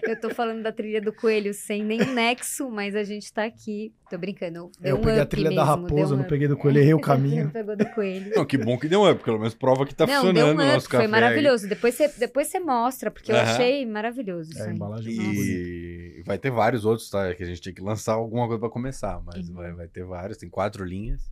Eu 0.03 0.19
tô 0.19 0.29
falando 0.29 0.61
da 0.63 0.71
trilha 0.71 1.01
do 1.01 1.11
coelho 1.13 1.53
sem 1.53 1.83
nenhum 1.83 2.13
nexo, 2.13 2.69
mas 2.69 2.95
a 2.95 3.03
gente 3.03 3.31
tá 3.31 3.45
aqui. 3.45 3.93
Tô 4.09 4.17
brincando. 4.17 4.71
Deu 4.79 4.95
eu 4.95 4.97
um 4.97 5.01
peguei 5.01 5.19
a 5.19 5.25
trilha 5.25 5.49
mesmo, 5.49 5.55
da 5.65 5.75
deu 5.75 5.83
raposa, 5.83 6.15
um 6.15 6.17
não 6.19 6.25
peguei 6.25 6.47
do 6.47 6.57
coelho, 6.57 6.79
errei 6.79 6.93
o 6.93 6.99
caminho. 7.01 7.49
Pegou 7.51 7.75
do 7.75 7.85
coelho. 7.89 8.31
Não, 8.35 8.45
que 8.45 8.57
bom 8.57 8.77
que 8.77 8.87
deu 8.87 9.01
um 9.01 9.09
up, 9.11 9.23
pelo 9.23 9.37
menos 9.37 9.53
prova 9.53 9.85
que 9.85 9.93
tá 9.93 10.05
não, 10.05 10.13
deu 10.13 10.31
funcionando 10.31 10.57
um 10.57 10.61
o 10.61 10.65
up, 10.65 10.73
nosso 10.73 10.89
café. 10.89 11.03
foi 11.03 11.11
maravilhoso. 11.11 11.67
Depois 11.67 11.95
você, 11.95 12.07
depois 12.17 12.47
você 12.47 12.59
mostra, 12.59 13.11
porque 13.11 13.31
eu 13.31 13.35
Aham. 13.35 13.43
achei 13.51 13.85
maravilhoso 13.85 14.51
isso 14.51 14.63
É, 14.63 14.71
embalagem 14.71 15.13
é. 15.13 16.19
E 16.19 16.23
vai 16.25 16.37
ter 16.37 16.51
vários 16.51 16.85
outros, 16.85 17.09
tá? 17.09 17.33
Que 17.35 17.43
a 17.43 17.45
gente 17.45 17.61
tinha 17.61 17.73
que 17.73 17.81
lançar 17.81 18.13
alguma 18.13 18.47
coisa 18.47 18.59
para 18.59 18.69
começar, 18.69 19.21
mas 19.25 19.47
Uhum. 19.49 19.55
vai, 19.55 19.73
vai 19.73 19.87
ter 19.87 20.03
vários, 20.03 20.37
tem 20.37 20.49
quatro 20.49 20.83
linhas. 20.83 21.29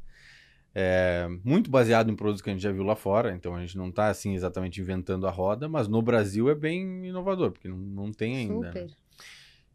É, 0.77 1.25
muito 1.41 1.71
baseado 1.71 2.11
em 2.11 2.15
produtos 2.17 2.41
que 2.41 2.49
a 2.49 2.53
gente 2.53 2.61
já 2.61 2.71
viu 2.71 2.83
lá 2.83 2.97
fora, 2.97 3.33
então 3.33 3.55
a 3.55 3.61
gente 3.61 3.77
não 3.77 3.89
tá 3.89 4.07
assim 4.09 4.35
exatamente 4.35 4.81
inventando 4.81 5.25
a 5.25 5.31
roda, 5.31 5.69
mas 5.69 5.87
no 5.87 6.01
Brasil 6.01 6.49
é 6.49 6.55
bem 6.55 7.05
inovador, 7.07 7.51
porque 7.51 7.69
não, 7.69 7.77
não 7.77 8.11
tem 8.11 8.35
ainda. 8.35 8.59
né? 8.59 8.67
Super. 8.81 8.87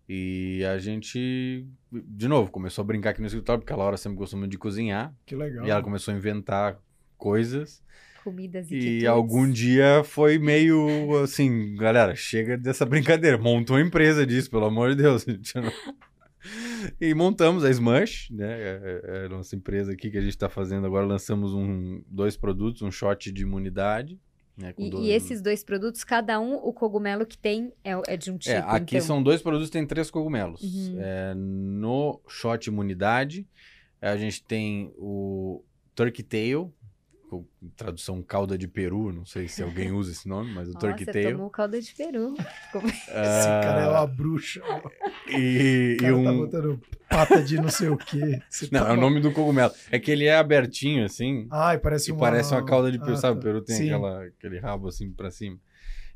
E 0.07 0.63
a 0.65 0.77
gente, 0.77 1.65
de 1.91 2.29
novo, 2.29 2.51
começou 2.51 2.83
a 2.83 2.85
brincar 2.85 3.11
aqui 3.11 3.21
no 3.21 3.29
escritório, 3.29 3.61
porque 3.61 3.73
a 3.73 3.77
Laura 3.77 3.97
sempre 3.97 4.19
gostou 4.19 4.39
muito 4.39 4.51
de 4.51 4.59
cozinhar, 4.59 5.15
Que 5.25 5.35
legal. 5.37 5.65
e 5.65 5.71
ela 5.71 5.83
começou 5.83 6.13
a 6.13 6.17
inventar 6.17 6.79
coisas. 7.17 7.83
Comidas 8.23 8.71
e 8.71 8.99
E 8.99 9.07
algum 9.07 9.49
dia 9.51 10.03
foi 10.05 10.37
meio 10.39 11.23
assim, 11.23 11.75
galera, 11.77 12.15
chega 12.15 12.59
dessa 12.59 12.85
brincadeira. 12.85 13.39
Montou 13.39 13.77
uma 13.77 13.83
empresa 13.83 14.27
disso, 14.27 14.51
pelo 14.51 14.67
amor 14.67 14.91
de 14.91 15.03
Deus. 15.03 15.25
E 17.01 17.15
montamos 17.15 17.65
a 17.65 17.71
Smush, 17.71 18.31
né? 18.31 18.47
É, 18.61 19.03
é 19.05 19.27
a 19.27 19.29
nossa 19.29 19.55
empresa 19.55 19.93
aqui 19.93 20.11
que 20.11 20.19
a 20.19 20.21
gente 20.21 20.31
está 20.31 20.49
fazendo 20.49 20.87
agora. 20.87 21.07
Lançamos 21.07 21.53
um, 21.55 22.03
dois 22.07 22.37
produtos, 22.37 22.83
um 22.83 22.91
shot 22.91 23.31
de 23.31 23.43
imunidade. 23.43 24.19
Né, 24.57 24.75
E, 24.77 24.91
dois- 24.91 25.07
e 25.07 25.11
esses 25.11 25.41
dois 25.41 25.65
produtos, 25.65 26.05
cada 26.05 26.39
um, 26.41 26.55
o 26.55 26.73
cogumelo 26.73 27.25
que 27.25 27.39
tem 27.39 27.73
é, 27.85 27.93
é 28.07 28.17
de 28.17 28.31
um 28.31 28.37
tipo. 28.39 28.55
É, 28.55 28.59
aqui 28.59 28.97
então. 28.97 29.07
são 29.07 29.23
dois 29.23 29.41
produtos, 29.41 29.71
tem 29.71 29.87
três 29.87 30.11
cogumelos. 30.11 30.63
Uhum. 30.63 30.99
É, 31.01 31.35
no 31.35 32.21
shot 32.29 32.67
imunidade, 32.69 33.47
a 34.01 34.17
gente 34.17 34.43
tem 34.43 34.93
o 34.97 35.63
Turkey 35.95 36.23
Tail, 36.23 36.73
tradução 37.77 38.23
cauda 38.23 38.57
de 38.59 38.67
peru, 38.69 39.13
não 39.13 39.25
sei 39.25 39.49
se 39.49 39.63
alguém 39.63 39.91
usa 39.93 40.13
esse 40.13 40.29
nome, 40.29 40.53
mas 40.55 40.69
o 40.69 40.73
Nossa, 40.73 40.87
Turkey 40.89 41.05
você 41.05 41.33
tomou 41.33 41.51
calda 41.51 41.81
de 41.81 41.93
peru. 41.95 42.35
Esse 42.37 43.49
cara 43.63 43.81
é 43.83 43.89
uma 43.89 44.07
bruxa. 44.07 44.63
Ah, 44.65 44.91
E, 45.31 45.93
O 45.93 45.95
e 45.95 45.97
cara 45.99 46.13
tá 46.25 46.31
um. 46.33 46.37
botando 46.39 46.81
pata 47.09 47.43
de 47.43 47.57
não 47.61 47.69
sei 47.69 47.89
o 47.89 47.97
quê. 47.97 48.41
Você 48.49 48.69
Não, 48.71 48.85
tá 48.85 48.91
é 48.91 48.93
o 48.93 48.97
nome 49.01 49.21
do 49.21 49.33
cogumelo. 49.33 49.73
É 49.91 49.99
que 49.99 50.11
ele 50.11 50.25
é 50.27 50.37
abertinho, 50.37 51.05
assim. 51.05 51.47
Ai, 51.51 51.79
parece 51.79 52.11
e 52.11 52.13
uma... 52.13 52.21
parece 52.21 52.53
uma 52.55 52.65
cauda 52.65 52.91
de 52.91 52.99
peru, 52.99 53.13
Ah, 53.13 53.17
sabe? 53.17 53.35
tá. 53.35 53.41
O 53.41 53.43
peru 53.43 53.63
tem 53.63 53.77
Sim. 53.77 53.85
aquela, 53.87 54.25
aquele 54.25 54.59
rabo 54.59 54.89
assim 54.89 55.11
pra 55.11 55.31
cima. 55.31 55.57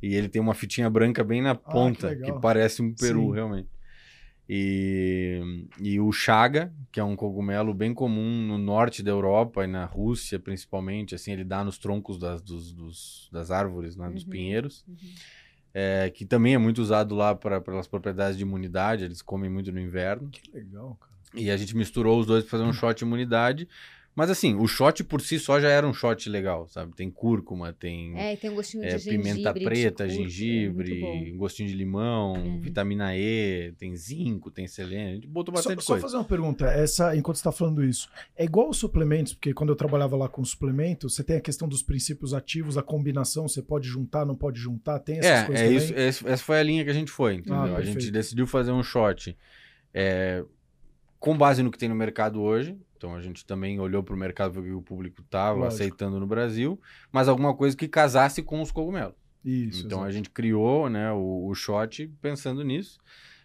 E 0.03 0.15
ele 0.15 0.29
tem 0.29 0.41
uma 0.41 0.55
fitinha 0.55 0.89
branca 0.91 1.25
bem 1.25 1.41
na 1.43 1.55
ponta, 1.55 2.09
que, 2.09 2.23
Ah, 2.23 2.27
legal. 2.27 2.41
parece 2.41 2.83
um 2.83 2.93
peru, 2.95 3.29
Sim. 3.29 3.33
realmente. 3.35 3.69
E, 4.49 5.67
e 5.81 5.99
o 6.01 6.13
chaga, 6.13 6.73
que 6.93 7.01
é 7.01 7.05
um 7.05 7.17
cogumelo 7.17 7.73
bem 7.73 7.95
comum 7.95 8.47
no 8.47 8.59
norte 8.59 9.03
da 9.03 9.11
Europa 9.11 9.65
e 9.65 9.67
na 9.67 9.85
Rússia, 9.87 10.39
principalmente. 10.39 11.15
Assim, 11.15 11.33
ele 11.33 11.45
dá 11.45 11.65
nos 11.65 11.79
troncos 11.79 12.19
das, 12.19 12.43
dos, 12.43 12.73
dos- 12.73 13.29
das 13.33 13.51
árvores, 13.51 13.97
né, 13.97 14.09
dos 14.11 14.25
Uhum. 14.25 14.31
pinheiros. 14.31 14.85
Uhum. 14.89 14.97
é, 15.77 16.09
que 16.11 16.25
também 16.25 16.55
é 16.55 16.59
muito 16.59 16.81
usado 16.81 17.17
lá 17.17 17.35
pra, 17.35 17.61
pelas 17.61 17.89
propriedades 17.89 18.37
de 18.37 18.43
imunidade. 18.45 19.03
Eles 19.05 19.21
comem 19.21 19.51
muito 19.51 19.73
no 19.73 19.81
inverno. 19.81 20.29
Que 20.31 20.49
legal, 20.53 20.97
cara. 21.01 21.13
E 21.35 21.51
a 21.51 21.57
gente 21.57 21.77
misturou 21.77 22.21
os 22.21 22.27
dois 22.27 22.45
para 22.45 22.51
fazer 22.53 22.63
um 22.65 22.73
shot 22.73 22.97
de 22.99 23.05
imunidade, 23.05 23.69
Mas 24.17 24.31
assim, 24.31 24.55
o 24.55 24.67
shot 24.69 25.03
por 25.03 25.21
si 25.21 25.41
só 25.41 25.59
já 25.59 25.69
era 25.69 25.85
um 25.85 25.93
shot 25.93 26.31
legal, 26.31 26.69
sabe? 26.69 26.95
Tem 26.95 27.11
cúrcuma, 27.11 27.73
tem 27.73 28.17
É, 28.17 28.35
e 28.35 28.37
tem 28.37 28.49
um 28.51 28.55
gostinho 28.55 28.85
é, 28.85 28.95
de 28.97 28.99
gengibre. 29.03 29.19
pimenta 29.33 29.53
de 29.53 29.65
preta, 29.65 30.05
cúrcuma, 30.07 30.23
gengibre, 30.29 30.93
é 30.99 31.01
muito 31.01 31.33
bom. 31.33 31.39
gostinho 31.39 31.69
de 31.69 31.75
limão, 31.75 32.37
É. 32.37 32.59
vitamina 32.61 33.17
E, 33.17 33.73
tem 33.77 33.97
zinco, 33.97 34.53
tem 34.53 34.69
selênio. 34.69 35.11
A 35.11 35.15
gente 35.17 35.27
botou 35.27 35.53
Só, 35.55 35.59
bastante 35.59 35.83
só 35.83 35.93
coisa. 35.95 36.03
fazer 36.07 36.17
uma 36.17 36.25
pergunta, 36.25 36.67
essa, 36.67 37.17
enquanto 37.17 37.37
você 37.37 37.41
está 37.41 37.51
falando 37.51 37.85
isso, 37.85 38.09
é 38.37 38.45
igual 38.45 38.69
os 38.71 38.77
suplementos, 38.77 39.33
porque 39.35 39.53
quando 39.53 39.71
eu 39.71 39.77
trabalhava 39.77 40.17
lá 40.17 40.29
com 40.29 40.45
suplementos, 40.45 41.15
você 41.17 41.25
tem 41.25 41.37
a 41.37 41.41
questão 41.41 41.67
dos 41.67 41.83
princípios 41.83 42.33
ativos, 42.33 42.79
a 42.79 42.83
combinação, 42.83 43.49
você 43.49 43.61
pode 43.63 43.89
juntar, 43.89 44.25
não 44.25 44.37
pode 44.37 44.61
juntar, 44.61 45.01
tem 45.01 45.19
essas 45.19 45.43
É, 45.43 45.45
coisas 45.47 45.61
é 45.61 45.67
também? 45.67 46.09
isso, 46.09 46.29
essa 46.29 46.45
foi 46.45 46.61
a 46.61 46.63
linha 46.63 46.85
que 46.85 46.91
a 46.91 46.95
gente 46.95 47.11
foi, 47.11 47.35
entendeu? 47.35 47.57
Ah, 47.75 47.79
a 47.79 47.83
gente 47.83 48.11
decidiu 48.13 48.47
fazer 48.47 48.71
um 48.71 48.83
shot 48.85 49.37
é, 49.93 50.45
com 51.25 51.39
base 51.39 51.63
no 51.63 51.71
que 51.71 51.79
tem 51.79 51.89
no 51.89 51.95
mercado 51.95 52.43
hoje. 52.43 52.79
Então 52.99 53.15
a 53.15 53.23
gente 53.23 53.47
também 53.47 53.81
olhou 53.81 54.03
para 54.03 54.15
o 54.15 54.19
mercado 54.19 54.63
que 54.63 54.73
o 54.73 54.83
público 54.83 55.23
estava 55.23 55.67
aceitando 55.67 56.21
no 56.21 56.27
Brasil, 56.27 56.79
mas 57.11 57.29
alguma 57.29 57.55
coisa 57.57 57.75
que 57.75 57.89
casasse 57.89 58.43
com 58.43 58.61
os 58.61 58.71
cogumelos. 58.71 59.15
Isso, 59.43 59.87
então 59.87 60.05
a 60.05 60.11
gente 60.11 60.29
criou 60.29 60.91
né, 60.91 61.11
o, 61.13 61.47
o 61.47 61.55
shot 61.55 62.09
pensando 62.21 62.63
nisso. 62.63 62.99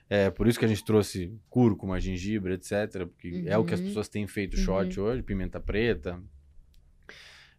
É 0.09 0.30
por 0.30 0.45
isso 0.45 0.59
que 0.59 0.65
a 0.65 0.67
gente 0.67 0.84
trouxe 0.84 1.34
cúrcuma, 1.49 2.01
gengibre, 2.01 2.55
etc. 2.55 3.05
Porque 3.07 3.45
é 3.45 3.57
o 3.57 3.63
que 3.63 3.73
as 3.73 3.80
Uhum. 3.80 3.86
pessoas 3.88 4.09
têm 4.09 4.27
feito 4.27 4.57
shot 4.57 4.99
hoje, 4.99 5.23
pimenta 5.23 5.57
preta. 5.57 6.21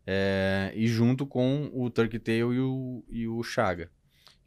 É, 0.07 0.71
e 0.75 0.87
junto 0.87 1.27
com 1.27 1.71
o 1.73 1.89
Turkey 1.89 2.18
Tail 2.21 2.53
e 2.53 2.61
o, 2.61 3.05
e 3.09 3.27
o 3.27 3.43
Chaga, 3.43 3.91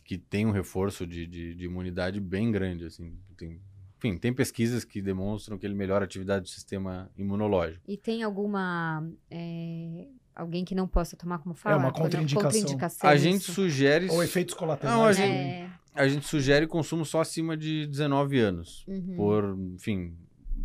que 0.03 0.19
tem 0.19 0.45
um 0.45 0.51
reforço 0.51 1.07
de, 1.07 1.25
de, 1.25 1.55
de 1.55 1.65
imunidade 1.65 2.19
bem 2.19 2.51
grande. 2.51 2.85
Assim. 2.85 3.17
Tem, 3.35 3.59
enfim, 4.03 4.17
tem 4.17 4.33
pesquisas 4.33 4.83
que 4.83 5.01
demonstram 5.01 5.57
que 5.57 5.65
ele 5.65 5.73
melhora 5.75 6.03
a 6.03 6.07
atividade 6.07 6.43
do 6.43 6.49
sistema 6.49 7.09
imunológico. 7.17 7.81
E 7.87 7.95
tem 7.97 8.21
alguma. 8.23 9.07
é, 9.31 10.07
alguém 10.35 10.65
que 10.65 10.75
não 10.75 10.87
possa 10.87 11.15
tomar 11.15 11.39
como 11.39 11.55
fala? 11.55 11.75
É 11.75 11.79
uma 11.79 11.91
Quando- 11.91 12.03
contraindicação. 12.03 12.49
contraindicação, 12.51 13.09
A 13.09 13.15
gente 13.15 13.41
isso. 13.43 13.53
sugere. 13.53 14.09
Ou 14.09 14.21
efeitos 14.23 14.53
colaterais. 14.55 14.95
Não, 14.97 15.05
a 15.05 15.13
gente- 15.13 15.27
É, 15.31 15.69
A 15.95 16.07
gente 16.07 16.25
sugere 16.25 16.65
consumo 16.65 17.05
só 17.05 17.21
acima 17.21 17.55
de 17.55 17.85
19 17.87 18.39
anos. 18.39 18.83
uhum. 18.87 19.15
por, 19.15 19.57
enfim, 19.75 20.15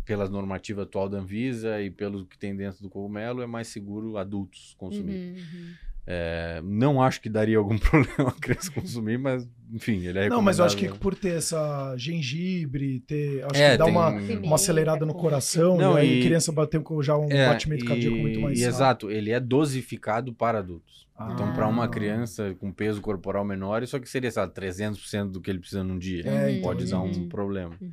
pela 0.03 0.27
normativa 0.27 0.81
atual 0.83 1.07
da 1.07 1.19
Anvisa 1.19 1.79
e 1.81 1.91
pelo 1.91 2.25
que 2.25 2.37
tem 2.37 2.55
dentro 2.55 2.81
do 2.81 2.89
cogumelo, 2.89 3.41
é 3.43 3.45
mais 3.45 3.67
seguro 3.67 4.17
adultos 4.17 4.73
consumir. 4.77 5.13
Uhum, 5.13 5.35
uhum. 5.35 5.73
É, 6.11 6.59
não 6.63 6.99
acho 7.03 7.21
que 7.21 7.29
daria 7.29 7.59
algum 7.59 7.77
problema 7.77 8.29
a 8.29 8.41
criança 8.41 8.71
consumir, 8.71 9.19
mas, 9.19 9.47
enfim, 9.71 10.03
ele 10.07 10.17
é 10.17 10.27
Não, 10.27 10.41
mas 10.41 10.57
eu 10.57 10.65
acho 10.65 10.75
que 10.75 10.89
por 10.89 11.13
ter 11.13 11.37
essa 11.37 11.95
gengibre, 11.97 12.99
ter, 13.01 13.43
acho 13.45 13.61
É, 13.61 13.71
que 13.73 13.77
dá 13.77 13.85
tem- 13.85 13.93
uma, 13.93 14.09
uma 14.41 14.55
acelerada 14.55 15.05
no 15.05 15.13
com- 15.13 15.19
coração, 15.19 15.77
Não, 15.77 15.95
e 15.95 16.01
aí 16.01 16.15
e- 16.15 16.19
a 16.19 16.23
criança 16.23 16.51
com 16.83 16.99
já 17.03 17.15
um 17.15 17.29
É, 17.29 17.45
batimento 17.45 17.85
cardíaco 17.85 18.17
muito 18.17 18.39
mais 18.41 18.59
e. 18.59 18.63
Exato, 18.63 19.11
ele 19.11 19.29
é 19.29 19.39
dosificado 19.39 20.33
para 20.33 20.57
adultos. 20.57 21.07
Ah. 21.15 21.29
Então, 21.31 21.53
para 21.53 21.67
uma 21.67 21.87
criança 21.87 22.55
com 22.59 22.71
peso 22.71 23.01
corporal 23.01 23.45
menor, 23.45 23.83
isso 23.83 23.95
aqui 23.95 24.09
seria, 24.09 24.31
sabe, 24.31 24.51
300% 24.53 25.29
do 25.33 25.39
que 25.41 25.51
ele 25.51 25.59
precisa 25.59 25.83
num 25.83 25.99
dia. 25.99 26.23
É, 26.27 26.49
Uhum, 26.53 26.61
Pode 26.61 26.89
dar 26.89 27.01
um 27.01 27.11
uhum, 27.11 27.27
problema. 27.29 27.75
uhum. 27.79 27.91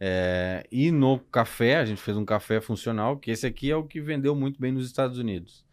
É, 0.00 0.66
e 0.72 0.90
no 0.90 1.18
café, 1.20 1.76
a 1.76 1.84
gente 1.84 2.00
fez 2.02 2.16
um 2.16 2.24
café 2.24 2.60
funcional, 2.60 3.16
que 3.16 3.30
esse 3.30 3.46
aqui 3.46 3.70
é 3.70 3.76
o 3.76 3.84
que 3.84 4.00
vendeu 4.00 4.34
muito 4.34 4.60
bem 4.60 4.72
nos 4.72 4.86
Estados 4.86 5.18
Unidos. 5.18 5.64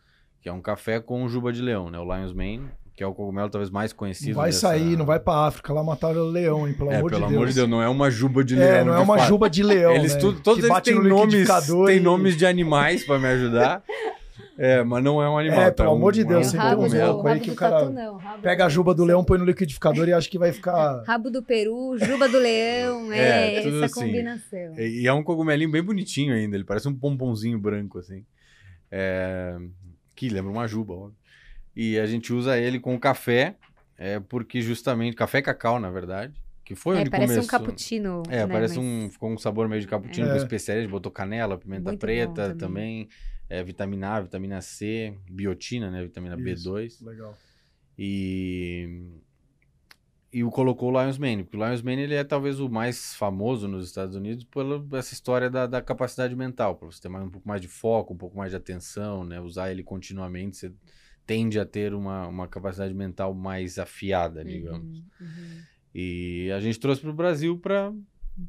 Que 0.41 0.49
é 0.49 0.53
um 0.53 0.61
café 0.61 0.99
com 0.99 1.27
juba 1.29 1.53
de 1.53 1.61
leão, 1.61 1.89
né? 1.91 1.99
O 1.99 2.03
Lion's 2.03 2.33
Mane, 2.33 2.67
que 2.95 3.03
é 3.03 3.07
o 3.07 3.13
cogumelo 3.13 3.49
talvez 3.49 3.69
mais 3.69 3.93
conhecido. 3.93 4.31
Não 4.31 4.37
vai 4.41 4.49
dessa- 4.49 4.59
sair, 4.69 4.97
não 4.97 5.05
vai 5.05 5.19
pra 5.19 5.45
África, 5.45 5.71
lá 5.71 5.83
mataram 5.83 6.21
o 6.21 6.29
leão, 6.29 6.67
hein, 6.67 6.73
pelo 6.73 6.91
É, 6.91 6.97
amor 6.97 7.11
pelo 7.11 7.21
de 7.23 7.27
Deus. 7.29 7.35
amor 7.37 7.47
de 7.49 7.53
Deus, 7.53 7.69
não 7.69 7.81
é 7.81 7.87
uma 7.87 8.09
juba 8.09 8.43
de 8.43 8.55
leão. 8.55 8.67
É, 8.81 8.83
não 8.83 8.93
é 8.95 8.99
uma 8.99 9.17
fato. 9.17 9.27
juba 9.27 9.49
de 9.49 9.61
leão, 9.63 9.93
Eles 9.95 10.13
né, 10.15 10.19
tudo, 10.19 10.41
todos 10.41 10.63
eles 10.63 10.81
têm 10.81 10.95
no 10.95 11.03
nomes, 11.03 11.47
têm 11.85 11.97
e- 11.97 11.99
nomes 11.99 12.35
de 12.35 12.45
animais 12.45 13.05
para 13.05 13.19
me 13.19 13.27
ajudar. 13.27 13.83
É, 14.57 14.83
mas 14.83 15.03
não 15.03 15.21
é 15.21 15.29
um 15.29 15.37
animal. 15.37 15.59
É, 15.61 15.65
tá? 15.71 15.83
pelo 15.83 15.95
amor 15.95 16.11
de 16.11 16.23
Um- 16.23 16.27
Deus, 16.27 16.53
é 16.53 16.57
um 16.57 16.61
tem 16.61 16.69
uns 16.69 16.75
cogumelo. 16.75 17.27
aí 17.27 17.33
rabo 17.33 17.39
que 17.43 17.49
do 17.49 17.53
o 17.53 17.55
cara 17.55 17.79
tatu, 17.79 17.91
não, 17.91 18.19
Pega 18.41 18.65
a 18.65 18.69
juba 18.69 18.93
do 18.93 19.05
leão, 19.05 19.23
põe 19.23 19.37
no 19.37 19.45
liquidificador 19.45 20.07
e 20.07 20.13
acha 20.13 20.29
que 20.29 20.37
vai 20.37 20.51
ficar... 20.51 21.03
Rabo 21.07 21.29
do 21.29 21.41
peru, 21.43 21.97
juba 21.99 22.27
do 22.27 22.37
leão, 22.39 23.11
É, 23.13 23.57
é, 23.57 23.61
tudo 23.61 23.75
essa 23.77 23.85
assim. 23.85 24.01
combinação. 24.07 24.75
E 24.77 25.01
e 25.03 25.07
é 25.07 25.13
um 25.13 25.23
cogumelinho 25.23 25.71
bem 25.71 25.81
bonitinho 25.83 26.33
ainda, 26.33 26.55
ele 26.55 26.63
parece 26.63 26.87
um 26.87 26.93
pomponzinho 26.95 27.59
branco, 27.59 27.97
assim. 27.99 28.23
É, 28.91 29.55
Que 30.22 30.30
lembra 30.30 30.51
uma 30.51 30.67
juba, 30.67 30.93
óbvio. 30.93 31.17
E 31.76 31.97
a 31.97 32.05
gente 32.05 32.32
usa 32.32 32.55
ele 32.59 32.80
com 32.80 32.99
café, 32.99 33.55
é, 33.97 34.19
porque 34.19 34.61
justamente. 34.61 35.15
Café 35.15 35.39
e 35.39 35.41
cacau, 35.41 35.80
na 35.80 35.89
verdade. 35.89 36.34
Que 36.63 36.76
foi 36.76 36.97
É, 36.97 36.99
onde 37.01 37.09
parece 37.09 37.34
começou. 37.34 37.43
um 37.43 37.59
cappuccino. 37.59 38.24
É, 38.30 38.45
né, 38.45 38.47
parece 38.47 38.78
mas- 38.78 38.86
um. 38.86 39.09
Ficou 39.09 39.32
um 39.32 39.38
sabor 39.39 39.67
meio 39.67 39.82
de 39.82 39.88
cappuccino 39.88 40.28
É. 40.28 40.32
com 40.32 40.38
especiarias, 40.38 40.86
botou 40.89 41.11
canela, 41.11 41.57
pimenta 41.57 41.89
Muito 41.89 41.99
preta 41.99 42.49
também. 42.53 42.57
também, 42.57 43.09
é, 43.49 43.63
vitamina 43.63 44.09
A, 44.17 44.22
vitamina 44.22 44.61
C, 44.61 45.17
biotina, 45.30 45.89
né? 45.89 46.03
Vitamina 46.03 46.36
Isso. 46.39 46.69
B2. 46.72 47.01
Legal. 47.03 47.36
E. 47.97 49.09
E 50.34 50.43
o 50.43 50.49
colocou 50.49 50.91
o 50.91 51.01
Lions 51.01 51.17
Mane, 51.17 51.43
porque 51.43 51.57
o 51.57 51.65
Lions 51.65 51.82
Mane 51.82 52.03
ele 52.03 52.15
é 52.15 52.23
talvez 52.23 52.59
o 52.61 52.69
mais 52.69 53.13
famoso 53.15 53.67
nos 53.67 53.86
Estados 53.86 54.15
Unidos 54.15 54.45
pela 54.45 54.82
essa 54.97 55.13
história 55.13 55.49
da, 55.49 55.67
da 55.67 55.82
capacidade 55.82 56.34
mental, 56.36 56.75
para 56.75 56.86
você 56.89 57.01
ter 57.01 57.09
mais, 57.09 57.25
um 57.25 57.29
pouco 57.29 57.47
mais 57.47 57.59
de 57.59 57.67
foco, 57.67 58.13
um 58.13 58.17
pouco 58.17 58.38
mais 58.38 58.51
de 58.51 58.57
atenção, 58.57 59.25
né? 59.25 59.41
Usar 59.41 59.71
ele 59.71 59.84
continuamente, 59.84 60.55
você 60.55 60.71
tende 61.25 61.59
a 61.59 61.65
ter 61.65 61.93
uma, 61.93 62.27
uma 62.27 62.47
capacidade 62.47 62.93
mental 62.93 63.34
mais 63.34 63.77
afiada, 63.77 64.43
digamos. 64.43 64.99
Uhum, 64.99 65.05
uhum. 65.19 65.61
E 65.93 66.49
a 66.55 66.59
gente 66.61 66.79
trouxe 66.79 67.01
para 67.01 67.09
o 67.09 67.13
Brasil 67.13 67.57
para 67.57 67.93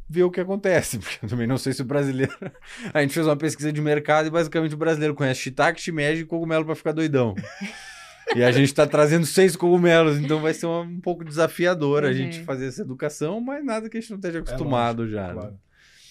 ver 0.09 0.22
o 0.22 0.30
que 0.30 0.41
acontece, 0.41 0.99
porque 1.01 1.24
eu 1.24 1.28
também 1.28 1.47
não 1.47 1.59
sei 1.59 1.72
se 1.72 1.83
o 1.83 1.85
brasileiro. 1.85 2.33
A 2.95 3.01
gente 3.03 3.14
fez 3.14 3.26
uma 3.26 3.37
pesquisa 3.37 3.72
de 3.72 3.80
mercado 3.80 4.26
e 4.26 4.30
basicamente 4.30 4.74
o 4.74 4.78
brasileiro 4.78 5.14
conhece 5.14 5.41
shiitake, 5.41 5.80
shimeji 5.80 6.22
e 6.22 6.26
cogumelo 6.26 6.64
para 6.64 6.74
ficar 6.74 6.93
doidão. 6.93 7.35
E 8.37 8.43
a 8.43 8.51
gente 8.53 8.66
está 8.66 8.87
trazendo 8.87 9.27
seis 9.27 9.57
cogumelos, 9.57 10.18
então 10.18 10.41
vai 10.41 10.55
ser 10.55 10.66
uma- 10.66 10.81
um 10.83 11.01
pouco 11.01 11.25
desafiador 11.25 12.05
a 12.05 12.09
Uhum. 12.09 12.12
gente 12.14 12.41
fazer 12.45 12.66
essa 12.66 12.83
educação, 12.83 13.41
mas 13.41 13.64
nada 13.64 13.89
que 13.91 13.99
a 13.99 14.01
gente 14.01 14.11
não 14.11 14.18
esteja 14.18 14.39
acostumado 14.41 15.09
já. 15.09 15.29
né? 15.29 15.33
Claro. 15.35 15.61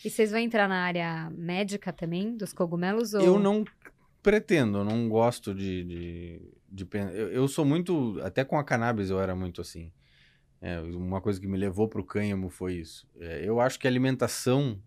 E 0.03 0.09
vocês 0.09 0.32
vão 0.32 0.39
entrar 0.39 0.68
na 0.68 0.84
área 0.84 1.30
médica 1.36 1.93
também, 1.93 2.36
dos 2.36 2.53
cogumelos? 2.53 3.14
Ou... 3.14 3.24
Eu 3.24 3.39
não 3.39 3.64
pretendo, 4.24 4.80
eu 4.80 4.86
não 4.86 5.07
gosto 5.09 5.53
de. 5.53 5.84
de, 5.84 6.41
de 6.70 6.88
eu, 7.14 7.30
eu 7.32 7.47
sou 7.47 7.64
muito. 7.66 8.20
Até 8.24 8.43
com 8.43 8.57
a 8.57 8.64
cannabis 8.64 9.09
eu 9.09 9.20
era 9.20 9.36
muito 9.36 9.62
assim. 9.62 9.91
É, 10.59 10.80
uma 10.80 11.20
coisa 11.22 11.39
que 11.39 11.47
me 11.47 11.57
levou 11.57 11.88
para 11.88 12.01
o 12.01 12.03
cânhamo 12.03 12.49
foi 12.49 12.76
isso. 12.76 13.07
É, 13.20 13.41
eu 13.43 13.59
acho 13.59 13.80
que 13.80 13.88
a 13.88 13.89
alimentação 13.89 14.80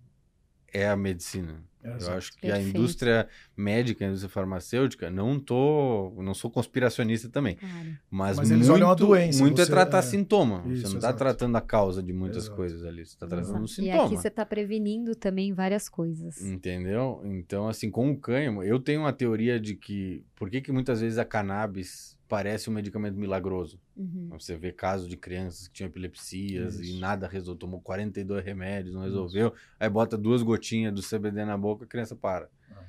é 0.72 0.88
a 0.88 0.96
medicina. 0.96 1.64
É, 1.82 1.96
eu 2.00 2.12
acho 2.12 2.32
que 2.32 2.46
a 2.48 2.54
Perfeito. 2.54 2.68
indústria 2.76 3.28
médica, 3.56 4.04
indústria 4.04 4.28
farmacêutica, 4.28 5.10
não 5.10 5.38
tô, 5.38 6.12
não 6.18 6.34
sou 6.34 6.50
conspiracionista 6.50 7.28
também, 7.28 7.56
Claro. 7.56 7.96
mas, 8.10 8.36
Mas 8.36 8.50
eles 8.50 8.66
muito, 8.68 8.76
olham 8.78 8.90
a 8.90 8.94
doença, 8.94 9.40
muito 9.42 9.60
é 9.60 9.64
você- 9.64 9.70
tratar 9.70 9.98
é. 9.98 10.02
sintoma. 10.02 10.62
você 10.62 10.72
Isso, 10.72 10.88
não 10.90 10.96
está 10.96 11.12
tratando 11.12 11.56
a 11.56 11.60
causa 11.60 12.02
de 12.02 12.12
muitas 12.12 12.44
Exato. 12.44 12.56
coisas 12.56 12.84
ali, 12.84 13.04
você 13.06 13.12
está 13.14 13.26
tratando 13.26 13.60
um 13.60 13.64
E 13.64 13.68
sintoma. 13.68 14.04
aqui 14.06 14.16
você 14.16 14.28
está 14.28 14.44
prevenindo 14.44 15.14
também 15.14 15.52
várias 15.52 15.88
coisas. 15.88 16.40
Entendeu? 16.42 17.20
Então, 17.24 17.68
assim, 17.68 17.90
com 17.90 18.10
o 18.10 18.16
cânhamo, 18.18 18.62
eu 18.62 18.78
tenho 18.80 19.00
uma 19.00 19.12
teoria 19.12 19.60
de 19.60 19.74
que 19.76 20.24
por 20.34 20.50
que, 20.50 20.60
que 20.60 20.72
muitas 20.72 21.00
vezes 21.00 21.16
a 21.18 21.24
cannabis 21.24 22.18
parece 22.28 22.68
um 22.68 22.72
medicamento 22.72 23.16
milagroso? 23.16 23.78
Uhum. 23.96 24.28
Você 24.32 24.56
vê 24.56 24.72
casos 24.72 25.06
de 25.06 25.16
crianças 25.16 25.68
que 25.68 25.74
tinham 25.74 25.88
epilepsias 25.88 26.80
e 26.80 26.90
Isso. 26.90 27.00
nada 27.00 27.28
resolveu, 27.28 27.58
tomou 27.60 27.80
42 27.80 28.44
remédios, 28.44 28.94
não 28.94 29.02
resolveu, 29.02 29.52
aí 29.78 29.88
bota 29.88 30.16
duas 30.18 30.42
gotinhas 30.42 30.92
do 30.92 31.00
CBD 31.02 31.44
na 31.44 31.56
boca, 31.56 31.84
a 31.84 31.88
criança 31.88 32.16
para. 32.16 32.48
Ah. 32.72 32.82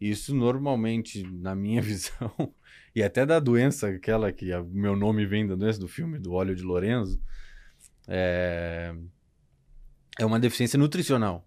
Isso 0.00 0.34
normalmente, 0.34 1.22
na 1.22 1.54
minha 1.54 1.80
visão, 1.82 2.54
e 2.94 3.02
até 3.02 3.24
da 3.24 3.38
doença, 3.38 3.88
aquela 3.88 4.32
que 4.32 4.54
o 4.54 4.64
meu 4.64 4.96
nome 4.96 5.26
vem 5.26 5.46
da 5.46 5.54
doença 5.54 5.78
do 5.78 5.88
filme, 5.88 6.18
do 6.18 6.32
óleo 6.32 6.54
de 6.54 6.62
Lorenzo, 6.62 7.20
é, 8.08 8.94
é 10.18 10.24
uma 10.24 10.38
deficiência 10.38 10.78
nutricional. 10.78 11.46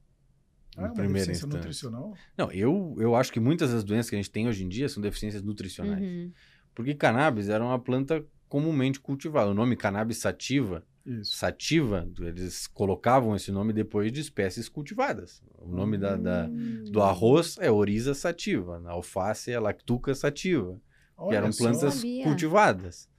Ah, 0.78 0.84
é 0.84 0.86
uma 0.86 0.94
primeira 0.94 1.28
deficiência 1.28 1.46
instância. 1.46 1.58
nutricional? 1.58 2.14
Não, 2.38 2.52
eu, 2.52 2.96
eu 3.00 3.16
acho 3.16 3.32
que 3.32 3.40
muitas 3.40 3.72
das 3.72 3.84
doenças 3.84 4.10
que 4.10 4.16
a 4.16 4.20
gente 4.20 4.32
tem 4.32 4.48
hoje 4.48 4.64
em 4.64 4.70
dia 4.70 4.88
são 4.88 5.02
deficiências 5.02 5.42
nutricionais. 5.42 6.02
Uhum. 6.02 6.32
Porque 6.74 6.94
cannabis 6.94 7.50
era 7.50 7.64
uma 7.64 7.80
planta 7.80 8.26
comumente 8.48 9.00
cultivada. 9.00 9.52
O 9.52 9.54
nome 9.54 9.76
cannabis 9.76 10.18
sativa, 10.18 10.86
Isso. 11.06 11.38
sativa, 11.38 12.08
eles 12.20 12.68
colocavam 12.68 13.36
esse 13.36 13.52
nome 13.52 13.74
depois 13.74 14.12
de 14.12 14.20
espécies 14.22 14.70
cultivadas. 14.70 15.42
O 15.58 15.68
nome 15.68 15.98
da, 15.98 16.16
da- 16.16 16.48
Hum. 16.52 16.84
do 16.92 17.02
arroz 17.02 17.58
é 17.60 17.72
Oriza 17.72 18.14
sativa, 18.14 18.82
a 18.86 18.92
alface 18.92 19.52
é 19.52 19.60
Lactuca 19.60 20.14
sativa, 20.14 20.74
que 20.74 20.80
Olha 21.18 21.38
eram 21.38 21.52
só. 21.52 21.64
plantas 21.64 21.94
Sabia. 21.96 22.24
cultivadas. 22.24 23.10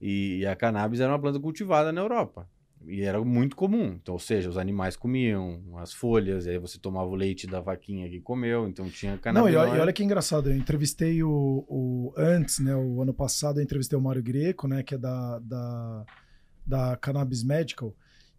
E, 0.00 0.44
a 0.46 0.54
cannabis 0.54 1.00
era 1.00 1.10
uma 1.10 1.18
planta 1.18 1.40
cultivada 1.40 1.90
na 1.90 2.00
Europa. 2.00 2.48
E 2.86 3.00
era 3.02 3.18
muito 3.24 3.56
comum. 3.56 3.98
Então, 4.00 4.14
ou 4.14 4.20
seja, 4.20 4.48
os 4.50 4.58
animais 4.58 4.94
comiam 4.96 5.60
as 5.78 5.92
folhas, 5.92 6.46
e 6.46 6.50
aí 6.50 6.58
você 6.58 6.78
tomava 6.78 7.08
o 7.08 7.14
leite 7.14 7.46
da 7.46 7.58
vaquinha 7.60 8.08
que 8.08 8.20
comeu, 8.20 8.68
então 8.68 8.88
tinha 8.90 9.12
Não, 9.12 9.18
cannabis. 9.18 9.54
e 9.54 9.56
olha, 9.56 9.76
e 9.76 9.80
olha 9.80 9.92
que 9.92 10.04
engraçado, 10.04 10.50
eu 10.50 10.56
entrevistei 10.56 11.22
o, 11.22 11.64
o- 11.66 12.12
antes, 12.16 12.58
né, 12.60 12.76
o 12.76 13.00
ano 13.02 13.12
passado 13.14 13.58
eu 13.58 13.64
entrevistei 13.64 13.98
o 13.98 14.02
Mário 14.02 14.22
Greco, 14.22 14.68
né, 14.68 14.82
que 14.82 14.94
é 14.94 14.98
da, 14.98 15.38
da, 15.40 16.04
da 16.66 16.96
Cannabis 16.96 17.42
Medical, 17.44 17.94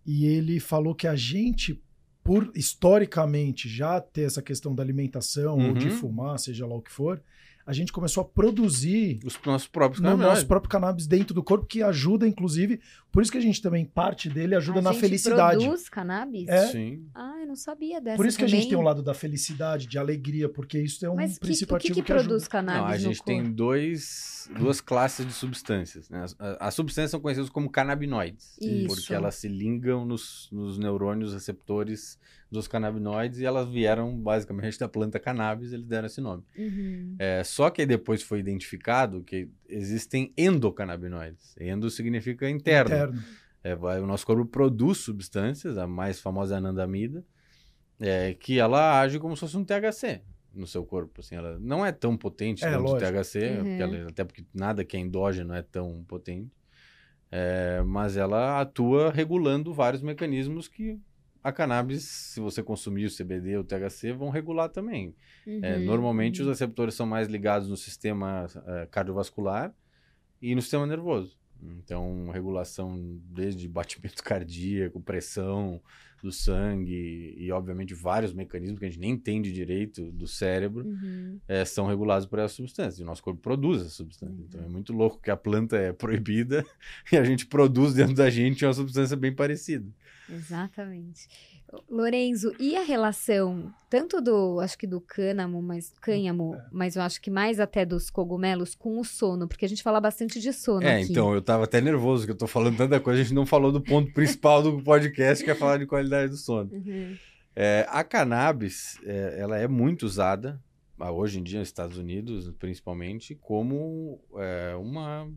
e 0.05 0.25
ele 0.25 0.59
falou 0.59 0.93
que 0.93 1.07
a 1.07 1.15
gente 1.15 1.81
por 2.23 2.51
historicamente 2.53 3.69
já 3.69 4.01
ter 4.01 4.23
essa 4.23 4.41
questão 4.41 4.75
da 4.75 4.83
alimentação 4.83 5.57
ou 5.69 5.73
de 5.73 5.87
Uhum. 5.87 5.93
fumar, 5.93 6.37
seja 6.37 6.67
lá 6.67 6.75
o 6.75 6.81
que 6.81 6.91
for, 6.91 7.23
a 7.67 7.73
gente 7.73 7.91
começou 7.91 8.21
a 8.21 8.25
produzir 8.25 9.19
Os 9.25 9.37
nossos 9.45 9.67
próprios 9.67 10.01
no 10.01 10.15
nosso 10.15 10.47
próprio 10.47 10.69
cannabis 10.69 11.05
dentro 11.05 11.33
do 11.33 11.43
corpo, 11.43 11.65
que 11.65 11.83
ajuda, 11.83 12.25
inclusive, 12.25 12.79
por 13.11 13.21
isso 13.21 13.29
que 13.29 13.37
a 13.37 13.41
gente 13.41 13.61
também, 13.61 13.83
parte 13.83 14.29
dele 14.29 14.55
ajuda 14.55 14.79
a 14.79 14.81
na 14.81 14.91
gente 14.93 15.01
felicidade. 15.01 15.65
produz 15.65 15.89
cannabis? 15.89 16.47
É. 16.47 16.67
Sim. 16.67 17.05
Ah, 17.13 17.35
eu 17.41 17.45
não 17.45 17.57
sabia 17.57 17.99
dessa 17.99 18.15
Por 18.15 18.25
isso 18.25 18.37
que 18.37 18.45
a 18.45 18.47
gente 18.47 18.61
também. 18.61 18.69
tem 18.69 18.77
um 18.77 18.83
lado 18.83 19.03
da 19.03 19.13
felicidade, 19.13 19.85
de 19.85 19.97
alegria, 19.97 20.47
porque 20.47 20.79
isso 20.79 21.05
é 21.05 21.09
um 21.09 21.15
Mas 21.15 21.33
que, 21.33 21.41
princípio 21.41 21.75
o 21.75 21.79
que, 21.79 21.87
ativo 21.87 21.99
que, 21.99 22.05
que, 22.05 22.13
ajuda. 22.13 22.27
produz 22.29 22.47
cannabis 22.47 22.79
Não, 22.81 22.87
a 22.87 22.91
no 22.93 22.97
gente 22.99 23.17
corpo? 23.17 23.25
tem 23.25 23.43
dois, 23.51 24.49
duas 24.57 24.79
classes 24.79 25.25
de 25.25 25.33
substâncias. 25.33 26.09
Né? 26.09 26.23
As, 26.23 26.35
as 26.39 26.73
substâncias 26.73 27.11
são 27.11 27.19
conhecidas 27.19 27.49
como 27.49 27.69
canabinoides, 27.69 28.57
Isso. 28.61 28.87
porque 28.87 29.13
elas 29.13 29.35
se 29.35 29.49
ligam 29.49 30.05
nos, 30.05 30.47
nos 30.53 30.77
neurônios 30.77 31.33
receptores 31.33 32.17
dos 32.49 32.67
canabinoides 32.67 33.39
e 33.39 33.45
elas 33.45 33.67
vieram 33.67 34.17
basicamente 34.17 34.77
da 34.79 34.87
planta 34.87 35.19
cannabis, 35.19 35.73
eles 35.73 35.85
deram 35.85 36.05
esse 36.07 36.21
nome. 36.21 36.43
Uhum. 36.57 37.15
É, 37.19 37.43
só 37.43 37.69
que 37.69 37.85
depois 37.85 38.23
foi 38.23 38.39
identificado 38.39 39.21
que 39.23 39.49
existem 39.67 40.31
endocannabinoides. 40.37 41.55
Endo 41.59 41.89
significa 41.89 42.49
interno. 42.49 42.93
Interno. 42.95 43.23
É, 43.63 43.75
o 43.99 44.05
nosso 44.07 44.25
corpo 44.25 44.45
produz 44.45 44.99
substâncias, 44.99 45.77
a 45.77 45.85
mais 45.85 46.21
famosa 46.21 46.53
é 46.53 46.55
a 46.55 46.59
anandamida, 46.59 47.25
é, 47.99 48.33
que 48.33 48.59
ela 48.59 49.01
age 49.01 49.19
como 49.19 49.35
se 49.35 49.41
fosse 49.41 49.57
um 49.57 49.65
THC 49.65 50.21
no 50.53 50.65
seu 50.65 50.85
corpo. 50.85 51.19
Assim, 51.19 51.35
ela 51.35 51.57
não 51.59 51.85
é 51.85 51.91
tão 51.91 52.15
potente 52.15 52.63
É, 52.63 52.71
quanto 52.71 52.93
o. 52.93 52.97
THC, 52.97 53.39
Uhum. 53.39 53.55
porque 53.57 53.81
ela- 53.83 54.09
até 54.09 54.23
porque 54.23 54.45
nada 54.53 54.85
que 54.85 54.95
é 54.95 54.99
endógeno 54.99 55.53
é 55.53 55.61
tão 55.61 56.03
potente. 56.07 56.49
É, 57.29 57.81
mas 57.85 58.15
ela 58.15 58.61
atua 58.61 59.11
regulando 59.11 59.73
vários 59.73 60.01
mecanismos 60.01 60.67
que 60.69 60.97
a 61.43 61.51
cannabis, 61.51 62.03
se 62.03 62.39
você 62.39 62.61
consumir 62.63 63.05
o 63.05 63.09
CBD 63.11 63.57
ou 63.57 63.61
o 63.61 63.65
THC, 63.65 64.13
vão 64.13 64.29
regular 64.29 64.69
também. 64.69 65.15
É, 65.61 65.77
Uhum. 65.77 65.83
normalmente 65.85 66.41
os 66.41 66.47
receptores 66.47 66.93
são 66.95 67.05
mais 67.05 67.27
ligados 67.27 67.67
no 67.69 67.77
sistema 67.77 68.47
eh, 68.67 68.87
cardiovascular 68.91 69.73
e 70.41 70.53
no 70.53 70.61
sistema 70.61 70.85
nervoso. 70.85 71.37
Então, 71.61 72.29
regulação 72.31 73.19
desde 73.31 73.67
batimento 73.67 74.21
cardíaco, 74.23 75.01
pressão 75.01 75.81
do 76.23 76.31
sangue 76.31 77.35
e, 77.37 77.51
obviamente, 77.51 77.93
vários 77.93 78.33
mecanismos 78.33 78.79
que 78.79 78.85
a 78.85 78.89
gente 78.89 78.99
nem 78.99 79.11
entende 79.11 79.51
direito 79.51 80.11
do 80.11 80.27
cérebro 80.27 80.85
Uhum. 80.85 81.39
eh, 81.47 81.63
são 81.65 81.85
regulados 81.87 82.25
por 82.27 82.39
essa 82.39 82.53
substância. 82.55 83.01
E 83.01 83.03
o 83.03 83.05
nosso 83.05 83.23
corpo 83.23 83.39
produz 83.41 83.81
essa 83.81 83.89
substância. 83.91 84.35
Uhum. 84.35 84.45
Então, 84.47 84.63
é 84.63 84.67
muito 84.67 84.93
louco 84.93 85.19
que 85.21 85.29
a 85.31 85.37
planta 85.37 85.77
é 85.77 85.93
proibida 85.93 86.65
e 87.11 87.17
a 87.17 87.23
gente 87.23 87.45
produz 87.45 87.93
dentro 87.93 88.15
da 88.15 88.29
gente 88.29 88.65
uma 88.65 88.73
substância 88.73 89.15
bem 89.15 89.33
parecida. 89.33 89.87
Exatamente. 90.29 91.27
Lorenzo, 91.89 92.53
e 92.59 92.75
a 92.75 92.83
relação 92.83 93.71
tanto 93.89 94.21
do, 94.21 94.59
acho 94.59 94.77
que 94.77 94.85
do 94.87 94.99
cânamo, 95.01 95.61
mas 95.61 95.93
cânhamo, 96.01 96.55
É. 96.55 96.65
mas 96.71 96.95
eu 96.95 97.01
acho 97.01 97.21
que 97.21 97.29
mais 97.31 97.59
até 97.59 97.85
dos 97.85 98.09
cogumelos 98.09 98.75
com 98.75 98.99
o 98.99 99.03
sono, 99.05 99.47
porque 99.47 99.65
a 99.65 99.69
gente 99.69 99.83
fala 99.83 99.99
bastante 100.01 100.39
de 100.39 100.51
sono 100.53 100.85
É, 100.85 101.01
aqui. 101.01 101.11
então, 101.11 101.33
eu 101.33 101.41
tava 101.41 101.63
até 101.65 101.79
nervoso 101.81 102.25
que 102.25 102.31
eu 102.31 102.37
tô 102.37 102.47
falando 102.47 102.77
tanta 102.77 102.99
coisa, 102.99 103.19
a 103.21 103.23
gente 103.23 103.33
não 103.35 103.45
falou 103.45 103.71
do 103.71 103.81
ponto 103.81 104.11
principal 104.13 104.61
do 104.63 104.81
podcast, 104.83 105.43
que 105.43 105.51
é 105.51 105.55
falar 105.55 105.77
de 105.77 105.85
qualidade 105.85 106.29
do 106.31 106.37
sono. 106.37 106.69
Uhum. 106.73 107.15
É, 107.55 107.85
a 107.89 108.03
cannabis, 108.03 108.97
é, 109.03 109.37
ela 109.39 109.57
é 109.57 109.67
muito 109.67 110.03
usada, 110.05 110.61
ah, 110.99 111.11
hoje 111.11 111.39
em 111.39 111.43
dia 111.43 111.59
nos 111.59 111.67
Estados 111.69 111.97
Unidos, 111.97 112.51
principalmente, 112.59 113.35
como 113.35 114.19
é, 114.37 114.75
uma, 114.75 115.29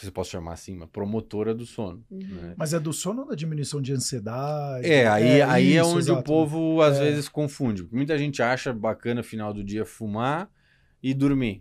se 0.00 0.06
eu 0.08 0.12
posso 0.12 0.30
chamar 0.30 0.52
assim, 0.54 0.74
uma 0.76 0.86
promotora 0.86 1.54
do 1.54 1.64
sono. 1.66 2.04
Uhum. 2.10 2.20
né? 2.20 2.54
Mas 2.56 2.72
é 2.74 2.80
do 2.80 2.92
sono 2.92 3.22
ou 3.22 3.28
da 3.28 3.34
diminuição 3.34 3.80
de 3.80 3.92
ansiedade? 3.92 4.86
É, 4.90 5.06
aí 5.06 5.38
é, 5.38 5.42
aí 5.42 5.76
é 5.76 5.80
isso, 5.80 5.88
onde 5.90 5.96
o 5.96 6.14
exato. 6.14 6.22
povo 6.24 6.82
às 6.82 6.96
É. 6.98 7.04
vezes 7.04 7.28
confunde. 7.28 7.86
Muita 7.92 8.16
gente 8.18 8.42
acha 8.42 8.72
bacana 8.72 9.22
final 9.22 9.52
do 9.52 9.62
dia 9.64 9.84
fumar 9.84 10.50
e 11.02 11.12
dormir. 11.14 11.60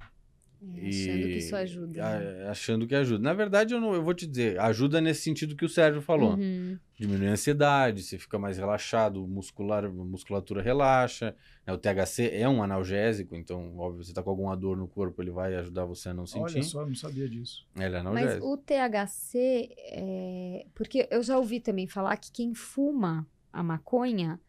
É, 0.62 0.88
achando 0.90 1.24
que 1.24 1.38
isso 1.38 1.56
ajuda. 1.56 2.02
né? 2.20 2.46
a- 2.48 2.52
Achando 2.52 2.88
que 2.88 2.96
ajuda. 2.96 3.24
Na 3.24 3.34
verdade, 3.34 3.74
eu, 3.74 3.80
não, 3.80 3.94
eu 3.94 4.04
vou 4.04 4.14
te 4.14 4.28
dizer, 4.28 4.60
ajuda 4.60 5.00
nesse 5.00 5.22
sentido 5.22 5.56
que 5.56 5.64
o 5.64 5.70
Sérgio 5.70 6.02
falou. 6.02 6.36
Uhum. 6.36 6.78
Diminui 6.98 7.28
a 7.28 7.32
ansiedade, 7.32 8.04
você 8.04 8.18
fica 8.18 8.38
mais 8.38 8.58
relaxado, 8.58 9.26
muscular, 9.26 9.86
a 9.86 9.90
musculatura 9.90 10.62
relaxa. 10.62 11.34
né? 11.66 11.72
O 11.74 11.78
THC 11.78 12.30
é 12.34 12.50
um 12.50 12.62
analgésico, 12.62 13.36
então, 13.38 13.78
óbvio, 13.78 14.04
você 14.04 14.12
tá 14.14 14.22
com 14.22 14.30
alguma 14.32 14.56
dor 14.58 14.76
no 14.76 14.88
corpo, 14.88 15.22
ele 15.22 15.32
vai 15.32 15.56
ajudar 15.56 15.86
você 15.86 16.10
a 16.10 16.14
não 16.14 16.26
sentir. 16.26 16.56
Olha 16.56 16.64
só, 16.64 16.86
não 16.86 16.96
sabia 16.96 17.30
disso. 17.30 17.66
Ele 17.78 17.86
é 17.86 17.90
Mas 17.90 18.06
analgésico. 18.06 18.46
o 18.52 18.58
THC, 18.58 19.70
é... 19.92 20.66
porque 20.76 21.08
eu 21.10 21.24
já 21.24 21.38
ouvi 21.38 21.60
também 21.62 21.88
falar 21.88 22.18
que 22.18 22.32
quem 22.32 22.54
fuma 22.54 23.26
a 23.52 23.64
maconha 23.64 24.40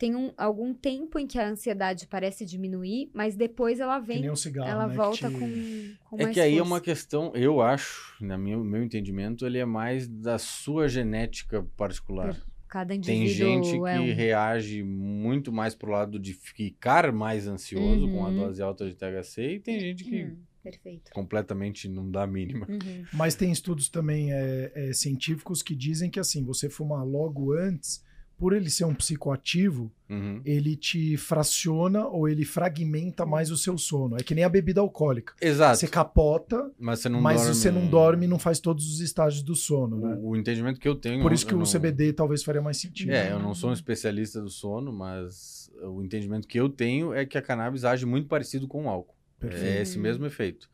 tem 0.00 0.16
um, 0.16 0.32
algum 0.38 0.72
tempo 0.72 1.18
em 1.18 1.26
que 1.26 1.38
a 1.38 1.46
ansiedade 1.46 2.06
parece 2.06 2.46
diminuir, 2.46 3.10
mas 3.14 3.36
depois 3.36 3.78
ela 3.80 4.00
Que 4.00 4.06
vem, 4.06 4.20
nem 4.22 4.30
um 4.30 4.34
cigarro, 4.36 4.66
ela 4.70 4.88
né, 4.88 4.94
volta 4.94 5.30
te- 5.30 5.38
com, 5.38 5.94
com 6.08 6.16
É 6.22 6.32
que 6.32 6.40
aí 6.40 6.56
é 6.56 6.62
uma 6.62 6.80
questão, 6.80 7.32
eu 7.34 7.60
acho, 7.60 8.16
na 8.18 8.38
minha, 8.38 8.56
meu 8.56 8.82
entendimento, 8.82 9.44
ele 9.44 9.58
é 9.58 9.66
mais 9.66 10.08
da 10.08 10.38
sua 10.38 10.88
genética 10.88 11.62
particular. 11.76 12.34
Cada 12.66 12.94
Tem 12.98 13.24
indivíduo 13.24 13.62
gente 13.62 13.70
que 13.78 13.88
é 13.88 14.00
um... 14.00 14.14
reage 14.14 14.82
muito 14.82 15.52
mais 15.52 15.74
pro 15.74 15.90
lado 15.90 16.18
de 16.18 16.32
ficar 16.32 17.12
mais 17.12 17.46
ansioso 17.46 18.08
com 18.10 18.24
a 18.24 18.28
Uhum. 18.30 18.36
dose 18.36 18.62
alta 18.62 18.88
de 18.88 18.94
THC 18.94 19.56
e 19.56 19.60
tem 19.60 19.78
gente 19.80 20.04
que 20.04 20.24
Hum, 20.24 20.36
perfeito. 20.62 21.10
completamente 21.12 21.88
não 21.90 22.10
dá 22.10 22.22
a 22.22 22.26
mínima. 22.26 22.66
Uhum. 22.70 23.04
Mas 23.12 23.34
tem 23.34 23.52
estudos 23.52 23.90
também 23.90 24.32
é, 24.32 24.72
é, 24.74 24.92
científicos 24.94 25.62
que 25.62 25.74
dizem 25.74 26.08
que 26.10 26.18
assim, 26.20 26.42
você 26.42 26.70
fumar 26.70 27.04
logo 27.04 27.52
antes, 27.52 28.02
por 28.40 28.54
ele 28.54 28.70
ser 28.70 28.84
um 28.86 28.94
psicoativo, 28.94 29.92
Uhum. 30.08 30.40
ele 30.44 30.74
te 30.74 31.16
fraciona 31.16 32.04
ou 32.08 32.28
ele 32.28 32.44
fragmenta 32.44 33.24
mais 33.24 33.50
o 33.52 33.56
seu 33.56 33.78
sono. 33.78 34.16
É 34.18 34.24
que 34.24 34.34
nem 34.34 34.42
a 34.42 34.48
bebida 34.48 34.80
alcoólica. 34.80 35.34
Exato. 35.40 35.76
Você 35.78 35.86
capota, 35.86 36.68
Mas 36.78 36.98
você 37.00 37.08
não 37.08 37.20
mas 37.20 37.42
dorme... 37.42 37.54
você 37.54 37.70
não 37.70 37.86
dorme 37.86 38.24
e 38.24 38.28
não 38.28 38.38
faz 38.38 38.58
todos 38.58 38.92
os 38.92 39.00
estágios 39.00 39.42
do 39.44 39.54
sono, 39.54 39.98
né? 39.98 40.16
O, 40.20 40.30
o 40.30 40.36
entendimento 40.36 40.80
que 40.80 40.88
eu 40.88 40.96
tenho... 40.96 41.22
Por 41.22 41.32
isso 41.32 41.46
que 41.46 41.54
o 41.54 41.58
não- 41.58 41.64
CBD 41.66 42.12
talvez 42.12 42.42
faria 42.42 42.60
mais 42.62 42.78
sentido. 42.78 43.12
É, 43.12 43.30
eu 43.30 43.38
não 43.38 43.54
sou 43.54 43.70
um 43.70 43.72
especialista 43.72 44.40
do 44.40 44.50
sono, 44.50 44.92
mas 44.92 45.70
o 45.84 46.02
entendimento 46.02 46.48
que 46.48 46.58
eu 46.58 46.68
tenho 46.68 47.12
é 47.14 47.24
que 47.24 47.38
a 47.38 47.42
cannabis 47.42 47.84
age 47.84 48.04
muito 48.04 48.26
parecido 48.26 48.66
com 48.66 48.86
o 48.86 48.88
álcool. 48.88 49.14
Perfeito. 49.38 49.64
É 49.64 49.82
esse 49.82 49.96
mesmo 49.98 50.26
efeito. 50.26 50.68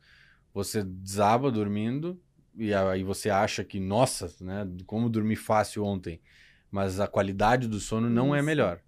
Você 0.53 0.83
desaba 0.83 1.51
dormindo 1.51 2.19
e 2.57 2.73
aí 2.73 3.03
você 3.03 3.29
acha 3.29 3.63
que, 3.63 3.79
nossa, 3.79 4.33
né, 4.41 4.67
como 4.87 5.09
dormi 5.09 5.35
fácil 5.35 5.83
ontem. 5.83 6.19
Mas 6.71 6.99
a 6.99 7.07
qualidade 7.07 7.67
do 7.67 7.79
sono 7.79 8.09
não 8.09 8.35
é 8.35 8.41
melhor. 8.41 8.81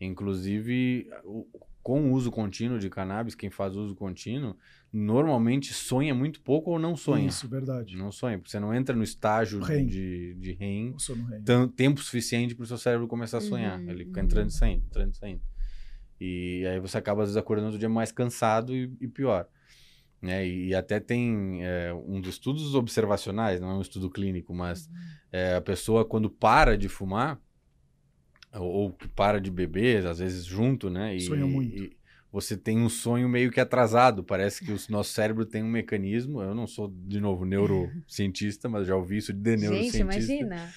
Inclusive, 0.00 1.08
o- 1.24 1.46
com 1.82 2.10
o 2.10 2.12
uso 2.14 2.30
contínuo 2.30 2.78
de 2.78 2.88
cannabis, 2.88 3.34
quem 3.34 3.50
faz 3.50 3.76
uso 3.76 3.94
contínuo, 3.94 4.56
normalmente 4.92 5.72
sonha 5.74 6.14
muito 6.14 6.40
pouco 6.40 6.70
ou 6.70 6.78
não 6.78 6.96
sonha. 6.96 7.28
Isso, 7.28 7.46
verdade. 7.48 7.96
Não 7.96 8.10
sonha, 8.10 8.38
porque 8.38 8.50
você 8.50 8.58
não 8.58 8.72
entra 8.74 8.96
no 8.96 9.02
estágio 9.02 9.60
REM. 9.62 9.86
de, 9.86 10.34
de 10.34 10.52
REM 10.52 10.92
O 10.94 10.98
sono 10.98 11.24
REM. 11.26 11.68
tempo 11.68 12.00
suficiente 12.00 12.54
para 12.54 12.64
o 12.64 12.66
seu 12.66 12.78
cérebro 12.78 13.06
começar 13.06 13.38
a 13.38 13.40
sonhar. 13.42 13.78
Uhum, 13.80 13.90
Ele 13.90 14.04
fica 14.06 14.20
entrando 14.20 14.48
e 14.48 14.52
saindo, 14.52 14.84
entrando 14.86 15.12
e 15.12 15.16
saindo. 15.16 15.42
E 16.20 16.64
aí 16.66 16.80
você 16.80 16.96
acaba, 16.96 17.22
às 17.22 17.28
vezes, 17.28 17.36
acordando 17.36 17.66
outro 17.66 17.78
dia 17.78 17.88
mais 17.88 18.10
cansado 18.10 18.74
e, 18.74 18.90
e 19.00 19.06
pior. 19.08 19.46
Né? 20.20 20.46
E, 20.46 20.74
até 20.74 20.98
tem 20.98 21.64
é, 21.64 21.92
um 21.92 22.20
dos 22.20 22.34
estudos 22.34 22.74
observacionais, 22.74 23.60
não 23.60 23.70
é 23.70 23.74
um 23.74 23.82
estudo 23.82 24.08
clínico, 24.08 24.54
mas 24.54 24.88
é, 25.30 25.54
a 25.54 25.60
pessoa, 25.60 26.04
quando 26.04 26.30
para 26.30 26.78
de 26.78 26.88
fumar, 26.88 27.38
ou, 28.52 28.66
ou 28.66 28.98
para 29.14 29.40
de 29.40 29.50
beber, 29.50 30.06
às 30.06 30.18
vezes 30.18 30.44
junto, 30.44 30.88
né? 30.88 31.14
E, 31.14 31.20
Sonha 31.20 31.46
muito. 31.46 31.76
e 31.76 31.96
você 32.34 32.56
tem 32.56 32.78
um 32.78 32.88
sonho 32.88 33.28
meio 33.28 33.48
que 33.52 33.60
atrasado. 33.60 34.24
Parece 34.24 34.64
que 34.64 34.72
o 34.72 34.78
nosso 34.88 35.12
cérebro 35.12 35.46
tem 35.46 35.62
um 35.62 35.70
mecanismo. 35.70 36.42
Eu 36.42 36.52
não 36.52 36.66
sou, 36.66 36.92
de 36.92 37.20
novo, 37.20 37.44
neurocientista, 37.44 38.68
mas 38.68 38.88
já 38.88 38.96
ouvi 38.96 39.18
isso 39.18 39.32
de 39.32 39.50
Gente, 39.52 39.60
neurocientista. 39.60 40.32
imagina. 40.32 40.72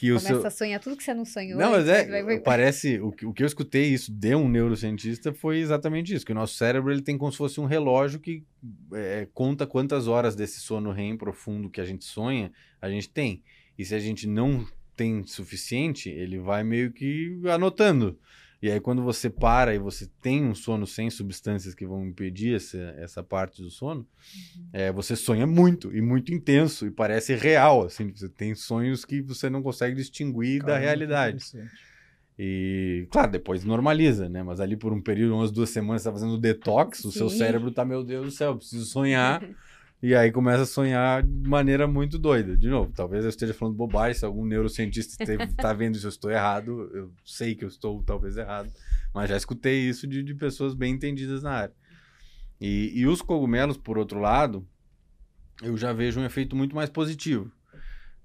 Que 0.00 0.12
o 0.12 0.16
Começa 0.16 0.34
seu... 0.40 0.46
a 0.46 0.50
sonhar 0.50 0.80
tudo 0.80 0.96
que 0.96 1.04
você 1.04 1.12
não 1.12 1.26
sonhou. 1.26 1.58
Não, 1.60 1.72
mas 1.72 1.86
antes, 1.86 2.10
é, 2.10 2.22
vai- 2.22 2.40
parece, 2.40 2.98
o 3.00 3.12
que, 3.12 3.26
o 3.26 3.34
que 3.34 3.42
eu 3.42 3.46
escutei 3.46 3.92
isso 3.92 4.10
de 4.10 4.34
um 4.34 4.48
neurocientista 4.48 5.30
foi 5.30 5.58
exatamente 5.58 6.14
isso, 6.14 6.24
que 6.24 6.32
o 6.32 6.34
nosso 6.34 6.54
cérebro 6.54 6.90
ele 6.90 7.02
tem 7.02 7.18
como 7.18 7.30
se 7.30 7.36
fosse 7.36 7.60
um 7.60 7.66
relógio 7.66 8.18
que 8.18 8.42
é, 8.94 9.28
conta 9.34 9.66
quantas 9.66 10.08
horas 10.08 10.34
desse 10.34 10.58
sono 10.58 10.90
REM 10.90 11.18
profundo 11.18 11.68
que 11.68 11.82
a 11.82 11.84
gente 11.84 12.06
sonha, 12.06 12.50
a 12.80 12.88
gente 12.88 13.10
tem. 13.10 13.42
E 13.78 13.84
se 13.84 13.94
a 13.94 13.98
gente 13.98 14.26
não 14.26 14.66
tem 14.96 15.22
suficiente, 15.26 16.08
ele 16.08 16.38
vai 16.38 16.64
meio 16.64 16.92
que 16.92 17.38
anotando. 17.52 18.18
E 18.62 18.70
aí 18.70 18.80
quando 18.80 19.02
você 19.02 19.30
para 19.30 19.74
e 19.74 19.78
você 19.78 20.08
tem 20.20 20.44
um 20.44 20.54
sono 20.54 20.86
sem 20.86 21.08
substâncias 21.08 21.74
que 21.74 21.86
vão 21.86 22.06
impedir 22.06 22.56
essa, 22.56 22.78
essa 22.98 23.22
parte 23.22 23.62
do 23.62 23.70
sono, 23.70 24.06
é, 24.72 24.92
você 24.92 25.16
sonha 25.16 25.46
muito 25.46 25.94
e 25.94 26.00
muito 26.00 26.32
intenso 26.32 26.86
e 26.86 26.90
parece 26.90 27.34
real, 27.34 27.86
assim, 27.86 28.12
você 28.14 28.28
tem 28.28 28.54
sonhos 28.54 29.04
que 29.04 29.22
você 29.22 29.48
não 29.48 29.62
consegue 29.62 29.96
distinguir 29.96 30.58
da 30.60 30.66
Caramba, 30.66 30.80
que 30.80 30.84
realidade. 30.86 31.44
E, 32.38 33.06
claro, 33.10 33.30
depois 33.30 33.64
normaliza, 33.64 34.28
né? 34.28 34.42
Mas 34.42 34.60
ali 34.60 34.74
por 34.74 34.92
um 34.94 35.00
período, 35.00 35.34
umas 35.34 35.50
duas 35.50 35.68
semanas, 35.68 36.02
você 36.02 36.08
tá 36.08 36.12
fazendo 36.12 36.38
detox, 36.38 37.04
o 37.04 37.12
seu 37.12 37.28
Sim. 37.28 37.36
cérebro 37.36 37.70
tá, 37.70 37.84
meu 37.84 38.02
Deus 38.02 38.24
do 38.24 38.30
céu, 38.30 38.52
eu 38.52 38.56
preciso 38.56 38.86
sonhar 38.86 39.42
E 40.02 40.14
aí 40.14 40.32
começa 40.32 40.62
a 40.62 40.66
sonhar 40.66 41.22
de 41.22 41.48
maneira 41.48 41.86
muito 41.86 42.18
doida. 42.18 42.56
De 42.56 42.68
novo, 42.68 42.90
talvez 42.90 43.22
eu 43.22 43.28
esteja 43.28 43.52
falando 43.52 43.76
bobagem, 43.76 44.18
se 44.18 44.24
algum 44.24 44.46
neurocientista 44.46 45.22
está 45.22 45.72
vendo 45.74 45.98
se 45.98 46.06
eu 46.06 46.08
estou 46.08 46.30
errado, 46.30 46.90
eu 46.94 47.12
sei 47.22 47.54
que 47.54 47.64
eu 47.64 47.68
estou 47.68 48.02
talvez 48.02 48.38
errado, 48.38 48.72
mas 49.12 49.28
já 49.28 49.36
escutei 49.36 49.80
isso 49.80 50.06
de, 50.06 50.22
de 50.22 50.34
pessoas 50.34 50.72
bem 50.72 50.94
entendidas 50.94 51.42
na 51.42 51.52
área. 51.52 51.74
E, 52.58 52.92
e 52.94 53.06
os 53.06 53.20
cogumelos, 53.20 53.76
por 53.76 53.98
outro 53.98 54.18
lado, 54.18 54.66
eu 55.62 55.76
já 55.76 55.92
vejo 55.92 56.18
um 56.18 56.24
efeito 56.24 56.56
muito 56.56 56.74
mais 56.74 56.88
positivo. 56.88 57.52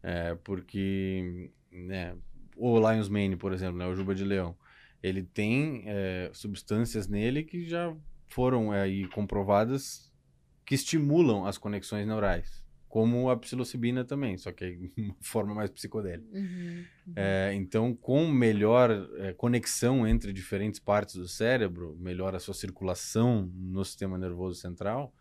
É, 0.02 0.36
porque 0.44 1.52
né, 1.72 2.16
o 2.56 2.80
Lion's 2.80 3.10
Mane, 3.10 3.36
por 3.36 3.52
exemplo, 3.52 3.78
né, 3.78 3.86
o 3.86 3.96
Juba 3.96 4.16
de 4.16 4.24
Leão, 4.24 4.56
ele 5.04 5.24
tem 5.24 5.84
é, 5.88 6.30
substâncias 6.32 7.08
nele 7.08 7.44
que 7.44 7.68
já 7.68 7.94
foram 8.28 8.72
aí 8.72 9.08
comprovadas 9.10 10.12
que 10.66 10.76
estimulam 10.76 11.46
as 11.46 11.58
conexões 11.58 12.08
neurais, 12.08 12.64
como 12.88 13.30
a 13.30 13.38
psilocibina 13.38 14.04
também, 14.06 14.38
só 14.38 14.52
que 14.52 14.76
de 14.76 14.92
uma 14.98 15.16
forma 15.20 15.54
mais 15.54 15.70
psicodélica. 15.70 16.28
Uhum, 16.34 16.86
uhum. 17.08 17.14
É, 17.16 17.54
então, 17.54 17.94
com 17.94 18.28
melhor 18.28 18.90
é, 19.18 19.34
conexão 19.34 20.08
entre 20.08 20.34
diferentes 20.34 20.80
partes 20.80 21.16
do 21.16 21.28
cérebro, 21.28 21.96
melhor 22.00 22.34
a 22.36 22.40
sua 22.40 22.54
circulação 22.54 23.52
no 23.54 23.84
sistema 23.84 24.18
nervoso 24.18 24.60
central, 24.60 25.14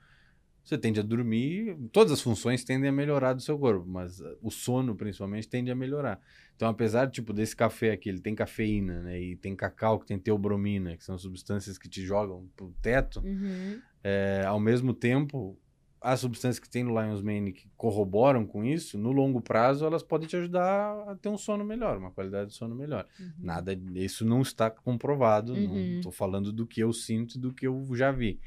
você 0.65 0.79
tende 0.79 0.99
a 0.99 1.03
dormir, 1.03 1.77
todas 1.93 2.11
as 2.11 2.23
funções 2.23 2.65
tendem 2.65 2.89
a 2.89 2.93
melhorar 2.93 3.35
do 3.35 3.43
seu 3.43 3.59
corpo, 3.59 3.87
mas 3.87 4.23
o 4.41 4.51
sono 4.51 4.95
principalmente 4.95 5.47
tende 5.47 5.71
a 5.71 5.75
melhorar. 5.75 6.19
Então, 6.57 6.69
apesar 6.69 7.11
tipo 7.11 7.35
desse 7.35 7.55
café 7.55 7.91
aqui, 7.91 8.09
ele 8.09 8.21
tem 8.21 8.35
cafeína, 8.35 9.03
né, 9.03 9.21
e 9.21 9.37
tem 9.37 9.55
cacau 9.55 9.99
que 9.99 10.07
tem 10.07 10.19
teobromina, 10.19 10.97
que 10.97 11.05
são 11.05 11.19
substâncias 11.19 11.77
que 11.77 11.89
te 11.89 12.01
jogam 12.01 12.49
pro 12.57 12.75
teto, 12.81 13.21
uhum. 13.21 13.79
É, 14.05 14.45
ao 14.47 14.61
mesmo 14.61 14.93
tempo, 14.93 15.59
as 15.99 16.21
substâncias 16.21 16.59
que 16.59 16.69
tem 16.69 16.85
no 16.85 16.91
Lion's 16.91 17.23
Mane 17.23 17.51
que 17.51 17.67
corroboram 17.79 18.47
com 18.47 18.63
isso, 18.63 18.99
no 18.99 19.11
longo 19.11 19.41
prazo 19.41 19.87
elas 19.87 20.03
podem 20.03 20.29
te 20.29 20.37
ajudar 20.37 21.09
a 21.09 21.17
ter 21.17 21.31
um 21.31 21.39
sono 21.39 21.65
melhor, 21.65 21.97
uma 21.97 22.11
qualidade 22.11 22.51
de 22.51 22.55
sono 22.55 22.75
melhor. 22.75 23.07
Uhum. 23.19 23.33
Nada, 23.39 23.73
isso 23.95 24.23
não 24.23 24.43
está 24.43 24.71
comprovado, 24.71 25.55
uhum. 25.55 25.69
não 25.69 25.77
estou 25.97 26.13
falando 26.13 26.53
do 26.53 26.67
que 26.67 26.81
eu 26.81 26.93
sinto 26.93 27.37
e 27.37 27.41
do 27.41 27.55
que 27.55 27.67
eu 27.67 27.87
já 27.95 28.13
vi. 28.13 28.39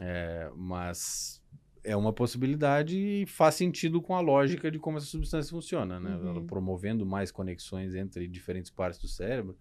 É, 0.00 0.50
mas 0.56 1.42
é 1.84 1.94
uma 1.94 2.12
possibilidade 2.12 2.96
e 2.96 3.26
faz 3.26 3.56
sentido 3.56 4.00
com 4.00 4.14
a 4.14 4.20
lógica 4.20 4.70
de 4.70 4.78
como 4.78 4.96
essa 4.96 5.06
substância 5.06 5.50
funciona, 5.50 6.00
né? 6.00 6.16
Uhum. 6.16 6.46
promovendo 6.46 7.04
mais 7.04 7.30
conexões 7.30 7.94
entre 7.94 8.26
diferentes 8.26 8.70
partes 8.70 8.98
do 8.98 9.08
cérebro, 9.08 9.58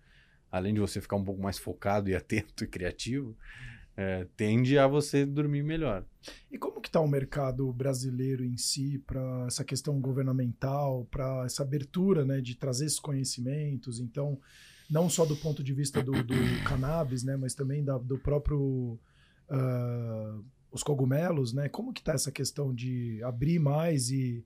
além 0.50 0.74
de 0.74 0.80
você 0.80 1.02
ficar 1.02 1.18
um 1.18 1.24
pouco 1.24 1.42
mais 1.42 1.58
focado 1.58 2.10
e 2.10 2.16
atento 2.16 2.64
e 2.64 2.68
criativo, 2.68 3.36
é, 3.98 4.28
tende 4.38 4.78
a 4.78 4.86
você 4.86 5.26
dormir 5.26 5.64
melhor. 5.64 6.06
E 6.52 6.58
como 6.58 6.80
que 6.80 6.88
está 6.88 7.00
o 7.02 7.08
mercado 7.08 7.74
brasileiro 7.74 8.45
em 8.45 8.56
si 8.56 9.00
para 9.00 9.45
essa 9.48 9.64
questão 9.64 10.00
governamental, 10.00 11.08
para 11.10 11.43
essa 11.45 11.64
abertura, 11.64 12.24
né, 12.24 12.39
de 12.39 12.56
trazer 12.56 12.86
esses 12.86 13.00
conhecimentos? 13.00 14.00
Então, 14.00 14.39
não 14.88 15.10
só 15.10 15.26
do 15.26 15.36
ponto 15.36 15.64
de 15.64 15.74
vista 15.74 16.04
do, 16.04 16.12
do 16.12 16.36
cannabis, 16.64 17.24
né, 17.24 17.36
mas 17.36 17.56
também 17.56 17.84
da, 17.84 17.98
do 17.98 18.20
próprio 18.20 19.00
uh, 19.50 20.45
os 20.72 20.84
cogumelos, 20.84 21.52
né? 21.54 21.68
Como 21.68 21.91
que 21.91 22.04
tá 22.04 22.14
essa 22.14 22.32
questão 22.32 22.74
de 22.74 23.20
abrir 23.24 23.58
mais 23.58 24.12
e, 24.12 24.45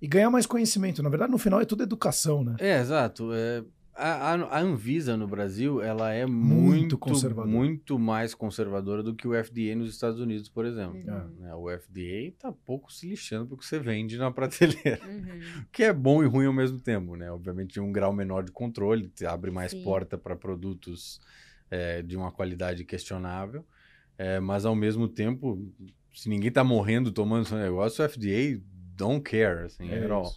e 0.00 0.06
ganhar 0.06 0.30
mais 0.30 0.46
conhecimento? 0.46 1.02
Na 1.02 1.08
verdade, 1.08 1.32
no 1.32 1.38
final 1.38 1.60
é 1.60 1.64
tudo 1.64 1.82
educação, 1.82 2.44
né? 2.44 2.54
É, 2.60 2.78
exato. 2.80 3.32
É, 3.32 3.64
a, 3.94 4.34
a, 4.34 4.60
Anvisa 4.60 5.16
no 5.16 5.26
Brasil, 5.26 5.80
ela 5.80 6.12
é 6.12 6.26
muito, 6.26 6.98
muito, 7.06 7.46
muito 7.46 7.98
mais 7.98 8.34
conservadora 8.34 9.02
do 9.02 9.14
que 9.14 9.26
o 9.26 9.32
FDA 9.32 9.74
nos 9.76 9.90
Estados 9.90 10.18
Unidos, 10.18 10.48
por 10.48 10.66
exemplo. 10.66 10.96
Uhum. 10.96 11.46
É, 11.46 11.54
o 11.54 11.68
FDA 11.78 12.32
tá 12.38 12.52
pouco 12.52 12.92
se 12.92 13.08
lixando 13.08 13.46
porque 13.46 13.64
você 13.64 13.78
vende 13.78 14.18
na 14.18 14.30
prateleira. 14.30 15.00
Uhum. 15.06 15.40
que 15.70 15.84
é 15.84 15.92
bom 15.92 16.22
e 16.22 16.26
ruim 16.26 16.46
ao 16.46 16.52
mesmo 16.52 16.80
tempo, 16.80 17.16
né? 17.16 17.30
Obviamente, 17.30 17.78
um 17.78 17.92
grau 17.92 18.12
menor 18.12 18.42
de 18.42 18.50
controle, 18.50 19.12
abre 19.26 19.50
mais 19.50 19.70
Sim. 19.70 19.82
porta 19.82 20.18
para 20.18 20.34
produtos 20.34 21.20
é, 21.70 22.02
de 22.02 22.16
uma 22.16 22.32
qualidade 22.32 22.84
questionável. 22.84 23.64
É, 24.18 24.40
mas 24.40 24.64
ao 24.64 24.74
mesmo 24.74 25.08
tempo, 25.08 25.72
se 26.12 26.28
ninguém 26.28 26.50
tá 26.50 26.64
morrendo 26.64 27.12
tomando 27.12 27.44
esse 27.44 27.54
negócio, 27.54 28.04
o 28.04 28.08
FDA 28.08 28.60
don't 28.96 29.22
care, 29.22 29.64
assim, 29.64 29.88
é 29.88 30.04
at 30.04 30.10
all. 30.10 30.32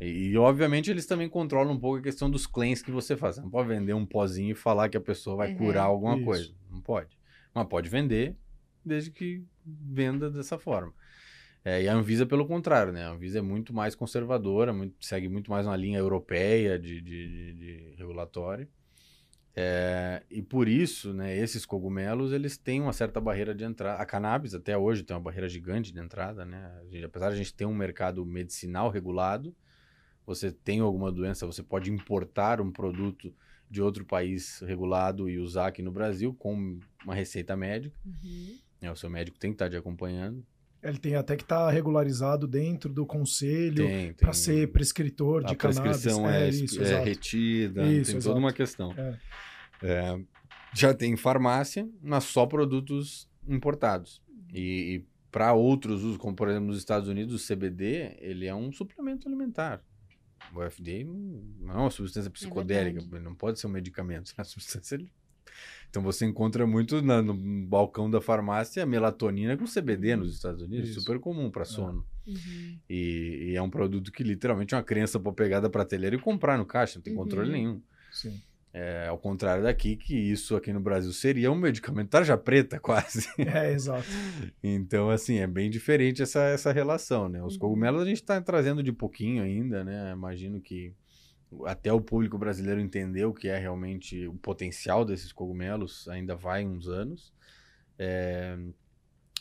E, 0.00 0.30
e, 0.30 0.36
obviamente 0.36 0.90
eles 0.90 1.06
também 1.06 1.28
controlam 1.28 1.74
um 1.74 1.78
pouco 1.78 1.98
a 1.98 2.02
questão 2.02 2.30
dos 2.30 2.46
claims 2.46 2.82
que 2.82 2.90
você 2.90 3.16
faz. 3.16 3.36
Você 3.36 3.42
não 3.42 3.50
pode 3.50 3.68
vender 3.68 3.94
um 3.94 4.06
pozinho 4.06 4.50
e 4.50 4.54
falar 4.54 4.88
que 4.88 4.96
a 4.96 5.00
pessoa 5.00 5.36
vai 5.36 5.52
uhum. 5.52 5.58
curar 5.58 5.84
alguma 5.84 6.16
Isso. 6.16 6.24
coisa. 6.24 6.54
Não 6.70 6.80
pode. 6.80 7.16
Mas 7.54 7.68
pode 7.68 7.88
vender, 7.88 8.36
desde 8.84 9.10
que 9.10 9.44
venda 9.64 10.30
dessa 10.30 10.58
forma. 10.58 10.92
É, 11.64 11.82
e 11.82 11.88
a 11.88 11.94
Anvisa, 11.94 12.26
pelo 12.26 12.46
contrário, 12.46 12.92
né? 12.92 13.04
A 13.04 13.10
Anvisa 13.10 13.38
é 13.38 13.42
muito 13.42 13.72
mais 13.72 13.94
conservadora, 13.94 14.72
muito, 14.72 14.96
segue 15.04 15.28
muito 15.28 15.50
mais 15.50 15.64
uma 15.64 15.76
linha 15.76 15.98
europeia 15.98 16.78
de, 16.78 17.00
de, 17.00 17.28
de, 17.28 17.54
de 17.54 17.94
regulatório. 17.96 18.68
É, 19.54 20.22
e 20.30 20.40
por 20.42 20.66
isso, 20.66 21.12
né, 21.12 21.36
esses 21.36 21.66
cogumelos, 21.66 22.32
eles 22.32 22.56
têm 22.56 22.80
uma 22.80 22.92
certa 22.92 23.20
barreira 23.20 23.54
de 23.54 23.64
entrada. 23.64 24.02
A 24.02 24.06
cannabis, 24.06 24.54
até 24.54 24.76
hoje, 24.76 25.04
tem 25.04 25.14
uma 25.14 25.22
barreira 25.22 25.48
gigante 25.48 25.92
de 25.92 26.00
entrada, 26.00 26.44
né? 26.44 26.72
Gente, 26.90 27.04
apesar 27.04 27.28
de 27.28 27.34
a 27.34 27.36
gente 27.36 27.54
ter 27.54 27.66
um 27.66 27.74
mercado 27.74 28.24
medicinal 28.24 28.88
regulado, 28.88 29.54
você 30.26 30.52
tem 30.52 30.80
alguma 30.80 31.10
doença, 31.10 31.46
você 31.46 31.62
pode 31.62 31.90
importar 31.90 32.60
um 32.60 32.70
produto 32.70 33.34
de 33.70 33.80
outro 33.80 34.04
país 34.04 34.60
regulado 34.60 35.28
e 35.28 35.38
usar 35.38 35.68
aqui 35.68 35.82
no 35.82 35.90
Brasil 35.90 36.34
com 36.34 36.78
uma 37.04 37.14
receita 37.14 37.56
médica. 37.56 37.96
Uhum. 38.04 38.58
É, 38.82 38.90
o 38.90 38.96
seu 38.96 39.08
médico 39.08 39.38
tem 39.38 39.50
que 39.50 39.54
estar 39.54 39.70
te 39.70 39.76
acompanhando. 39.76 40.44
Ele 40.82 40.98
tem 40.98 41.14
até 41.14 41.36
que 41.36 41.44
estar 41.44 41.66
tá 41.66 41.70
regularizado 41.70 42.46
dentro 42.46 42.92
do 42.92 43.06
conselho 43.06 43.86
para 44.18 44.32
ser 44.32 44.70
prescritor 44.72 45.44
de 45.44 45.54
cannabis. 45.54 45.78
A 45.78 45.82
prescrição 45.82 46.28
é, 46.28 46.46
é, 46.46 46.48
isso, 46.48 46.82
é 46.82 47.02
retida, 47.02 47.82
isso, 47.84 48.10
tem 48.10 48.18
exato. 48.18 48.24
toda 48.24 48.38
uma 48.38 48.52
questão. 48.52 48.92
É. 48.92 49.18
É, 49.82 50.20
já 50.74 50.92
tem 50.92 51.16
farmácia, 51.16 51.88
mas 52.02 52.24
só 52.24 52.46
produtos 52.46 53.28
importados. 53.46 54.20
E, 54.52 54.96
e 54.96 55.06
para 55.30 55.52
outros 55.54 56.02
usos, 56.02 56.18
como 56.18 56.34
por 56.34 56.48
exemplo 56.48 56.66
nos 56.66 56.78
Estados 56.78 57.08
Unidos, 57.08 57.42
o 57.42 57.54
CBD, 57.54 58.16
ele 58.18 58.46
é 58.46 58.54
um 58.54 58.72
suplemento 58.72 59.28
alimentar. 59.28 59.82
O 60.54 60.70
FDA 60.70 61.04
não 61.04 61.74
é 61.74 61.78
uma 61.78 61.90
substância 61.90 62.28
é 62.28 62.30
psicodélica, 62.30 63.16
é 63.16 63.20
não 63.20 63.34
pode 63.34 63.58
ser 63.58 63.66
um 63.66 63.70
medicamento. 63.70 64.32
É 64.36 64.40
uma 64.40 64.44
substância 64.44 64.98
então 65.92 66.02
você 66.02 66.24
encontra 66.24 66.66
muito 66.66 67.02
na, 67.02 67.20
no 67.20 67.34
balcão 67.66 68.10
da 68.10 68.18
farmácia 68.18 68.86
melatonina 68.86 69.58
com 69.58 69.66
CBD 69.66 70.16
nos 70.16 70.34
Estados 70.34 70.62
Unidos, 70.62 70.88
Isso. 70.88 71.00
super 71.00 71.18
comum 71.18 71.50
para 71.50 71.62
é. 71.62 71.66
sono. 71.66 72.06
Uhum. 72.26 72.78
E, 72.88 73.50
e, 73.50 73.56
é 73.56 73.60
um 73.60 73.68
produto 73.68 74.10
que 74.10 74.22
literalmente 74.22 74.74
uma 74.74 74.82
criança 74.82 75.20
pode 75.20 75.36
pegar 75.36 75.60
da 75.60 75.68
prateleira 75.68 76.16
e 76.16 76.18
comprar 76.18 76.56
no 76.56 76.64
caixa, 76.64 76.98
não 76.98 77.02
tem 77.02 77.12
uhum. 77.12 77.22
controle 77.22 77.52
nenhum. 77.52 77.82
Sim. 78.10 78.40
É, 78.74 79.06
ao 79.06 79.18
contrário 79.18 79.62
daqui, 79.64 79.96
que 79.96 80.16
isso 80.16 80.56
aqui 80.56 80.72
no 80.72 80.80
Brasil 80.80 81.12
seria 81.12 81.52
um 81.52 81.54
medicamento 81.54 82.08
tarja 82.08 82.38
preta, 82.38 82.80
quase. 82.80 83.28
É, 83.38 83.70
exato. 83.70 84.06
então, 84.62 85.10
assim, 85.10 85.38
é 85.38 85.46
bem 85.46 85.68
diferente 85.68 86.22
essa, 86.22 86.40
essa 86.44 86.72
relação, 86.72 87.28
né? 87.28 87.42
Os 87.42 87.54
uhum. 87.54 87.60
cogumelos 87.60 88.02
a 88.02 88.06
gente 88.06 88.22
está 88.22 88.40
trazendo 88.40 88.82
de 88.82 88.90
pouquinho 88.90 89.42
ainda, 89.42 89.84
né? 89.84 90.12
Imagino 90.12 90.60
que 90.60 90.94
até 91.66 91.92
o 91.92 92.00
público 92.00 92.38
brasileiro 92.38 92.80
entender 92.80 93.26
o 93.26 93.34
que 93.34 93.48
é 93.48 93.58
realmente 93.58 94.26
o 94.26 94.34
potencial 94.34 95.04
desses 95.04 95.32
cogumelos 95.32 96.08
ainda 96.08 96.34
vai 96.34 96.64
uns 96.64 96.88
anos. 96.88 97.30
É, 97.98 98.56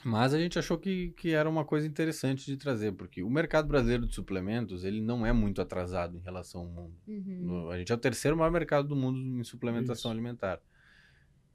mas 0.03 0.33
a 0.33 0.39
gente 0.39 0.57
achou 0.57 0.77
que, 0.77 1.09
que 1.17 1.31
era 1.31 1.49
uma 1.49 1.63
coisa 1.63 1.87
interessante 1.87 2.45
de 2.45 2.57
trazer, 2.57 2.91
porque 2.93 3.21
o 3.21 3.29
mercado 3.29 3.67
brasileiro 3.67 4.07
de 4.07 4.15
suplementos 4.15 4.83
ele 4.83 5.01
não 5.01 5.25
é 5.25 5.31
muito 5.31 5.61
atrasado 5.61 6.17
em 6.17 6.21
relação 6.21 6.61
ao 6.61 6.67
mundo. 6.67 6.95
Uhum. 7.07 7.69
a 7.69 7.77
gente 7.77 7.91
é 7.91 7.95
o 7.95 7.97
terceiro 7.97 8.35
maior 8.35 8.51
mercado 8.51 8.87
do 8.87 8.95
mundo 8.95 9.19
em 9.39 9.43
suplementação 9.43 10.11
Isso. 10.11 10.17
alimentar. 10.17 10.59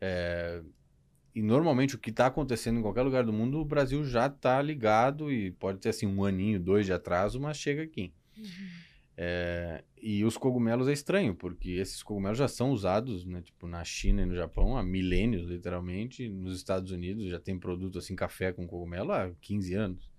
É, 0.01 0.63
e 1.35 1.43
normalmente 1.43 1.97
o 1.97 1.99
que 1.99 2.11
está 2.11 2.27
acontecendo 2.27 2.79
em 2.79 2.83
qualquer 2.83 3.03
lugar 3.03 3.25
do 3.25 3.33
mundo, 3.33 3.59
o 3.59 3.65
Brasil 3.65 4.03
já 4.05 4.27
está 4.27 4.61
ligado 4.63 5.31
e 5.31 5.51
pode 5.53 5.79
ter 5.79 5.91
assim 5.91 6.07
um 6.07 6.25
aninho, 6.25 6.59
dois 6.59 6.87
de 6.87 6.93
atraso, 6.93 7.41
mas 7.41 7.57
chega 7.57 7.83
aqui. 7.83 8.13
Uhum. 8.37 8.86
É, 9.19 9.83
e 10.01 10.25
os 10.25 10.37
cogumelos 10.37 10.89
é 10.89 10.93
estranho, 10.93 11.35
porque 11.35 11.71
esses 11.71 12.03
cogumelos 12.03 12.37
já 12.37 12.47
são 12.47 12.71
usados, 12.71 13.25
né, 13.25 13.41
tipo, 13.41 13.67
na 13.67 13.83
China 13.83 14.23
e 14.23 14.27
no 14.27 14.35
Japão 14.35 14.77
há 14.77 14.83
milênios, 14.83 15.49
literalmente. 15.49 16.29
Nos 16.29 16.57
Estados 16.57 16.93
Unidos 16.93 17.31
já 17.31 17.41
tem 17.41 17.59
produto 17.59 17.99
assim, 17.99 18.15
café 18.15 18.53
com 18.53 18.67
cogumelo 18.67 19.13
há 19.13 19.31
15 19.41 19.75
anos. 19.75 20.11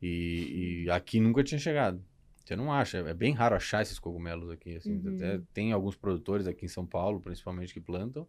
E, 0.00 0.84
e 0.84 0.90
aqui 0.90 1.20
nunca 1.20 1.42
tinha 1.42 1.58
chegado. 1.58 2.02
Você 2.44 2.56
não 2.56 2.72
acha, 2.72 2.98
é 2.98 3.14
bem 3.14 3.32
raro 3.32 3.54
achar 3.54 3.82
esses 3.82 3.98
cogumelos 3.98 4.50
aqui. 4.50 4.76
Assim, 4.76 5.00
uhum. 5.00 5.16
Até 5.16 5.40
tem 5.52 5.72
alguns 5.72 5.96
produtores 5.96 6.46
aqui 6.46 6.64
em 6.64 6.68
São 6.68 6.86
Paulo, 6.86 7.20
principalmente, 7.20 7.72
que 7.72 7.80
plantam. 7.80 8.26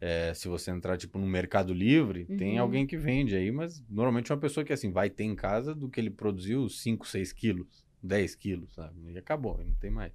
É, 0.00 0.34
se 0.34 0.48
você 0.48 0.70
entrar, 0.70 0.96
tipo, 0.98 1.18
no 1.18 1.26
Mercado 1.26 1.72
Livre, 1.72 2.26
uhum. 2.28 2.36
tem 2.36 2.58
alguém 2.58 2.86
que 2.86 2.96
vende 2.96 3.36
aí, 3.36 3.50
mas 3.50 3.82
normalmente 3.88 4.32
é 4.32 4.34
uma 4.34 4.40
pessoa 4.40 4.64
que, 4.64 4.72
assim, 4.72 4.90
vai 4.90 5.08
ter 5.08 5.24
em 5.24 5.34
casa 5.34 5.74
do 5.74 5.88
que 5.88 6.00
ele 6.00 6.10
produziu 6.10 6.68
5, 6.68 7.06
6 7.06 7.32
quilos. 7.32 7.81
10 8.02 8.34
quilos, 8.34 8.74
sabe? 8.74 9.12
E 9.12 9.18
acabou, 9.18 9.58
não 9.64 9.74
tem 9.74 9.90
mais. 9.90 10.12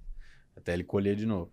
Até 0.56 0.74
ele 0.74 0.84
colher 0.84 1.16
de 1.16 1.26
novo. 1.26 1.52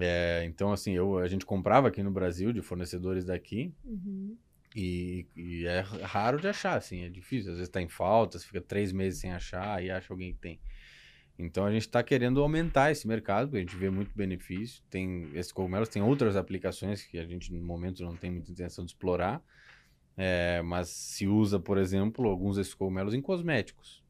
É, 0.00 0.44
então, 0.44 0.72
assim, 0.72 0.92
eu, 0.92 1.18
a 1.18 1.28
gente 1.28 1.46
comprava 1.46 1.88
aqui 1.88 2.02
no 2.02 2.10
Brasil, 2.10 2.52
de 2.52 2.62
fornecedores 2.62 3.24
daqui. 3.24 3.72
Uhum. 3.84 4.36
E, 4.74 5.26
e 5.36 5.66
é 5.66 5.80
raro 5.80 6.40
de 6.40 6.48
achar, 6.48 6.76
assim, 6.76 7.02
é 7.02 7.08
difícil. 7.08 7.52
Às 7.52 7.58
vezes 7.58 7.70
tá 7.70 7.80
em 7.80 7.88
falta, 7.88 8.38
você 8.38 8.46
fica 8.46 8.60
três 8.60 8.92
meses 8.92 9.20
sem 9.20 9.32
achar 9.32 9.82
e 9.82 9.90
acha 9.90 10.12
alguém 10.12 10.32
que 10.32 10.38
tem. 10.38 10.60
Então 11.38 11.66
a 11.66 11.70
gente 11.70 11.82
está 11.82 12.02
querendo 12.02 12.42
aumentar 12.42 12.90
esse 12.90 13.06
mercado, 13.06 13.48
porque 13.48 13.58
a 13.58 13.60
gente 13.60 13.76
vê 13.76 13.90
muito 13.90 14.10
benefício. 14.14 14.82
Tem 14.88 15.30
esses 15.34 15.52
cogumelos, 15.52 15.88
tem 15.88 16.02
outras 16.02 16.36
aplicações 16.36 17.04
que 17.04 17.18
a 17.18 17.26
gente 17.26 17.52
no 17.52 17.62
momento 17.62 18.02
não 18.02 18.16
tem 18.16 18.30
muita 18.30 18.50
intenção 18.50 18.84
de 18.84 18.92
explorar, 18.92 19.42
é, 20.16 20.62
mas 20.62 20.88
se 20.88 21.26
usa, 21.26 21.60
por 21.60 21.76
exemplo, 21.76 22.26
alguns 22.28 22.56
desses 22.56 22.72
cogumelos 22.72 23.12
em 23.12 23.20
cosméticos, 23.20 24.02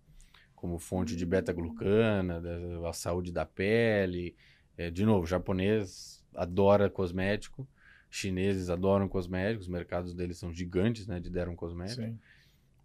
como 0.57 0.79
fonte 0.79 1.15
de 1.15 1.25
beta-glucana, 1.25 2.41
da, 2.41 2.89
a 2.89 2.93
saúde 2.93 3.31
da 3.31 3.47
pele. 3.47 4.35
É, 4.77 4.91
de 4.91 5.05
novo, 5.05 5.27
japonês 5.27 6.25
adora 6.35 6.91
cosmético, 6.91 7.67
chineses 8.11 8.69
adoram 8.69 9.09
cosméticos, 9.09 9.67
os 9.67 9.73
mercados 9.73 10.13
deles 10.13 10.39
são 10.39 10.53
gigantes, 10.53 11.07
né, 11.07 11.21
de 11.21 11.31
deram 11.31 11.55
cosmético. 11.55 12.03
Sim. 12.03 12.19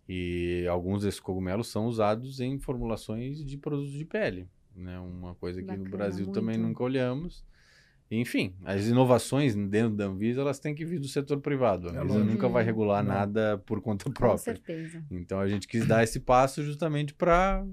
E 0.08 0.68
alguns 0.68 1.04
desses 1.04 1.20
cogumelos 1.20 1.68
são 1.68 1.86
usados 1.88 2.40
em 2.40 2.60
formulações 2.60 3.44
de 3.44 3.58
produtos 3.58 3.94
de 3.94 4.04
pele, 4.04 4.48
né? 4.76 5.00
Uma 5.00 5.36
coisa 5.36 5.62
que 5.62 5.72
no 5.72 5.78
Bacana, 5.84 5.90
Brasil 5.90 6.28
também 6.28 6.58
muito. 6.58 6.70
nunca 6.70 6.84
olhamos. 6.84 7.46
Enfim, 8.14 8.53
as 8.66 8.86
inovações 8.88 9.55
dentro 9.55 9.95
da 9.95 10.03
Anvisa, 10.05 10.41
elas 10.41 10.59
têm 10.59 10.76
que 10.76 10.86
vir 10.86 10.99
do 10.99 11.07
setor 11.07 11.39
privado. 11.39 11.88
A 11.88 11.93
É 11.93 11.97
Anvisa 11.99 12.16
lógico. 12.16 12.32
nunca 12.34 12.49
vai 12.49 12.62
regular 12.64 13.01
Não. 13.03 13.14
nada 13.14 13.57
por 13.66 13.82
conta 13.82 14.03
Com 14.05 14.12
própria. 14.12 14.38
certeza. 14.38 15.01
Então 15.09 15.39
a 15.39 15.47
gente 15.47 15.66
quis 15.68 15.88
dar 15.88 16.03
esse 16.03 16.20
passo 16.20 16.62
justamente 16.62 17.14
para 17.14 17.66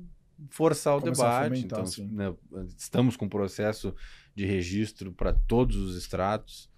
forçar 0.50 0.96
o 0.96 1.00
Começar 1.00 1.48
debate. 1.48 1.64
Então, 1.64 1.84
sim. 1.84 2.06
né, 2.12 2.32
estamos 2.76 3.16
com 3.16 3.28
processo 3.28 3.92
de 4.34 4.46
registro 4.46 5.12
para 5.12 5.32
todos 5.32 5.74
os 5.76 5.96
extratos. 5.96 6.70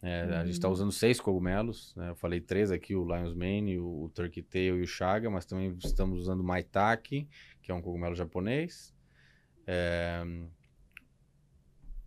É, 0.00 0.22
A 0.36 0.44
gente 0.44 0.52
está 0.54 0.68
Uhum. 0.68 0.74
usando 0.74 0.92
seis 0.92 1.20
cogumelos. 1.20 1.92
né? 1.96 2.10
Eu 2.10 2.14
falei 2.16 2.40
três 2.40 2.70
aqui: 2.70 2.94
o 2.94 3.04
Lion's 3.04 3.34
Mane, 3.34 3.78
o, 3.78 4.04
o 4.04 4.08
Turkey 4.10 4.42
Tail 4.42 4.78
e 4.78 4.82
o 4.82 4.86
Chaga, 4.86 5.28
mas 5.30 5.44
também 5.44 5.76
estamos 5.84 6.20
usando 6.20 6.40
o 6.40 6.44
Maitake, 6.44 7.28
que 7.62 7.70
é 7.72 7.74
um 7.74 7.80
cogumelo 7.82 8.14
japonês. 8.14 8.92
É, 9.66 10.24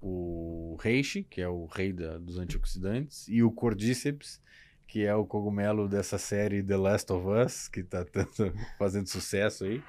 o 0.08 0.78
Reishi, 0.80 1.24
que 1.24 1.41
é 1.41 1.47
o 1.47 1.66
rei 1.66 1.91
da- 1.91 2.20
dos 2.20 2.38
antioxidantes, 2.38 3.28
e 3.28 3.41
o 3.41 3.51
Cordyceps, 3.51 4.39
que 4.88 5.03
é 5.03 5.16
o 5.16 5.26
cogumelo 5.26 5.88
dessa 5.89 6.18
série 6.20 6.62
The 6.62 6.78
Last 6.78 7.12
of 7.12 7.28
Us, 7.28 7.68
que 7.68 7.80
está 7.80 8.06
fazendo 8.78 9.08
sucesso 9.08 9.66
aí. 9.66 9.82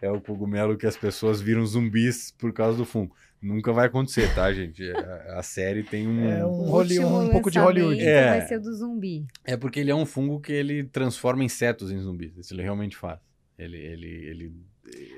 É 0.00 0.10
o 0.10 0.20
cogumelo 0.20 0.76
que 0.76 0.86
as 0.86 0.96
pessoas 0.96 1.40
viram 1.40 1.66
zumbis 1.66 2.30
por 2.30 2.52
causa 2.52 2.78
do 2.78 2.84
fungo. 2.84 3.14
Nunca 3.42 3.72
vai 3.72 3.86
acontecer, 3.86 4.32
tá, 4.34 4.52
gente? 4.52 4.88
A, 4.90 5.38
a 5.38 5.42
série 5.42 5.82
tem 5.82 6.06
um. 6.08 6.28
É 6.30 6.46
um, 6.46 6.72
último 6.72 7.20
um 7.20 7.30
pouco 7.30 7.50
de 7.50 7.58
Hollywood. 7.58 8.00
É. 8.00 8.38
Vai 8.38 8.46
ser 8.46 8.58
o 8.58 8.62
do 8.62 8.72
zumbi. 8.74 9.26
É 9.44 9.56
porque 9.56 9.80
ele 9.80 9.90
é 9.90 9.94
um 9.94 10.06
fungo 10.06 10.40
que 10.40 10.52
ele 10.52 10.84
transforma 10.84 11.44
insetos 11.44 11.90
em 11.90 11.98
zumbis. 11.98 12.36
Isso 12.36 12.54
ele 12.54 12.62
realmente 12.62 12.96
faz. 12.96 13.18
Ele, 13.58 13.76
ele, 13.76 14.06
ele, 14.06 14.52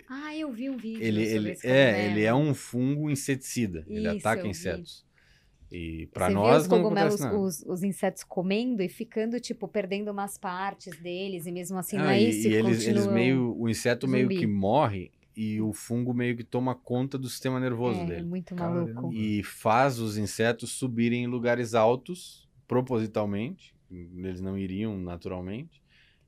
Ah, 0.08 0.36
eu 0.36 0.50
vi 0.52 0.68
um 0.70 0.76
vídeo 0.76 1.02
ele, 1.02 1.24
sobre 1.24 1.36
ele, 1.36 1.50
esse 1.52 1.66
é, 1.66 2.06
ele 2.06 2.22
é 2.24 2.34
um 2.34 2.54
fungo 2.54 3.10
inseticida. 3.10 3.84
ele 3.88 4.08
Isso, 4.08 4.18
ataca 4.18 4.40
eu 4.40 4.44
vi. 4.44 4.50
insetos. 4.50 5.04
E 5.72 6.08
para 6.12 6.28
nós 6.28 6.50
vê 6.50 6.62
os 6.62 6.68
não 6.68 6.82
cogumelos, 6.82 7.20
os, 7.20 7.62
os 7.64 7.82
insetos 7.84 8.24
comendo 8.24 8.82
e 8.82 8.88
ficando, 8.88 9.38
tipo, 9.38 9.68
perdendo 9.68 10.10
umas 10.10 10.36
partes 10.36 10.96
deles, 11.00 11.46
e 11.46 11.52
mesmo 11.52 11.78
assim 11.78 11.96
não 11.96 12.06
Ah, 12.06 12.16
é 12.16 12.22
e, 12.22 12.28
isso, 12.30 12.48
e 12.48 12.54
eles, 12.54 12.86
eles 12.86 13.06
meio, 13.06 13.56
o 13.56 13.68
inseto 13.68 14.08
meio 14.08 14.24
zumbi. 14.24 14.38
que 14.38 14.46
morre 14.48 15.12
e 15.36 15.60
o 15.60 15.72
fungo 15.72 16.12
meio 16.12 16.36
que 16.36 16.42
toma 16.42 16.74
conta 16.74 17.16
do 17.16 17.28
sistema 17.28 17.60
nervoso 17.60 18.00
é, 18.00 18.04
dele. 18.04 18.22
muito 18.24 18.52
Caramba. 18.54 18.92
maluco. 18.92 19.14
E 19.14 19.44
faz 19.44 20.00
os 20.00 20.18
insetos 20.18 20.72
subirem 20.72 21.22
em 21.22 21.26
lugares 21.28 21.72
altos, 21.72 22.48
propositalmente. 22.66 23.72
Eles 23.90 24.40
não 24.40 24.58
iriam 24.58 24.98
naturalmente. 24.98 25.79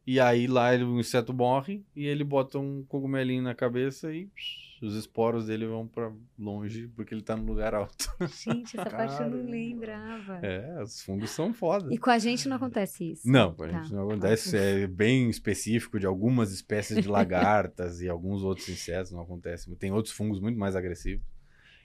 E 0.07 0.19
aí 0.19 0.47
lá 0.49 0.75
ele- 0.75 0.85
o 0.85 0.99
inseto 0.99 1.33
morre 1.33 1.85
e 1.95 2.07
ele 2.07 2.25
bota 2.25 2.59
um 2.59 2.85
cogumelinho 2.89 3.43
na 3.43 3.55
cabeça 3.55 4.13
e 4.13 4.27
psh, 4.27 4.83
os 4.83 4.97
esporos 4.97 5.47
dele 5.47 5.65
vão 5.65 5.87
pra 5.87 6.11
longe 6.37 6.89
porque 6.97 7.15
ele 7.15 7.23
tá 7.23 7.37
no 7.37 7.45
lugar 7.45 7.73
alto. 7.73 8.11
Gente, 8.45 8.77
essa 8.77 8.91
parte 8.91 9.23
eu 9.23 9.31
não 9.31 9.49
lembrava. 9.49 10.41
É, 10.45 10.83
os 10.83 11.01
fungos 11.03 11.31
são 11.31 11.55
foda. 11.55 11.95
E 11.95 11.99
com 11.99 12.11
a 12.11 12.19
gente 12.19 12.49
não 12.49 12.57
acontece 12.57 13.13
isso. 13.13 13.31
Não, 13.31 13.51
a 13.51 13.55
Tá. 13.55 13.69
gente 13.83 13.93
não 13.95 14.09
acontece. 14.11 14.57
É 14.57 14.89
bem 14.89 15.31
específico 15.31 16.01
de 16.01 16.07
algumas 16.07 16.51
espécies 16.51 17.01
de 17.01 17.07
lagartas 17.09 18.01
e 18.01 18.09
alguns 18.09 18.43
outros 18.43 18.69
insetos, 18.69 19.13
não 19.13 19.21
acontece. 19.23 19.73
Tem 19.77 19.93
outros 19.93 20.13
fungos 20.13 20.41
muito 20.41 20.59
mais 20.59 20.75
agressivos 20.75 21.25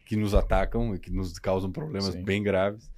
que 0.05 0.15
nos 0.15 0.33
atacam 0.33 0.95
e 0.95 0.99
que 0.99 1.11
nos 1.11 1.37
causam 1.37 1.71
problemas 1.71 2.13
Sim. 2.15 2.23
bem 2.23 2.41
graves. 2.41 2.89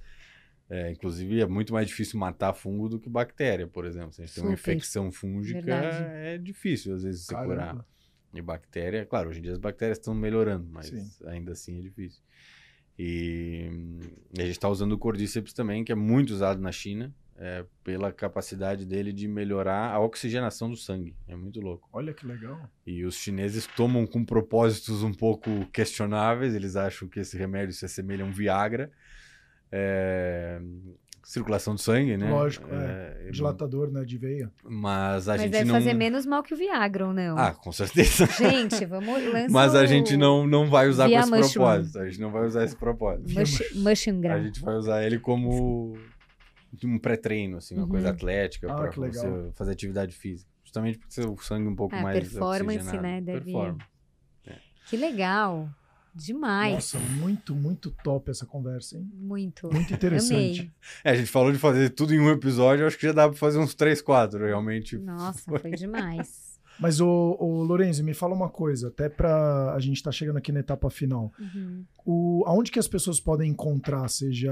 É, 0.70 0.88
inclusive, 0.92 1.40
é 1.40 1.46
muito 1.46 1.72
mais 1.72 1.88
difícil 1.88 2.18
matar 2.18 2.52
fungo 2.52 2.88
do 2.88 3.00
que 3.00 3.08
bactéria, 3.08 3.66
por 3.66 3.84
exemplo. 3.84 4.12
Se 4.12 4.22
a 4.22 4.24
gente 4.24 4.34
tem 4.36 4.44
uma 4.44 4.52
infecção 4.52 5.10
fúngica, 5.10 5.60
Verdade. 5.60 6.04
é 6.08 6.38
difícil 6.38 6.94
às 6.94 7.02
vezes 7.02 7.26
curar. 7.26 7.56
Caramba. 7.56 7.86
E 8.32 8.40
bactéria, 8.40 9.04
claro, 9.04 9.28
hoje 9.30 9.40
em 9.40 9.42
dia 9.42 9.52
as 9.52 9.58
bactérias 9.58 9.98
estão 9.98 10.14
melhorando, 10.14 10.68
mas 10.70 10.86
Sim. 10.86 11.10
ainda 11.26 11.50
assim 11.50 11.78
é 11.78 11.82
difícil. 11.82 12.22
E, 12.96 13.68
e 14.32 14.40
a 14.40 14.44
gente 14.44 14.52
está 14.52 14.68
usando 14.68 14.92
o 14.92 14.98
Cordyceps 14.98 15.52
também, 15.52 15.82
que 15.82 15.90
é 15.90 15.96
muito 15.96 16.30
usado 16.30 16.60
na 16.60 16.70
China, 16.70 17.12
é, 17.36 17.64
pela 17.82 18.12
capacidade 18.12 18.84
dele 18.84 19.12
de 19.12 19.26
melhorar 19.26 19.90
a 19.90 19.98
oxigenação 19.98 20.70
do 20.70 20.76
sangue. 20.76 21.16
É 21.26 21.34
muito 21.34 21.60
louco. 21.60 21.88
Olha 21.92 22.14
que 22.14 22.24
legal. 22.24 22.70
E 22.86 23.04
os 23.04 23.16
chineses 23.16 23.66
tomam 23.66 24.06
com 24.06 24.24
propósitos 24.24 25.02
um 25.02 25.12
pouco 25.12 25.66
questionáveis, 25.72 26.54
eles 26.54 26.76
acham 26.76 27.08
que 27.08 27.18
esse 27.18 27.36
remédio 27.36 27.74
se 27.74 27.84
assemelha 27.84 28.24
a 28.24 28.28
um 28.28 28.30
Viagra. 28.30 28.92
É, 29.72 30.60
circulação 31.22 31.74
do 31.76 31.80
sangue, 31.80 32.16
né? 32.16 32.28
Lógico, 32.30 32.66
é. 32.72 33.30
Dilatador, 33.30 33.90
né, 33.92 34.04
de 34.04 34.18
veia. 34.18 34.50
Mas 34.64 35.28
a 35.28 35.32
Mas 35.32 35.42
gente 35.42 35.50
deve 35.52 35.64
não. 35.66 35.74
fazer 35.76 35.94
menos 35.94 36.26
mal 36.26 36.42
que 36.42 36.52
o 36.52 36.56
Viagra, 36.56 37.06
ou 37.06 37.12
não? 37.14 37.38
Ah, 37.38 37.52
com 37.54 37.70
certeza. 37.70 38.26
Gente, 38.26 38.84
vamos 38.86 39.22
lançar 39.32 39.50
Mas 39.50 39.74
a 39.76 39.82
o 39.82 39.86
gente 39.86 40.16
não, 40.16 40.44
não 40.46 40.68
vai 40.68 40.88
usar 40.88 41.06
Via 41.06 41.18
com 41.20 41.22
esse 41.22 41.30
mushroom. 41.36 41.64
propósito. 41.64 41.98
A 42.00 42.06
gente 42.08 42.20
não 42.20 42.30
vai 42.32 42.46
usar 42.46 42.64
esse 42.64 42.76
propósito. 42.76 43.30
mush, 43.38 43.74
mushroom 43.76 44.20
A 44.28 44.40
gente 44.42 44.60
vai 44.60 44.74
usar 44.74 45.04
ele 45.04 45.18
como 45.20 45.96
um 46.84 46.98
pré-treino, 46.98 47.58
assim, 47.58 47.74
uma 47.76 47.84
Uhum. 47.84 47.90
coisa 47.90 48.10
atlética 48.10 48.72
Ah, 48.72 48.74
para 48.76 48.90
você 48.90 49.00
legal. 49.26 49.52
fazer 49.54 49.72
atividade 49.72 50.14
física. 50.14 50.50
Justamente 50.64 50.98
porque 50.98 51.12
seu 51.12 51.36
sangue 51.38 51.68
um 51.68 51.74
pouco 51.76 51.94
É, 51.94 52.02
mais 52.02 52.18
performance, 52.18 52.78
oxigenado. 52.78 53.02
né, 53.02 53.20
deve- 53.20 53.40
Performa. 53.52 53.78
Que 54.88 54.96
legal. 54.96 55.68
Demais. 56.14 56.74
Nossa, 56.74 56.98
muito, 56.98 57.54
muito 57.54 57.90
top 58.02 58.30
essa 58.30 58.44
conversa, 58.44 58.96
hein? 58.96 59.10
Muito. 59.14 59.72
Muito 59.72 59.92
interessante. 59.94 60.60
Amei. 60.60 60.72
É, 61.04 61.10
a 61.10 61.14
gente 61.14 61.30
falou 61.30 61.52
de 61.52 61.58
fazer 61.58 61.90
tudo 61.90 62.14
em 62.14 62.20
um 62.20 62.30
episódio, 62.30 62.86
acho 62.86 62.98
que 62.98 63.06
já 63.06 63.12
dá 63.12 63.28
para 63.28 63.38
fazer 63.38 63.58
uns 63.58 63.74
3, 63.74 64.02
4, 64.02 64.44
realmente. 64.44 64.98
Nossa, 64.98 65.40
foi 65.58 65.70
demais. 65.70 66.50
Mas, 66.80 66.98
o, 66.98 67.36
o 67.38 67.62
Lorenzo, 67.62 68.02
me 68.02 68.14
fala 68.14 68.34
uma 68.34 68.48
coisa, 68.48 68.88
até 68.88 69.06
pra 69.06 69.74
a 69.74 69.78
gente 69.80 69.96
estar 69.96 70.10
chegando 70.10 70.38
aqui 70.38 70.50
na 70.50 70.60
etapa 70.60 70.88
final. 70.88 71.30
Uhum. 71.38 71.84
O, 72.06 72.42
aonde 72.46 72.70
que 72.70 72.78
as 72.78 72.88
pessoas 72.88 73.20
podem 73.20 73.50
encontrar, 73.50 74.08
seja... 74.08 74.50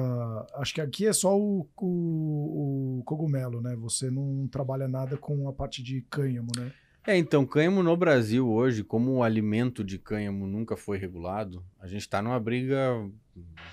Acho 0.57 0.75
que 0.75 0.81
aqui 0.83 1.07
é 1.07 1.13
só 1.15 1.35
o, 1.39 1.67
o, 1.75 2.99
o 2.99 3.03
cogumelo, 3.05 3.63
né? 3.63 3.75
Você 3.77 4.11
não 4.11 4.47
trabalha 4.47 4.87
nada 4.87 5.17
com 5.17 5.49
a 5.49 5.53
parte 5.55 5.83
de 5.83 6.03
cânhamo, 6.03 6.51
né? 6.55 6.71
É, 7.09 7.17
então, 7.17 7.47
cânhamo 7.47 7.83
no 7.83 7.97
Brasil 7.97 8.47
hoje, 8.47 8.85
como 8.85 9.13
o 9.13 9.23
alimento 9.23 9.83
de 9.83 9.99
cânhamo 9.99 10.47
nunca 10.47 10.77
foi 10.77 10.99
regulado, 10.99 11.65
a 11.81 11.87
gente 11.87 12.03
está 12.03 12.21
numa 12.21 12.39
briga 12.39 13.11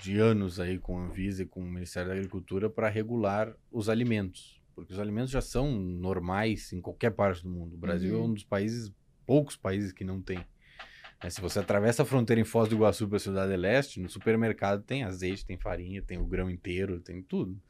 de 0.00 0.18
anos 0.18 0.58
aí 0.58 0.78
com 0.78 0.98
a 0.98 1.02
Anvisa 1.04 1.42
e 1.42 1.46
com 1.46 1.60
o 1.60 1.70
Ministério 1.70 2.08
da 2.08 2.14
Agricultura 2.14 2.70
para 2.70 2.88
regular 2.88 3.54
os 3.70 3.90
alimentos. 3.90 4.58
Porque 4.74 4.94
os 4.94 4.98
alimentos 4.98 5.30
já 5.30 5.42
são 5.42 5.70
normais 5.70 6.72
em 6.72 6.80
qualquer 6.80 7.10
parte 7.10 7.42
do 7.42 7.50
mundo. 7.50 7.74
O 7.74 7.78
Brasil 7.78 8.14
Uhum. 8.16 8.24
é 8.24 8.26
um 8.26 8.32
dos 8.32 8.42
países, 8.44 8.90
poucos 9.26 9.54
países 9.54 9.92
que 9.92 10.02
não 10.02 10.18
tem. 10.22 10.38
Né, 11.22 11.28
se 11.28 11.38
você 11.42 11.58
atravessa 11.58 12.04
a 12.04 12.06
fronteira 12.06 12.40
em 12.40 12.44
Foz 12.44 12.70
do 12.70 12.74
Iguaçu 12.76 13.06
para 13.06 13.18
a 13.18 13.20
Cidade 13.20 13.54
Leste, 13.54 14.00
no 14.00 14.08
supermercado 14.08 14.82
tem 14.82 15.04
azeite, 15.04 15.44
tem 15.44 15.58
farinha, 15.58 16.00
tem 16.00 16.16
o 16.16 16.24
grão 16.24 16.50
inteiro, 16.50 17.00
tem 17.00 17.20
tudo. 17.20 17.60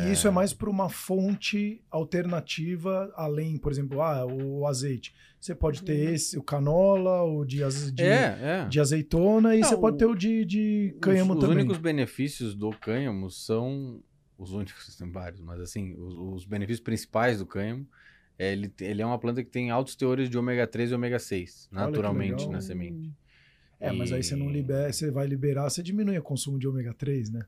E 0.00 0.12
isso 0.12 0.26
é 0.26 0.30
mais 0.30 0.52
para 0.52 0.68
uma 0.70 0.88
fonte 0.88 1.80
alternativa, 1.90 3.12
além, 3.16 3.56
por 3.58 3.70
exemplo, 3.70 4.00
ah, 4.00 4.24
o 4.26 4.66
azeite. 4.66 5.14
Você 5.40 5.54
pode 5.54 5.82
ter 5.82 6.14
esse, 6.14 6.38
o 6.38 6.42
canola, 6.42 7.22
o 7.22 7.44
de, 7.44 7.62
aze- 7.62 7.92
de, 7.92 8.02
É, 8.02 8.38
é. 8.64 8.68
de 8.68 8.80
azeitona, 8.80 9.54
e 9.54 9.60
Não, 9.60 9.68
você 9.68 9.76
pode 9.76 9.96
o- 9.96 9.98
ter 9.98 10.06
o 10.06 10.14
de, 10.14 10.44
de 10.44 10.96
cânhamo 11.00 11.34
os, 11.34 11.40
também. 11.40 11.56
Os 11.58 11.62
únicos 11.64 11.78
benefícios 11.78 12.54
do 12.54 12.70
cânhamo 12.70 13.30
são. 13.30 14.02
Os 14.38 14.52
únicos, 14.52 14.96
tem 14.96 15.10
vários, 15.10 15.40
mas 15.40 15.60
assim, 15.60 15.94
os, 15.98 16.14
os 16.14 16.44
benefícios 16.44 16.82
principais 16.82 17.38
do 17.38 17.46
cânhamo 17.46 17.86
é 18.38 18.52
ele, 18.52 18.72
ele 18.80 19.00
é 19.02 19.06
uma 19.06 19.18
planta 19.18 19.44
que 19.44 19.50
tem 19.50 19.70
altos 19.70 19.94
teores 19.94 20.28
de 20.28 20.36
ômega 20.36 20.66
3 20.66 20.90
e 20.90 20.94
ômega 20.94 21.18
6, 21.18 21.68
Olha 21.70 21.78
que 21.78 21.86
naturalmente 21.86 22.48
na 22.48 22.60
semente. 22.60 23.12
É, 23.78 23.92
mas 23.92 24.12
aí 24.12 24.22
você 24.22 24.34
não 24.34 24.48
libera, 24.50 24.90
você 24.92 25.10
vai 25.10 25.26
liberar, 25.26 25.68
você 25.68 25.82
diminui 25.82 26.16
o 26.18 26.22
consumo 26.22 26.58
de 26.58 26.66
ômega 26.66 26.94
3, 26.94 27.28
né? 27.30 27.44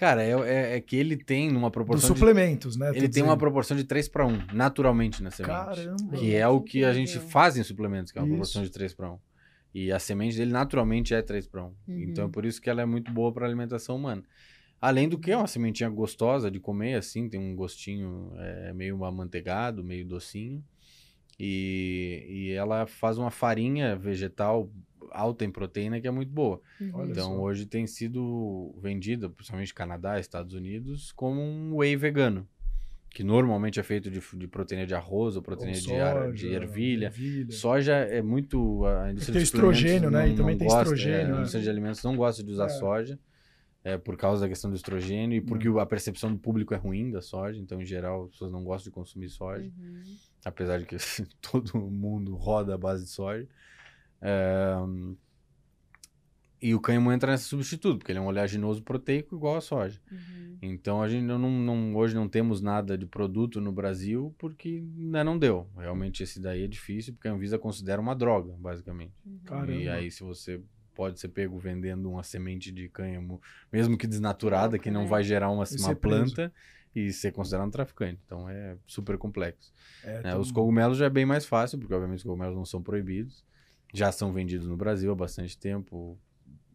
Cara, 0.00 0.22
é, 0.22 0.30
é, 0.30 0.76
é 0.76 0.80
que 0.80 0.96
ele 0.96 1.14
tem 1.14 1.50
numa 1.50 1.68
Dos 1.68 1.74
proporção. 1.74 2.14
de, 2.14 2.18
suplementos, 2.18 2.74
né? 2.74 2.90
ele 2.94 3.06
tem 3.06 3.22
uma 3.22 3.36
proporção 3.36 3.76
de 3.76 3.84
3 3.84 4.08
para 4.08 4.26
1, 4.26 4.46
naturalmente 4.54 5.22
na 5.22 5.30
semente. 5.30 5.54
Caramba. 5.54 6.16
Que 6.16 6.34
é 6.34 6.48
o 6.48 6.58
que 6.58 6.86
a 6.86 6.92
gente 6.94 7.18
faz 7.18 7.58
em 7.58 7.62
suplementos, 7.62 8.10
que 8.10 8.18
é 8.18 8.22
uma 8.22 8.26
Isso. 8.28 8.34
proporção 8.34 8.62
de 8.62 8.70
3 8.70 8.94
para 8.94 9.12
1. 9.12 9.18
E 9.74 9.92
a 9.92 9.98
semente 9.98 10.38
dele 10.38 10.52
naturalmente 10.52 11.12
é 11.12 11.20
3 11.20 11.46
para 11.46 11.64
1. 11.64 11.66
Uhum. 11.66 11.74
Então 11.98 12.24
é 12.24 12.28
por 12.30 12.46
isso 12.46 12.62
que 12.62 12.70
ela 12.70 12.80
é 12.80 12.86
muito 12.86 13.12
boa 13.12 13.30
para 13.30 13.44
alimentação 13.44 13.94
humana. 13.94 14.22
Além 14.80 15.06
do 15.06 15.18
que 15.18 15.32
é 15.32 15.36
uma 15.36 15.46
sementinha 15.46 15.90
gostosa 15.90 16.50
de 16.50 16.58
comer, 16.58 16.94
assim, 16.94 17.28
tem 17.28 17.38
um 17.38 17.54
gostinho 17.54 18.32
é, 18.38 18.72
meio 18.72 19.04
amanteigado, 19.04 19.84
meio 19.84 20.06
docinho. 20.06 20.64
E, 21.38 22.24
e 22.26 22.52
ela 22.52 22.86
faz 22.86 23.18
uma 23.18 23.30
farinha 23.30 23.94
vegetal 23.96 24.70
alta 25.10 25.44
em 25.44 25.50
proteína 25.50 26.00
que 26.00 26.06
é 26.06 26.10
muito 26.10 26.30
boa. 26.32 26.60
Uhum. 26.80 27.06
Então 27.06 27.34
só. 27.34 27.40
hoje 27.40 27.66
tem 27.66 27.86
sido 27.86 28.74
vendida, 28.80 29.28
principalmente 29.28 29.72
Canadá, 29.74 30.18
Estados 30.20 30.54
Unidos, 30.54 31.12
como 31.12 31.40
um 31.40 31.76
whey 31.76 31.96
vegano. 31.96 32.46
Que 33.12 33.24
normalmente 33.24 33.80
é 33.80 33.82
feito 33.82 34.08
de, 34.08 34.20
de 34.20 34.46
proteína 34.46 34.86
de 34.86 34.94
arroz 34.94 35.34
ou 35.34 35.42
proteína 35.42 35.76
Ou 35.76 35.82
de, 35.82 35.94
ar- 35.96 36.16
soja, 36.26 36.32
de 36.32 36.52
ervilha. 36.54 37.06
ervilha. 37.06 37.50
Soja 37.50 37.92
é 37.94 38.22
muito. 38.22 38.84
A 38.86 39.10
indústria 39.10 39.34
Tem 39.34 39.42
estrogênio, 39.42 40.10
né? 40.12 40.26
não- 40.26 40.32
E 40.32 40.36
também 40.36 40.52
não 40.54 40.58
tem 40.58 40.68
gosta, 40.68 40.82
estrogênio, 40.82 41.18
é, 41.18 41.24
né? 41.26 41.32
A 41.32 41.36
indústria 41.38 41.62
de 41.62 41.70
alimentos 41.70 42.02
não 42.04 42.16
gosta 42.16 42.44
de 42.44 42.52
usar 42.52 42.66
É. 42.66 42.68
soja 42.68 43.18
é, 43.82 43.98
por 43.98 44.16
causa 44.16 44.42
da 44.42 44.48
questão 44.48 44.70
do 44.70 44.76
estrogênio 44.76 45.36
e 45.38 45.40
porque 45.40 45.68
Hum. 45.68 45.80
a 45.80 45.86
percepção 45.86 46.30
do 46.32 46.38
público 46.38 46.72
é 46.72 46.76
ruim 46.76 47.10
da 47.10 47.20
soja. 47.20 47.58
Então, 47.58 47.82
em 47.82 47.84
geral, 47.84 48.26
as 48.26 48.30
pessoas 48.30 48.52
não 48.52 48.62
gostam 48.62 48.90
de 48.90 48.94
consumir 48.94 49.28
soja 49.28 49.64
Uhum. 49.64 50.02
apesar 50.44 50.78
de 50.78 50.86
que 50.86 50.96
todo 51.42 51.80
mundo 51.80 52.36
roda 52.36 52.74
à 52.76 52.78
base 52.78 53.02
de 53.04 53.10
soja. 53.10 53.48
É, 54.22 54.74
E 56.62 56.74
o 56.74 56.80
cânhamo 56.80 57.10
entra 57.10 57.32
nesse 57.32 57.44
substituto, 57.44 57.98
porque 57.98 58.12
ele 58.12 58.18
é 58.18 58.22
um 58.22 58.26
oleaginoso 58.26 58.82
proteico 58.82 59.34
igual 59.34 59.56
a 59.56 59.62
soja. 59.62 59.98
Uhum. 60.12 60.58
Então 60.60 61.00
a 61.02 61.08
gente 61.08 61.24
não, 61.24 61.38
não- 61.38 61.96
hoje 61.96 62.14
não 62.14 62.28
temos 62.28 62.60
nada 62.60 62.98
de 62.98 63.06
produto 63.06 63.62
no 63.62 63.72
Brasil 63.72 64.34
porque 64.38 64.84
ainda 64.98 65.24
não 65.24 65.38
deu. 65.38 65.66
Realmente 65.74 66.22
esse 66.22 66.38
daí 66.38 66.64
é 66.64 66.66
difícil, 66.66 67.14
porque 67.14 67.28
a 67.28 67.32
Anvisa 67.32 67.58
considera 67.58 67.98
uma 67.98 68.14
droga, 68.14 68.52
basicamente. 68.58 69.14
Caramba. 69.46 69.72
E 69.72 69.88
aí 69.88 70.10
se 70.10 70.22
você 70.22 70.60
pode 70.94 71.18
ser 71.18 71.28
pego 71.28 71.58
vendendo 71.58 72.10
uma 72.10 72.22
semente 72.22 72.70
de 72.70 72.90
cânhamo, 72.90 73.40
mesmo 73.72 73.96
que 73.96 74.06
desnaturada, 74.06 74.78
que 74.78 74.90
não 74.90 75.04
né? 75.04 75.08
vai 75.08 75.24
gerar 75.24 75.48
uma, 75.50 75.64
uma 75.78 75.96
planta 75.96 76.52
e 76.94 77.10
ser 77.10 77.32
considerado 77.32 77.68
um 77.68 77.70
traficante. 77.70 78.20
Então 78.26 78.46
é 78.50 78.76
super 78.86 79.16
complexo. 79.16 79.72
É, 80.04 80.20
né? 80.22 80.30
tem 80.32 80.38
Os 80.38 80.50
um- 80.50 80.52
cogumelos 80.52 80.98
já 80.98 81.06
é 81.06 81.10
bem 81.10 81.24
mais 81.24 81.46
fácil, 81.46 81.78
porque 81.78 81.94
obviamente 81.94 82.18
os 82.18 82.24
cogumelos 82.24 82.54
não 82.54 82.66
são 82.66 82.82
proibidos. 82.82 83.42
Já 83.92 84.12
são 84.12 84.32
vendidos 84.32 84.66
no 84.66 84.76
Brasil 84.76 85.10
há 85.10 85.14
bastante 85.14 85.56
tempo, 85.58 86.18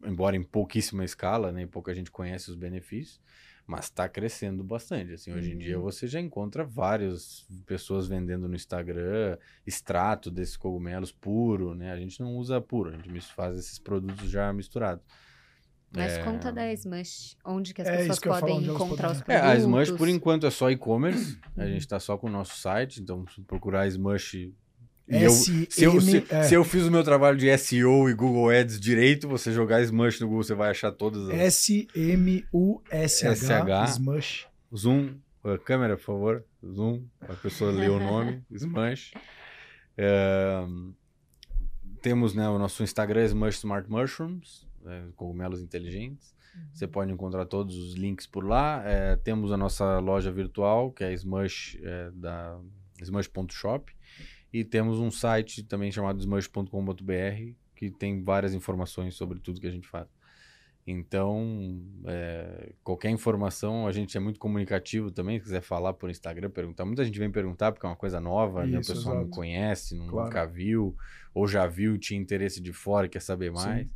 embora 0.04 0.36
em 0.36 0.42
pouquíssima 0.42 1.04
escala, 1.04 1.50
né? 1.52 1.62
e 1.62 1.66
pouca 1.66 1.94
gente 1.94 2.10
conhece 2.10 2.50
os 2.50 2.56
benefícios, 2.56 3.20
mas 3.66 3.86
está 3.86 4.08
crescendo 4.08 4.62
bastante. 4.62 5.12
Assim, 5.14 5.32
hoje 5.32 5.50
em 5.50 5.54
Uhum. 5.54 5.58
dia 5.58 5.78
você 5.78 6.06
já 6.06 6.20
encontra 6.20 6.64
várias 6.64 7.46
pessoas 7.66 8.06
vendendo 8.06 8.46
no 8.48 8.54
Instagram 8.54 9.38
extrato 9.66 10.30
desses 10.30 10.56
cogumelos 10.56 11.10
puro, 11.10 11.74
né? 11.74 11.90
A 11.92 11.96
gente 11.98 12.20
não 12.20 12.36
usa 12.36 12.60
puro, 12.60 12.90
a 12.90 12.98
gente 12.98 13.20
faz 13.34 13.56
esses 13.58 13.78
produtos 13.78 14.30
já 14.30 14.52
misturados. 14.52 15.04
Mas 15.90 16.12
É, 16.18 16.22
conta 16.24 16.52
da 16.52 16.70
Smush, 16.74 17.36
onde 17.44 17.72
que 17.72 17.80
as 17.80 17.88
É 17.88 17.96
pessoas 17.98 18.18
que 18.18 18.28
podem 18.28 18.64
encontrar 18.66 19.10
os 19.12 19.20
podem- 19.20 19.36
É, 19.36 19.40
produtos. 19.40 19.56
a 19.56 19.56
Smush 19.56 19.90
por 19.98 20.08
enquanto 20.08 20.46
é 20.46 20.50
só 20.50 20.70
e-commerce. 20.70 21.38
A 21.56 21.62
Uhum. 21.62 21.68
gente 21.68 21.88
tá 21.88 21.98
só 21.98 22.18
com 22.18 22.26
o 22.26 22.30
nosso 22.30 22.58
site, 22.58 23.00
então 23.00 23.24
se 23.28 23.40
procurar 23.42 23.86
Smush. 23.88 24.52
E 25.08 25.22
eu, 25.22 25.30
se, 25.30 25.68
eu, 25.78 26.00
se, 26.00 26.24
é, 26.28 26.42
se 26.42 26.54
eu 26.54 26.64
fiz 26.64 26.84
o 26.84 26.90
meu 26.90 27.04
trabalho 27.04 27.36
de 27.36 27.56
SEO 27.56 28.08
e 28.08 28.14
Google 28.14 28.50
Ads 28.50 28.80
direito, 28.80 29.28
você 29.28 29.52
jogar 29.52 29.80
Smush 29.82 30.20
no 30.20 30.26
Google, 30.26 30.42
você 30.42 30.54
vai 30.54 30.70
achar 30.70 30.90
todas 30.90 31.28
as. 31.28 31.34
S-M-U-S-H, 31.60 33.36
SH. 33.86 33.90
Smush. 33.92 34.48
Zoom, 34.74 35.14
a 35.44 35.56
câmera, 35.58 35.96
por 35.96 36.02
favor. 36.02 36.44
Zoom, 36.64 37.04
a 37.20 37.34
pessoa 37.34 37.70
lê 37.70 37.88
o 37.88 38.00
nome, 38.00 38.42
Smush. 38.50 39.12
É, 39.96 40.66
temos 42.02 42.34
né, 42.34 42.48
o 42.48 42.58
nosso 42.58 42.82
Instagram, 42.82 43.24
Smush 43.26 43.58
Smart 43.58 43.88
Mushrooms, 43.88 44.66
é, 44.84 45.04
cogumelos 45.14 45.60
inteligentes. 45.60 46.34
Você 46.72 46.86
pode 46.86 47.12
encontrar 47.12 47.46
todos 47.46 47.76
os 47.76 47.94
links 47.94 48.26
por 48.26 48.44
lá. 48.44 48.82
É, 48.84 49.14
temos 49.16 49.52
a 49.52 49.56
nossa 49.56 49.98
loja 49.98 50.32
virtual, 50.32 50.90
que 50.90 51.04
é 51.04 51.12
Smush, 51.12 51.78
é, 51.82 52.10
da 52.12 52.58
Smush.shop. 53.00 53.95
E 54.52 54.64
temos 54.64 54.98
um 54.98 55.10
site 55.10 55.62
também 55.62 55.90
chamado 55.92 56.18
smush.com.br, 56.20 57.52
que 57.74 57.90
tem 57.90 58.22
várias 58.22 58.54
informações 58.54 59.14
sobre 59.14 59.38
tudo 59.40 59.60
que 59.60 59.66
a 59.66 59.70
gente 59.70 59.86
faz. 59.88 60.06
Então, 60.86 61.82
é, 62.06 62.72
qualquer 62.84 63.10
informação, 63.10 63.88
a 63.88 63.92
gente 63.92 64.16
é 64.16 64.20
muito 64.20 64.38
comunicativo 64.38 65.10
também. 65.10 65.36
Se 65.38 65.44
quiser 65.44 65.60
falar 65.60 65.92
por 65.94 66.08
Instagram, 66.10 66.48
perguntar. 66.48 66.84
Muita 66.84 67.04
gente 67.04 67.18
vem 67.18 67.30
perguntar 67.30 67.72
porque 67.72 67.84
é 67.84 67.88
uma 67.88 67.96
coisa 67.96 68.20
nova, 68.20 68.64
né? 68.64 68.78
Isso, 68.78 68.92
a 68.92 68.94
pessoa 68.94 69.14
não 69.16 69.28
conhece, 69.28 69.96
não- 69.96 70.06
Claro. 70.06 70.26
nunca 70.28 70.46
viu, 70.46 70.96
ou 71.34 71.48
já 71.48 71.66
viu, 71.66 71.98
tinha 71.98 72.20
interesse 72.20 72.60
de 72.60 72.72
fora 72.72 73.06
e 73.06 73.08
quer 73.10 73.20
saber 73.20 73.50
mais. 73.50 73.88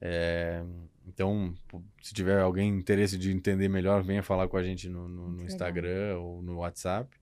É, 0.00 0.64
então, 1.06 1.52
se 2.02 2.14
tiver 2.14 2.40
alguém 2.40 2.70
interesse 2.70 3.18
de 3.18 3.30
entender 3.30 3.68
melhor, 3.68 4.02
venha 4.02 4.22
falar 4.22 4.48
com 4.48 4.56
a 4.56 4.62
gente 4.62 4.88
no, 4.88 5.06
no- 5.06 5.30
no. 5.30 5.44
Instagram 5.44 6.16
ou 6.18 6.40
no 6.42 6.56
WhatsApp. 6.58 7.14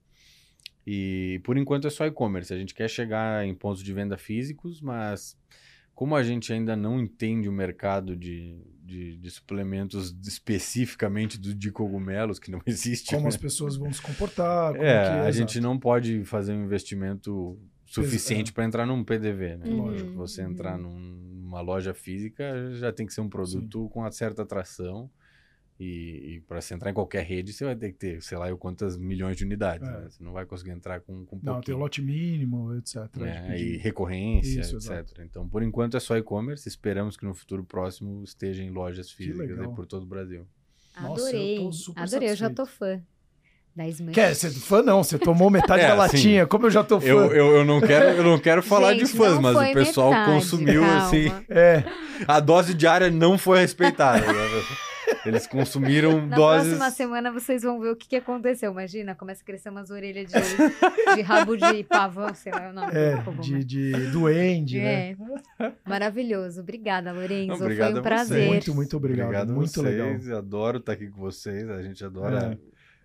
E 0.85 1.39
por 1.43 1.57
enquanto 1.57 1.87
é 1.87 1.89
só 1.89 2.05
e-commerce. 2.05 2.53
A 2.53 2.57
gente 2.57 2.73
quer 2.73 2.89
chegar 2.89 3.45
em 3.45 3.53
pontos 3.55 3.81
de 3.83 3.93
venda 3.93 4.17
físicos, 4.17 4.81
mas 4.81 5.37
como 5.95 6.15
a 6.15 6.23
gente 6.23 6.51
ainda 6.51 6.75
não 6.75 6.99
entende 6.99 7.47
o 7.47 7.51
mercado 7.53 8.15
de, 8.17 8.57
de, 8.83 9.17
de 9.17 9.31
suplementos 9.31 10.13
especificamente 10.27 11.39
do, 11.39 11.53
de 11.53 11.71
cogumelos, 11.71 12.39
que 12.39 12.51
não 12.51 12.61
existe. 12.67 13.11
Como 13.11 13.23
né? 13.23 13.29
as 13.29 13.37
pessoas 13.37 13.75
vão 13.77 13.93
se 13.93 14.01
comportar. 14.01 14.73
como 14.73 14.83
É, 14.83 15.03
que- 15.03 15.09
a 15.11 15.29
exato. 15.29 15.33
gente 15.33 15.61
não 15.61 15.77
pode 15.79 16.23
fazer 16.25 16.53
um 16.53 16.65
investimento 16.65 17.57
suficiente 17.85 18.51
para 18.51 18.65
entrar 18.65 18.85
num 18.87 19.03
PDV, 19.03 19.55
né? 19.57 19.65
Uhum, 19.67 19.77
Lógico, 19.85 20.11
você 20.13 20.41
uhum. 20.43 20.51
entrar 20.51 20.77
num- 20.77 20.99
numa 21.43 21.61
loja 21.61 21.93
física 21.93 22.71
já 22.73 22.91
tem 22.91 23.05
que 23.05 23.13
ser 23.13 23.21
um 23.21 23.29
produto 23.29 23.87
com 23.89 23.99
uma 23.99 24.11
certa 24.11 24.41
atração. 24.41 25.09
E, 25.79 26.35
e 26.35 26.41
para 26.41 26.61
você 26.61 26.73
entrar 26.73 26.91
em 26.91 26.93
qualquer 26.93 27.23
rede, 27.23 27.51
você 27.51 27.65
vai 27.65 27.75
ter 27.75 27.91
que 27.91 27.97
ter, 27.97 28.21
sei 28.21 28.37
lá, 28.37 28.47
eu 28.47 28.57
quantas 28.57 28.95
milhões 28.95 29.35
de 29.35 29.43
unidades. 29.43 29.87
É. 29.87 29.91
né? 29.91 30.07
Você 30.09 30.23
não 30.23 30.31
vai 30.31 30.45
conseguir 30.45 30.71
entrar 30.71 31.01
com, 31.01 31.25
com 31.25 31.39
Não, 31.41 31.61
tem 31.61 31.73
o 31.73 31.77
lote 31.77 32.01
mínimo, 32.01 32.75
etc. 32.75 32.95
né? 33.17 33.55
de. 33.55 33.63
E 33.63 33.77
recorrência, 33.77 34.61
Isso, 34.61 34.75
etc. 34.77 34.91
exato. 34.91 35.21
Então, 35.21 35.47
por 35.49 35.63
enquanto 35.63 35.97
é 35.97 35.99
só 35.99 36.15
e-commerce. 36.17 36.67
Esperamos 36.67 37.17
que 37.17 37.25
no 37.25 37.33
futuro 37.33 37.63
próximo 37.63 38.23
esteja 38.23 38.63
em 38.63 38.69
lojas 38.69 39.11
físicas 39.11 39.57
por 39.75 39.85
todo 39.85 40.03
o 40.03 40.07
Brasil. 40.07 40.45
Nossa, 41.01 41.23
Adorei. 41.27 41.57
eu 41.57 41.63
tô 41.63 41.71
super 41.71 42.01
Adorei, 42.01 42.29
eu 42.29 42.35
já 42.35 42.49
tô 42.49 42.65
fã. 42.65 43.01
Quer 44.13 44.35
ser 44.35 44.51
fã 44.51 44.83
não, 44.83 45.03
você 45.03 45.17
tomou 45.17 45.49
metade 45.49 45.81
É, 45.83 45.87
da 45.87 46.03
assim, 46.03 46.17
latinha, 46.17 46.45
como 46.45 46.67
eu 46.67 46.69
já 46.69 46.83
tô 46.83 47.01
fã. 47.01 47.07
Eu, 47.07 47.33
eu, 47.33 47.55
eu 47.57 47.65
não 47.65 47.81
quero, 47.81 48.17
eu 48.17 48.23
não 48.23 48.37
quero 48.37 48.61
falar 48.61 48.93
de 48.93 48.99
Gente, 48.99 49.17
fãs, 49.17 49.33
não 49.33 49.41
mas 49.41 49.71
o 49.71 49.73
pessoal 49.73 50.11
metade, 50.11 50.31
consumiu 50.31 50.81
calma. 50.81 51.07
assim. 51.07 51.31
É, 51.49 51.83
A 52.27 52.39
dose 52.39 52.75
diária 52.75 53.09
não 53.09 53.37
foi 53.37 53.59
respeitada. 53.59 54.23
né? 55.25 55.31
Eles 55.31 55.47
consumiram 55.47 56.25
Na 56.25 56.35
doses. 56.35 56.67
próxima 56.77 56.91
semana 56.91 57.31
vocês 57.31 57.63
vão 57.63 57.79
ver 57.79 57.89
o 57.89 57.95
que, 57.95 58.07
que 58.07 58.15
aconteceu. 58.15 58.71
Imagina, 58.71 59.15
começa 59.15 59.41
a 59.41 59.45
crescer 59.45 59.69
umas 59.69 59.89
orelhas 59.89 60.27
de, 60.31 60.33
de 61.15 61.21
rabo 61.21 61.55
de 61.55 61.83
pavão, 61.83 62.33
sei 62.33 62.51
lá 62.51 62.69
o 62.69 62.73
nome 62.73 62.91
é, 62.93 63.15
do 63.15 63.23
cogumelo. 63.23 63.63
de, 63.63 63.63
de 63.65 64.07
duende, 64.11 64.79
né? 64.79 65.15
É. 65.59 65.71
Maravilhoso. 65.85 66.61
Obrigada, 66.61 67.11
Lorenzo. 67.11 67.63
Obrigado 67.63 67.91
Foi 67.91 67.99
um 67.99 68.03
prazer. 68.03 68.47
Muito, 68.47 68.75
muito 68.75 68.97
obrigado. 68.97 69.27
Obrigado 69.27 69.53
muito 69.53 69.71
vocês. 69.71 69.85
legal. 69.85 70.37
Adoro 70.37 70.77
estar 70.77 70.93
aqui 70.93 71.07
com 71.07 71.21
vocês. 71.21 71.69
A 71.69 71.81
gente 71.81 72.03
adora. 72.03 72.57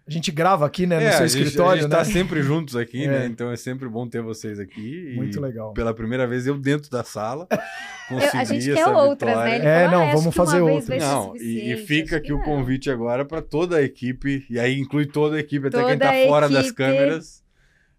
A 0.09 0.11
gente 0.11 0.33
grava 0.33 0.65
aqui, 0.65 0.87
né, 0.87 0.97
no 0.99 1.03
É, 1.07 1.13
seu 1.13 1.25
a 1.25 1.27
gente, 1.27 1.43
escritório, 1.45 1.73
a 1.81 1.83
gente 1.83 1.91
né? 1.91 1.97
tá 1.99 2.05
sempre 2.05 2.43
juntos 2.43 2.75
aqui, 2.75 3.05
É. 3.05 3.09
né? 3.09 3.27
Então 3.27 3.51
é 3.53 3.57
sempre 3.57 3.87
bom 3.89 4.09
ter 4.09 4.23
vocês 4.23 4.59
aqui. 4.59 5.11
E 5.13 5.17
Muito 5.17 5.39
legal. 5.39 5.75
Pela 5.75 5.93
primeira 5.93 6.27
vez 6.27 6.47
eu 6.47 6.59
dentro 6.59 6.91
da 6.91 7.05
sala. 7.05 7.47
Consegui 8.09 8.37
Eu- 8.37 8.41
a 8.41 8.45
gente 8.45 8.71
essa 8.73 8.85
quer 8.85 8.89
outras, 8.97 9.37
né? 9.37 9.57
Ele 9.57 9.67
É, 9.67 9.91
não, 9.91 10.09
"Ah, 10.09 10.15
vamos 10.15 10.35
fazer 10.35 10.61
outras. 10.63 11.03
Não, 11.03 11.37
e, 11.37 11.39
e 11.41 11.43
suficiente." 11.77 11.87
fica 11.87 12.17
aqui 12.17 12.29
que 12.29 12.33
o 12.33 12.43
convite 12.43 12.91
agora 12.91 13.23
para 13.25 13.43
toda 13.43 13.77
a 13.77 13.83
equipe, 13.83 14.47
e 14.49 14.59
aí 14.59 14.79
inclui 14.81 15.05
toda 15.05 15.37
a 15.37 15.41
equipe, 15.41 15.67
até 15.69 15.77
Toda 15.79 15.91
quem 15.91 15.99
tá 15.99 16.13
fora 16.27 16.49
das 16.49 16.67
equipe. 16.69 16.77
câmeras, 16.77 17.45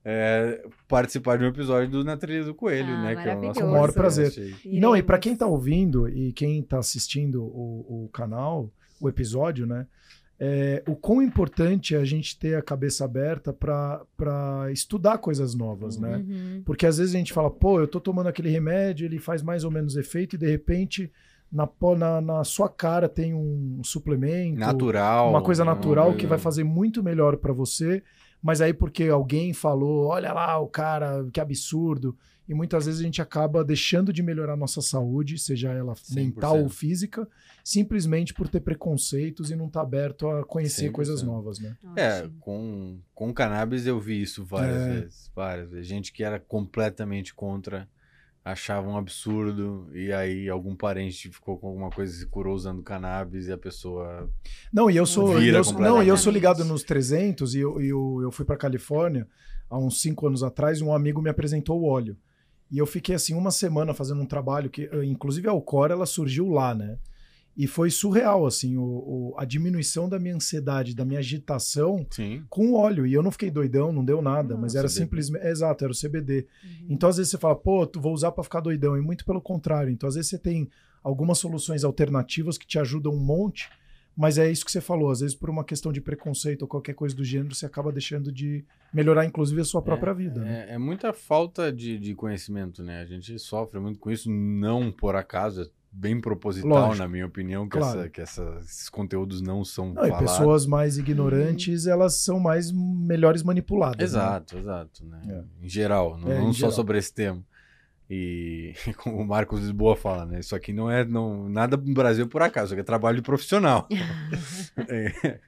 é, 0.03 0.63
participar 0.87 1.37
de 1.37 1.43
um 1.43 1.47
episódio 1.47 1.89
do 1.89 2.03
Na 2.03 2.17
Trilha 2.17 2.43
do 2.43 2.55
Coelho, 2.55 2.89
Ah, 2.93 3.03
né? 3.03 3.15
Que 3.15 3.29
é 3.29 3.35
o 3.35 3.41
nosso 3.41 3.59
maravilhoso. 3.59 3.59
Com 3.61 3.67
o 3.67 3.71
maior 3.71 3.93
prazer. 3.93 4.55
E 4.65 4.79
não, 4.79 4.95
e 4.97 5.03
para 5.03 5.19
quem 5.19 5.35
tá 5.35 5.45
ouvindo 5.45 6.09
e 6.09 6.33
quem 6.33 6.61
tá 6.63 6.79
assistindo 6.79 7.43
o, 7.43 8.05
o 8.05 8.09
canal, 8.11 8.71
o 8.99 9.07
episódio, 9.07 9.67
né? 9.67 9.85
É, 10.41 10.81
o 10.87 10.95
quão 10.95 11.21
importante 11.21 11.93
é 11.93 11.97
a 11.97 12.05
gente 12.05 12.39
ter 12.39 12.55
a 12.55 12.61
cabeça 12.61 13.03
aberta 13.03 13.51
para 13.51 14.71
estudar 14.71 15.17
coisas 15.17 15.53
novas, 15.53 15.97
né? 15.97 16.17
Uhum. 16.17 16.61
Porque 16.65 16.85
às 16.85 16.97
vezes 16.97 17.13
a 17.13 17.17
gente 17.17 17.33
fala, 17.33 17.51
pô, 17.51 17.79
eu 17.79 17.87
tô 17.87 17.99
tomando 17.99 18.27
aquele 18.27 18.49
remédio, 18.49 19.05
ele 19.05 19.19
faz 19.19 19.41
mais 19.41 19.65
ou 19.65 19.71
menos 19.71 19.97
efeito, 19.97 20.35
e 20.35 20.39
de 20.39 20.49
repente 20.49 21.11
na, 21.51 21.67
na, 21.97 22.21
na 22.21 22.43
sua 22.43 22.69
cara 22.69 23.09
tem 23.09 23.33
um 23.33 23.81
suplemento, 23.83 24.59
Natural. 24.59 25.29
uma 25.29 25.41
coisa 25.41 25.65
né, 25.65 25.71
natural 25.71 26.13
que 26.13 26.27
vai 26.27 26.37
fazer 26.37 26.63
muito 26.63 27.03
melhor 27.03 27.37
para 27.37 27.51
você, 27.51 28.01
mas 28.41 28.61
aí 28.61 28.73
porque 28.73 29.05
alguém 29.05 29.51
falou, 29.51 30.05
olha 30.05 30.31
lá 30.31 30.57
o 30.59 30.67
cara, 30.67 31.27
que 31.33 31.41
absurdo. 31.41 32.15
E 32.49 32.53
muitas 32.55 32.87
vezes 32.87 32.99
a 32.99 33.03
gente 33.03 33.21
acaba 33.21 33.63
deixando 33.63 34.11
de 34.11 34.23
melhorar 34.23 34.53
a 34.53 34.57
nossa 34.57 34.81
saúde, 34.81 35.37
seja 35.37 35.69
ela 35.71 35.93
100%. 35.93 36.15
mental 36.15 36.59
ou 36.63 36.67
física, 36.67 37.27
simplesmente 37.63 38.33
por 38.33 38.47
ter 38.49 38.59
preconceitos 38.61 39.51
e 39.51 39.55
não 39.55 39.67
estar 39.67 39.81
aberto 39.81 40.27
a 40.27 40.43
conhecer 40.43 40.89
100%. 40.89 40.91
coisas 40.91 41.21
novas, 41.21 41.59
né? 41.59 41.77
É, 41.95 42.27
com, 42.39 42.99
com 43.13 43.31
cannabis 43.31 43.85
eu 43.85 43.99
vi 43.99 44.19
isso 44.21 44.43
várias 44.43 44.81
É. 44.81 44.99
vezes, 45.01 45.31
várias 45.35 45.69
vezes. 45.69 45.87
Gente 45.87 46.11
que 46.11 46.23
era 46.23 46.39
completamente 46.39 47.35
contra 47.35 47.87
achava 48.43 48.87
um 48.87 48.97
absurdo 48.97 49.87
e 49.93 50.11
aí 50.11 50.49
algum 50.49 50.75
parente 50.75 51.29
ficou 51.29 51.55
com 51.57 51.67
alguma 51.67 51.91
coisa 51.91 52.11
se 52.11 52.25
curou 52.25 52.55
usando 52.55 52.81
cannabis 52.81 53.45
e 53.47 53.51
a 53.51 53.57
pessoa 53.59 54.27
Não, 54.73 54.89
e 54.89 54.95
eu 54.97 55.05
sou, 55.05 55.37
Vira 55.37 55.57
eu, 55.57 55.63
sou- 55.63 55.79
não, 55.79 56.01
e 56.01 56.07
eu 56.07 56.17
sou 56.17 56.31
ligado 56.33 56.65
nos 56.65 56.81
300 56.81 57.53
e 57.53 57.59
eu, 57.59 57.79
e 57.79 57.89
eu, 57.89 58.19
eu 58.23 58.31
fui 58.31 58.43
pra 58.45 58.57
Califórnia 58.57 59.27
há 59.69 59.77
uns 59.77 60.01
cinco 60.01 60.25
anos 60.25 60.41
atrás 60.41 60.79
e 60.79 60.83
um 60.83 60.91
amigo 60.95 61.21
me 61.21 61.29
apresentou 61.29 61.79
o 61.81 61.85
óleo. 61.85 62.17
E 62.71 62.77
eu 62.77 62.85
fiquei 62.85 63.15
assim 63.15 63.33
uma 63.33 63.51
semana 63.51 63.93
fazendo 63.93 64.21
um 64.21 64.25
trabalho 64.25 64.69
que, 64.69 64.83
eh, 64.91 65.03
inclusive 65.05 65.47
a 65.47 65.51
Alcor, 65.51 65.89
ela 65.91 66.05
surgiu 66.05 66.47
lá, 66.49 66.73
né? 66.75 66.97
E 67.57 67.67
foi 67.67 67.89
surreal, 67.91 68.45
assim, 68.45 68.77
o, 68.77 68.83
o- 68.83 69.33
a 69.37 69.43
diminuição 69.43 70.07
da 70.07 70.17
minha 70.19 70.35
ansiedade, 70.35 70.95
da 70.95 71.03
minha 71.03 71.19
agitação 71.19 72.05
sim 72.09 72.41
com 72.49 72.67
o 72.67 72.75
óleo. 72.75 73.05
E 73.05 73.13
eu 73.13 73.21
não 73.23 73.31
fiquei 73.31 73.51
doidão, 73.51 73.91
não 73.91 74.05
deu 74.05 74.21
nada, 74.21 74.53
Ah, 74.53 74.57
mas 74.57 74.75
era 74.75 74.87
CBD. 74.87 75.03
simplesmente. 75.05 75.45
Exato, 75.47 75.83
era 75.83 75.91
o 75.91 75.95
CBD. 75.95 76.45
Uhum. 76.63 76.85
Então, 76.89 77.09
às 77.09 77.17
vezes, 77.17 77.31
você 77.31 77.37
fala, 77.37 77.55
pô, 77.55 77.85
tu 77.85 77.99
vou 77.99 78.13
usar 78.13 78.31
pra 78.31 78.43
ficar 78.43 78.61
doidão. 78.61 78.95
E 78.97 79.01
muito 79.01 79.25
pelo 79.25 79.41
contrário. 79.41 79.91
Então, 79.91 80.07
às 80.07 80.15
vezes, 80.15 80.29
você 80.29 80.37
tem 80.37 80.69
algumas 81.03 81.37
soluções 81.39 81.83
alternativas 81.83 82.57
que 82.57 82.67
te 82.67 82.77
ajudam 82.79 83.13
um 83.13 83.19
monte, 83.19 83.67
mas 84.19 84.37
é 84.37 84.51
isso 84.51 84.65
que 84.65 84.71
você 84.71 84.81
falou. 84.81 85.09
Às 85.09 85.21
vezes, 85.21 85.33
por 85.35 85.49
uma 85.49 85.63
questão 85.63 85.91
de 85.93 86.01
preconceito 86.01 86.63
ou 86.63 86.67
qualquer 86.67 86.93
coisa 86.93 87.15
do 87.15 87.23
gênero, 87.23 87.55
você 87.55 87.65
acaba 87.65 87.89
deixando 87.91 88.31
de 88.31 88.65
melhorar, 88.93 89.25
inclusive, 89.25 89.61
a 89.61 89.63
sua 89.63 89.81
própria 89.81 90.13
vida. 90.13 90.41
né? 90.41 90.65
É, 90.69 90.73
é 90.73 90.77
muita 90.77 91.13
falta 91.13 91.71
de, 91.71 91.97
de 91.97 92.13
conhecimento, 92.13 92.83
né? 92.83 93.01
A 93.01 93.05
gente 93.05 93.39
sofre 93.39 93.79
muito 93.79 93.97
com 93.97 94.11
isso, 94.11 94.29
não 94.29 94.91
por 94.91 95.15
acaso, 95.15 95.61
é 95.61 95.65
bem 95.91 96.19
proposital, 96.19 96.69
Lógico. 96.69 96.97
na 96.97 97.07
minha 97.07 97.25
opinião, 97.25 97.67
que, 97.67 97.77
Claro. 97.77 97.99
essa- 98.01 98.09
que 98.09 98.21
essa- 98.21 98.57
esses 98.61 98.89
conteúdos 98.89 99.41
não 99.41 99.63
são 99.65 99.93
Não, 99.93 100.17
pessoas 100.19 100.65
mais 100.67 100.97
ignorantes, 100.99 101.87
elas 101.87 102.21
são 102.21 102.39
mais 102.39 102.71
melhores 102.71 103.41
manipuladas. 103.41 103.97
né? 103.97 104.03
Exato, 104.03 104.57
exato, 104.57 105.05
né? 105.05 105.21
É. 105.61 105.65
Em 105.65 105.69
geral, 105.69 106.17
não, 106.17 106.31
É, 106.31 106.39
não 106.39 106.49
em 106.49 106.53
só 106.53 106.59
geral. 106.59 106.71
sobre 106.73 106.97
esse 106.99 107.13
tema. 107.13 107.43
E 108.09 108.73
como 108.97 109.17
o 109.17 109.25
Marcos 109.25 109.59
Lisboa 109.59 109.95
fala, 109.95 110.25
né? 110.25 110.39
Isso 110.39 110.55
aqui 110.55 110.73
não 110.73 110.89
é 110.89 111.05
não, 111.05 111.47
nada 111.47 111.77
no 111.77 111.93
Brasil 111.93 112.27
por 112.27 112.41
acaso, 112.41 112.67
isso 112.67 112.73
aqui 112.73 112.81
é 112.81 112.83
trabalho 112.83 113.17
de 113.17 113.23
profissional. 113.23 113.87
É. 114.87 115.39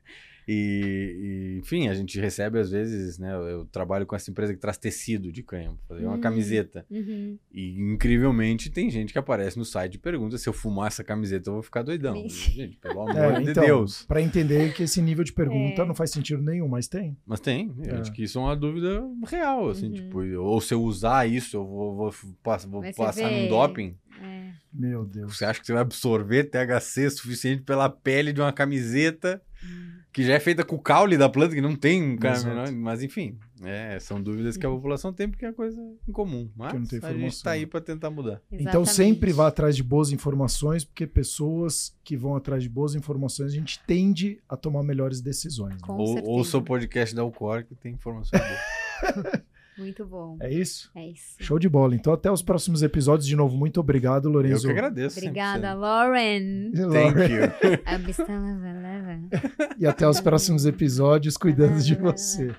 E, 0.47 1.53
e, 1.55 1.59
enfim, 1.59 1.87
a 1.87 1.93
gente 1.93 2.19
recebe 2.19 2.59
às 2.59 2.71
vezes, 2.71 3.17
né? 3.19 3.33
Eu, 3.33 3.43
eu 3.47 3.65
trabalho 3.65 4.05
com 4.05 4.15
essa 4.15 4.29
empresa 4.31 4.53
que 4.53 4.59
traz 4.59 4.77
tecido 4.77 5.31
de 5.31 5.43
cânhamo, 5.43 5.77
fazer 5.87 6.05
uma 6.05 6.15
Hum. 6.15 6.21
camiseta. 6.21 6.85
Uhum. 6.89 7.37
E 7.51 7.79
incrivelmente 7.79 8.69
tem 8.69 8.89
gente 8.89 9.13
que 9.13 9.19
aparece 9.19 9.57
no 9.57 9.63
site 9.65 9.95
e 9.95 9.97
pergunta 9.99 10.37
se 10.37 10.49
eu 10.49 10.53
fumar 10.53 10.87
essa 10.87 11.03
camiseta 11.03 11.49
eu 11.49 11.53
vou 11.53 11.63
ficar 11.63 11.83
doidão. 11.83 12.15
Gente, 12.27 12.77
pelo 12.77 13.01
amor 13.07 13.15
É, 13.17 13.39
de 13.41 13.51
então, 13.51 13.63
Deus. 13.63 14.03
Pra 14.03 14.21
entender 14.21 14.73
que 14.73 14.83
esse 14.83 15.01
nível 15.01 15.23
de 15.23 15.31
pergunta 15.33 15.81
É. 15.81 15.85
não 15.85 15.95
faz 15.95 16.11
sentido 16.11 16.41
nenhum, 16.41 16.67
mas 16.67 16.87
tem. 16.87 17.15
Mas 17.25 17.39
tem, 17.39 17.71
É. 17.85 17.97
gente 17.97 18.11
que 18.11 18.23
isso 18.23 18.39
é 18.39 18.41
uma 18.41 18.55
dúvida 18.55 19.01
real, 19.27 19.69
assim, 19.69 19.87
Uhum. 19.87 19.93
tipo, 19.93 20.19
ou 20.39 20.59
se 20.59 20.73
eu 20.73 20.81
usar 20.83 21.27
isso, 21.29 21.55
eu 21.57 21.65
vou, 21.65 21.95
vou, 21.95 22.11
vou 22.67 22.83
passar 22.95 23.29
vê- 23.29 23.43
num 23.43 23.47
doping. 23.47 23.95
É. 24.21 24.51
Meu 24.73 25.05
Deus. 25.05 25.37
Você 25.37 25.45
acha 25.45 25.59
que 25.59 25.65
você 25.65 25.73
vai 25.73 25.81
absorver 25.81 26.45
THC 26.45 27.09
suficiente 27.09 27.61
pela 27.63 27.89
pele 27.89 28.31
de 28.33 28.41
uma 28.41 28.51
camiseta 28.53 29.41
Hum. 29.63 30.00
Que 30.13 30.23
já 30.23 30.33
é 30.33 30.39
feita 30.39 30.63
com 30.65 30.75
o 30.75 30.79
caule 30.79 31.17
da 31.17 31.29
planta, 31.29 31.55
que 31.55 31.61
não 31.61 31.75
tem, 31.75 32.17
cara, 32.17 32.39
menor- 32.43 32.71
mas 32.73 33.01
enfim, 33.01 33.37
é, 33.63 33.97
são 33.99 34.21
dúvidas 34.21 34.57
que 34.57 34.65
a 34.65 34.69
população 34.69 35.13
tem 35.13 35.29
porque 35.29 35.45
é 35.45 35.53
coisa 35.53 35.79
incomum. 36.07 36.49
Mas 36.55 36.71
Que 36.73 36.79
não 36.79 36.85
tem 36.85 36.99
a 36.99 37.01
gente 37.07 37.15
informação, 37.17 37.43
tá 37.43 37.51
aí 37.51 37.65
pra 37.65 37.79
tentar 37.79 38.09
mudar. 38.09 38.41
Então 38.51 38.81
Exatamente. 38.81 38.89
sempre 38.91 39.31
vá 39.31 39.47
atrás 39.47 39.75
de 39.75 39.83
boas 39.83 40.11
informações, 40.11 40.83
porque 40.83 41.07
pessoas 41.07 41.95
que 42.03 42.17
vão 42.17 42.35
atrás 42.35 42.61
de 42.63 42.69
boas 42.69 42.93
informações, 42.95 43.51
a 43.51 43.55
gente 43.55 43.79
tende 43.87 44.39
a 44.49 44.57
tomar 44.57 44.83
melhores 44.83 45.21
decisões. 45.21 45.75
né? 45.75 45.87
Ou, 45.87 46.21
ouça 46.25 46.57
o 46.57 46.61
podcast 46.61 47.15
da 47.15 47.21
Alcor 47.21 47.63
que 47.63 47.75
tem 47.75 47.93
informações 47.93 48.41
boas. 48.41 49.41
Muito 49.81 50.05
bom. 50.05 50.37
É 50.39 50.53
isso? 50.53 50.91
É 50.95 51.07
isso. 51.07 51.35
Show 51.39 51.57
de 51.57 51.67
bola. 51.67 51.95
Então 51.95 52.13
até 52.13 52.31
os 52.31 52.41
próximos 52.43 52.83
episódios. 52.83 53.27
De 53.27 53.35
novo, 53.35 53.57
muito 53.57 53.79
obrigado, 53.79 54.25
Eu 54.29 54.31
Lorenzo. 54.33 54.67
que 54.67 54.71
agradeço. 54.71 55.17
Obrigada, 55.19 55.73
Lauren. 55.73 56.71
Thank 56.71 57.19
you. 57.31 57.81
E 59.79 59.87
até 59.87 60.07
os 60.07 60.21
próximos 60.21 60.65
episódios, 60.65 61.35
cuidando 61.37 61.79
de 61.81 61.95
você. 61.95 62.53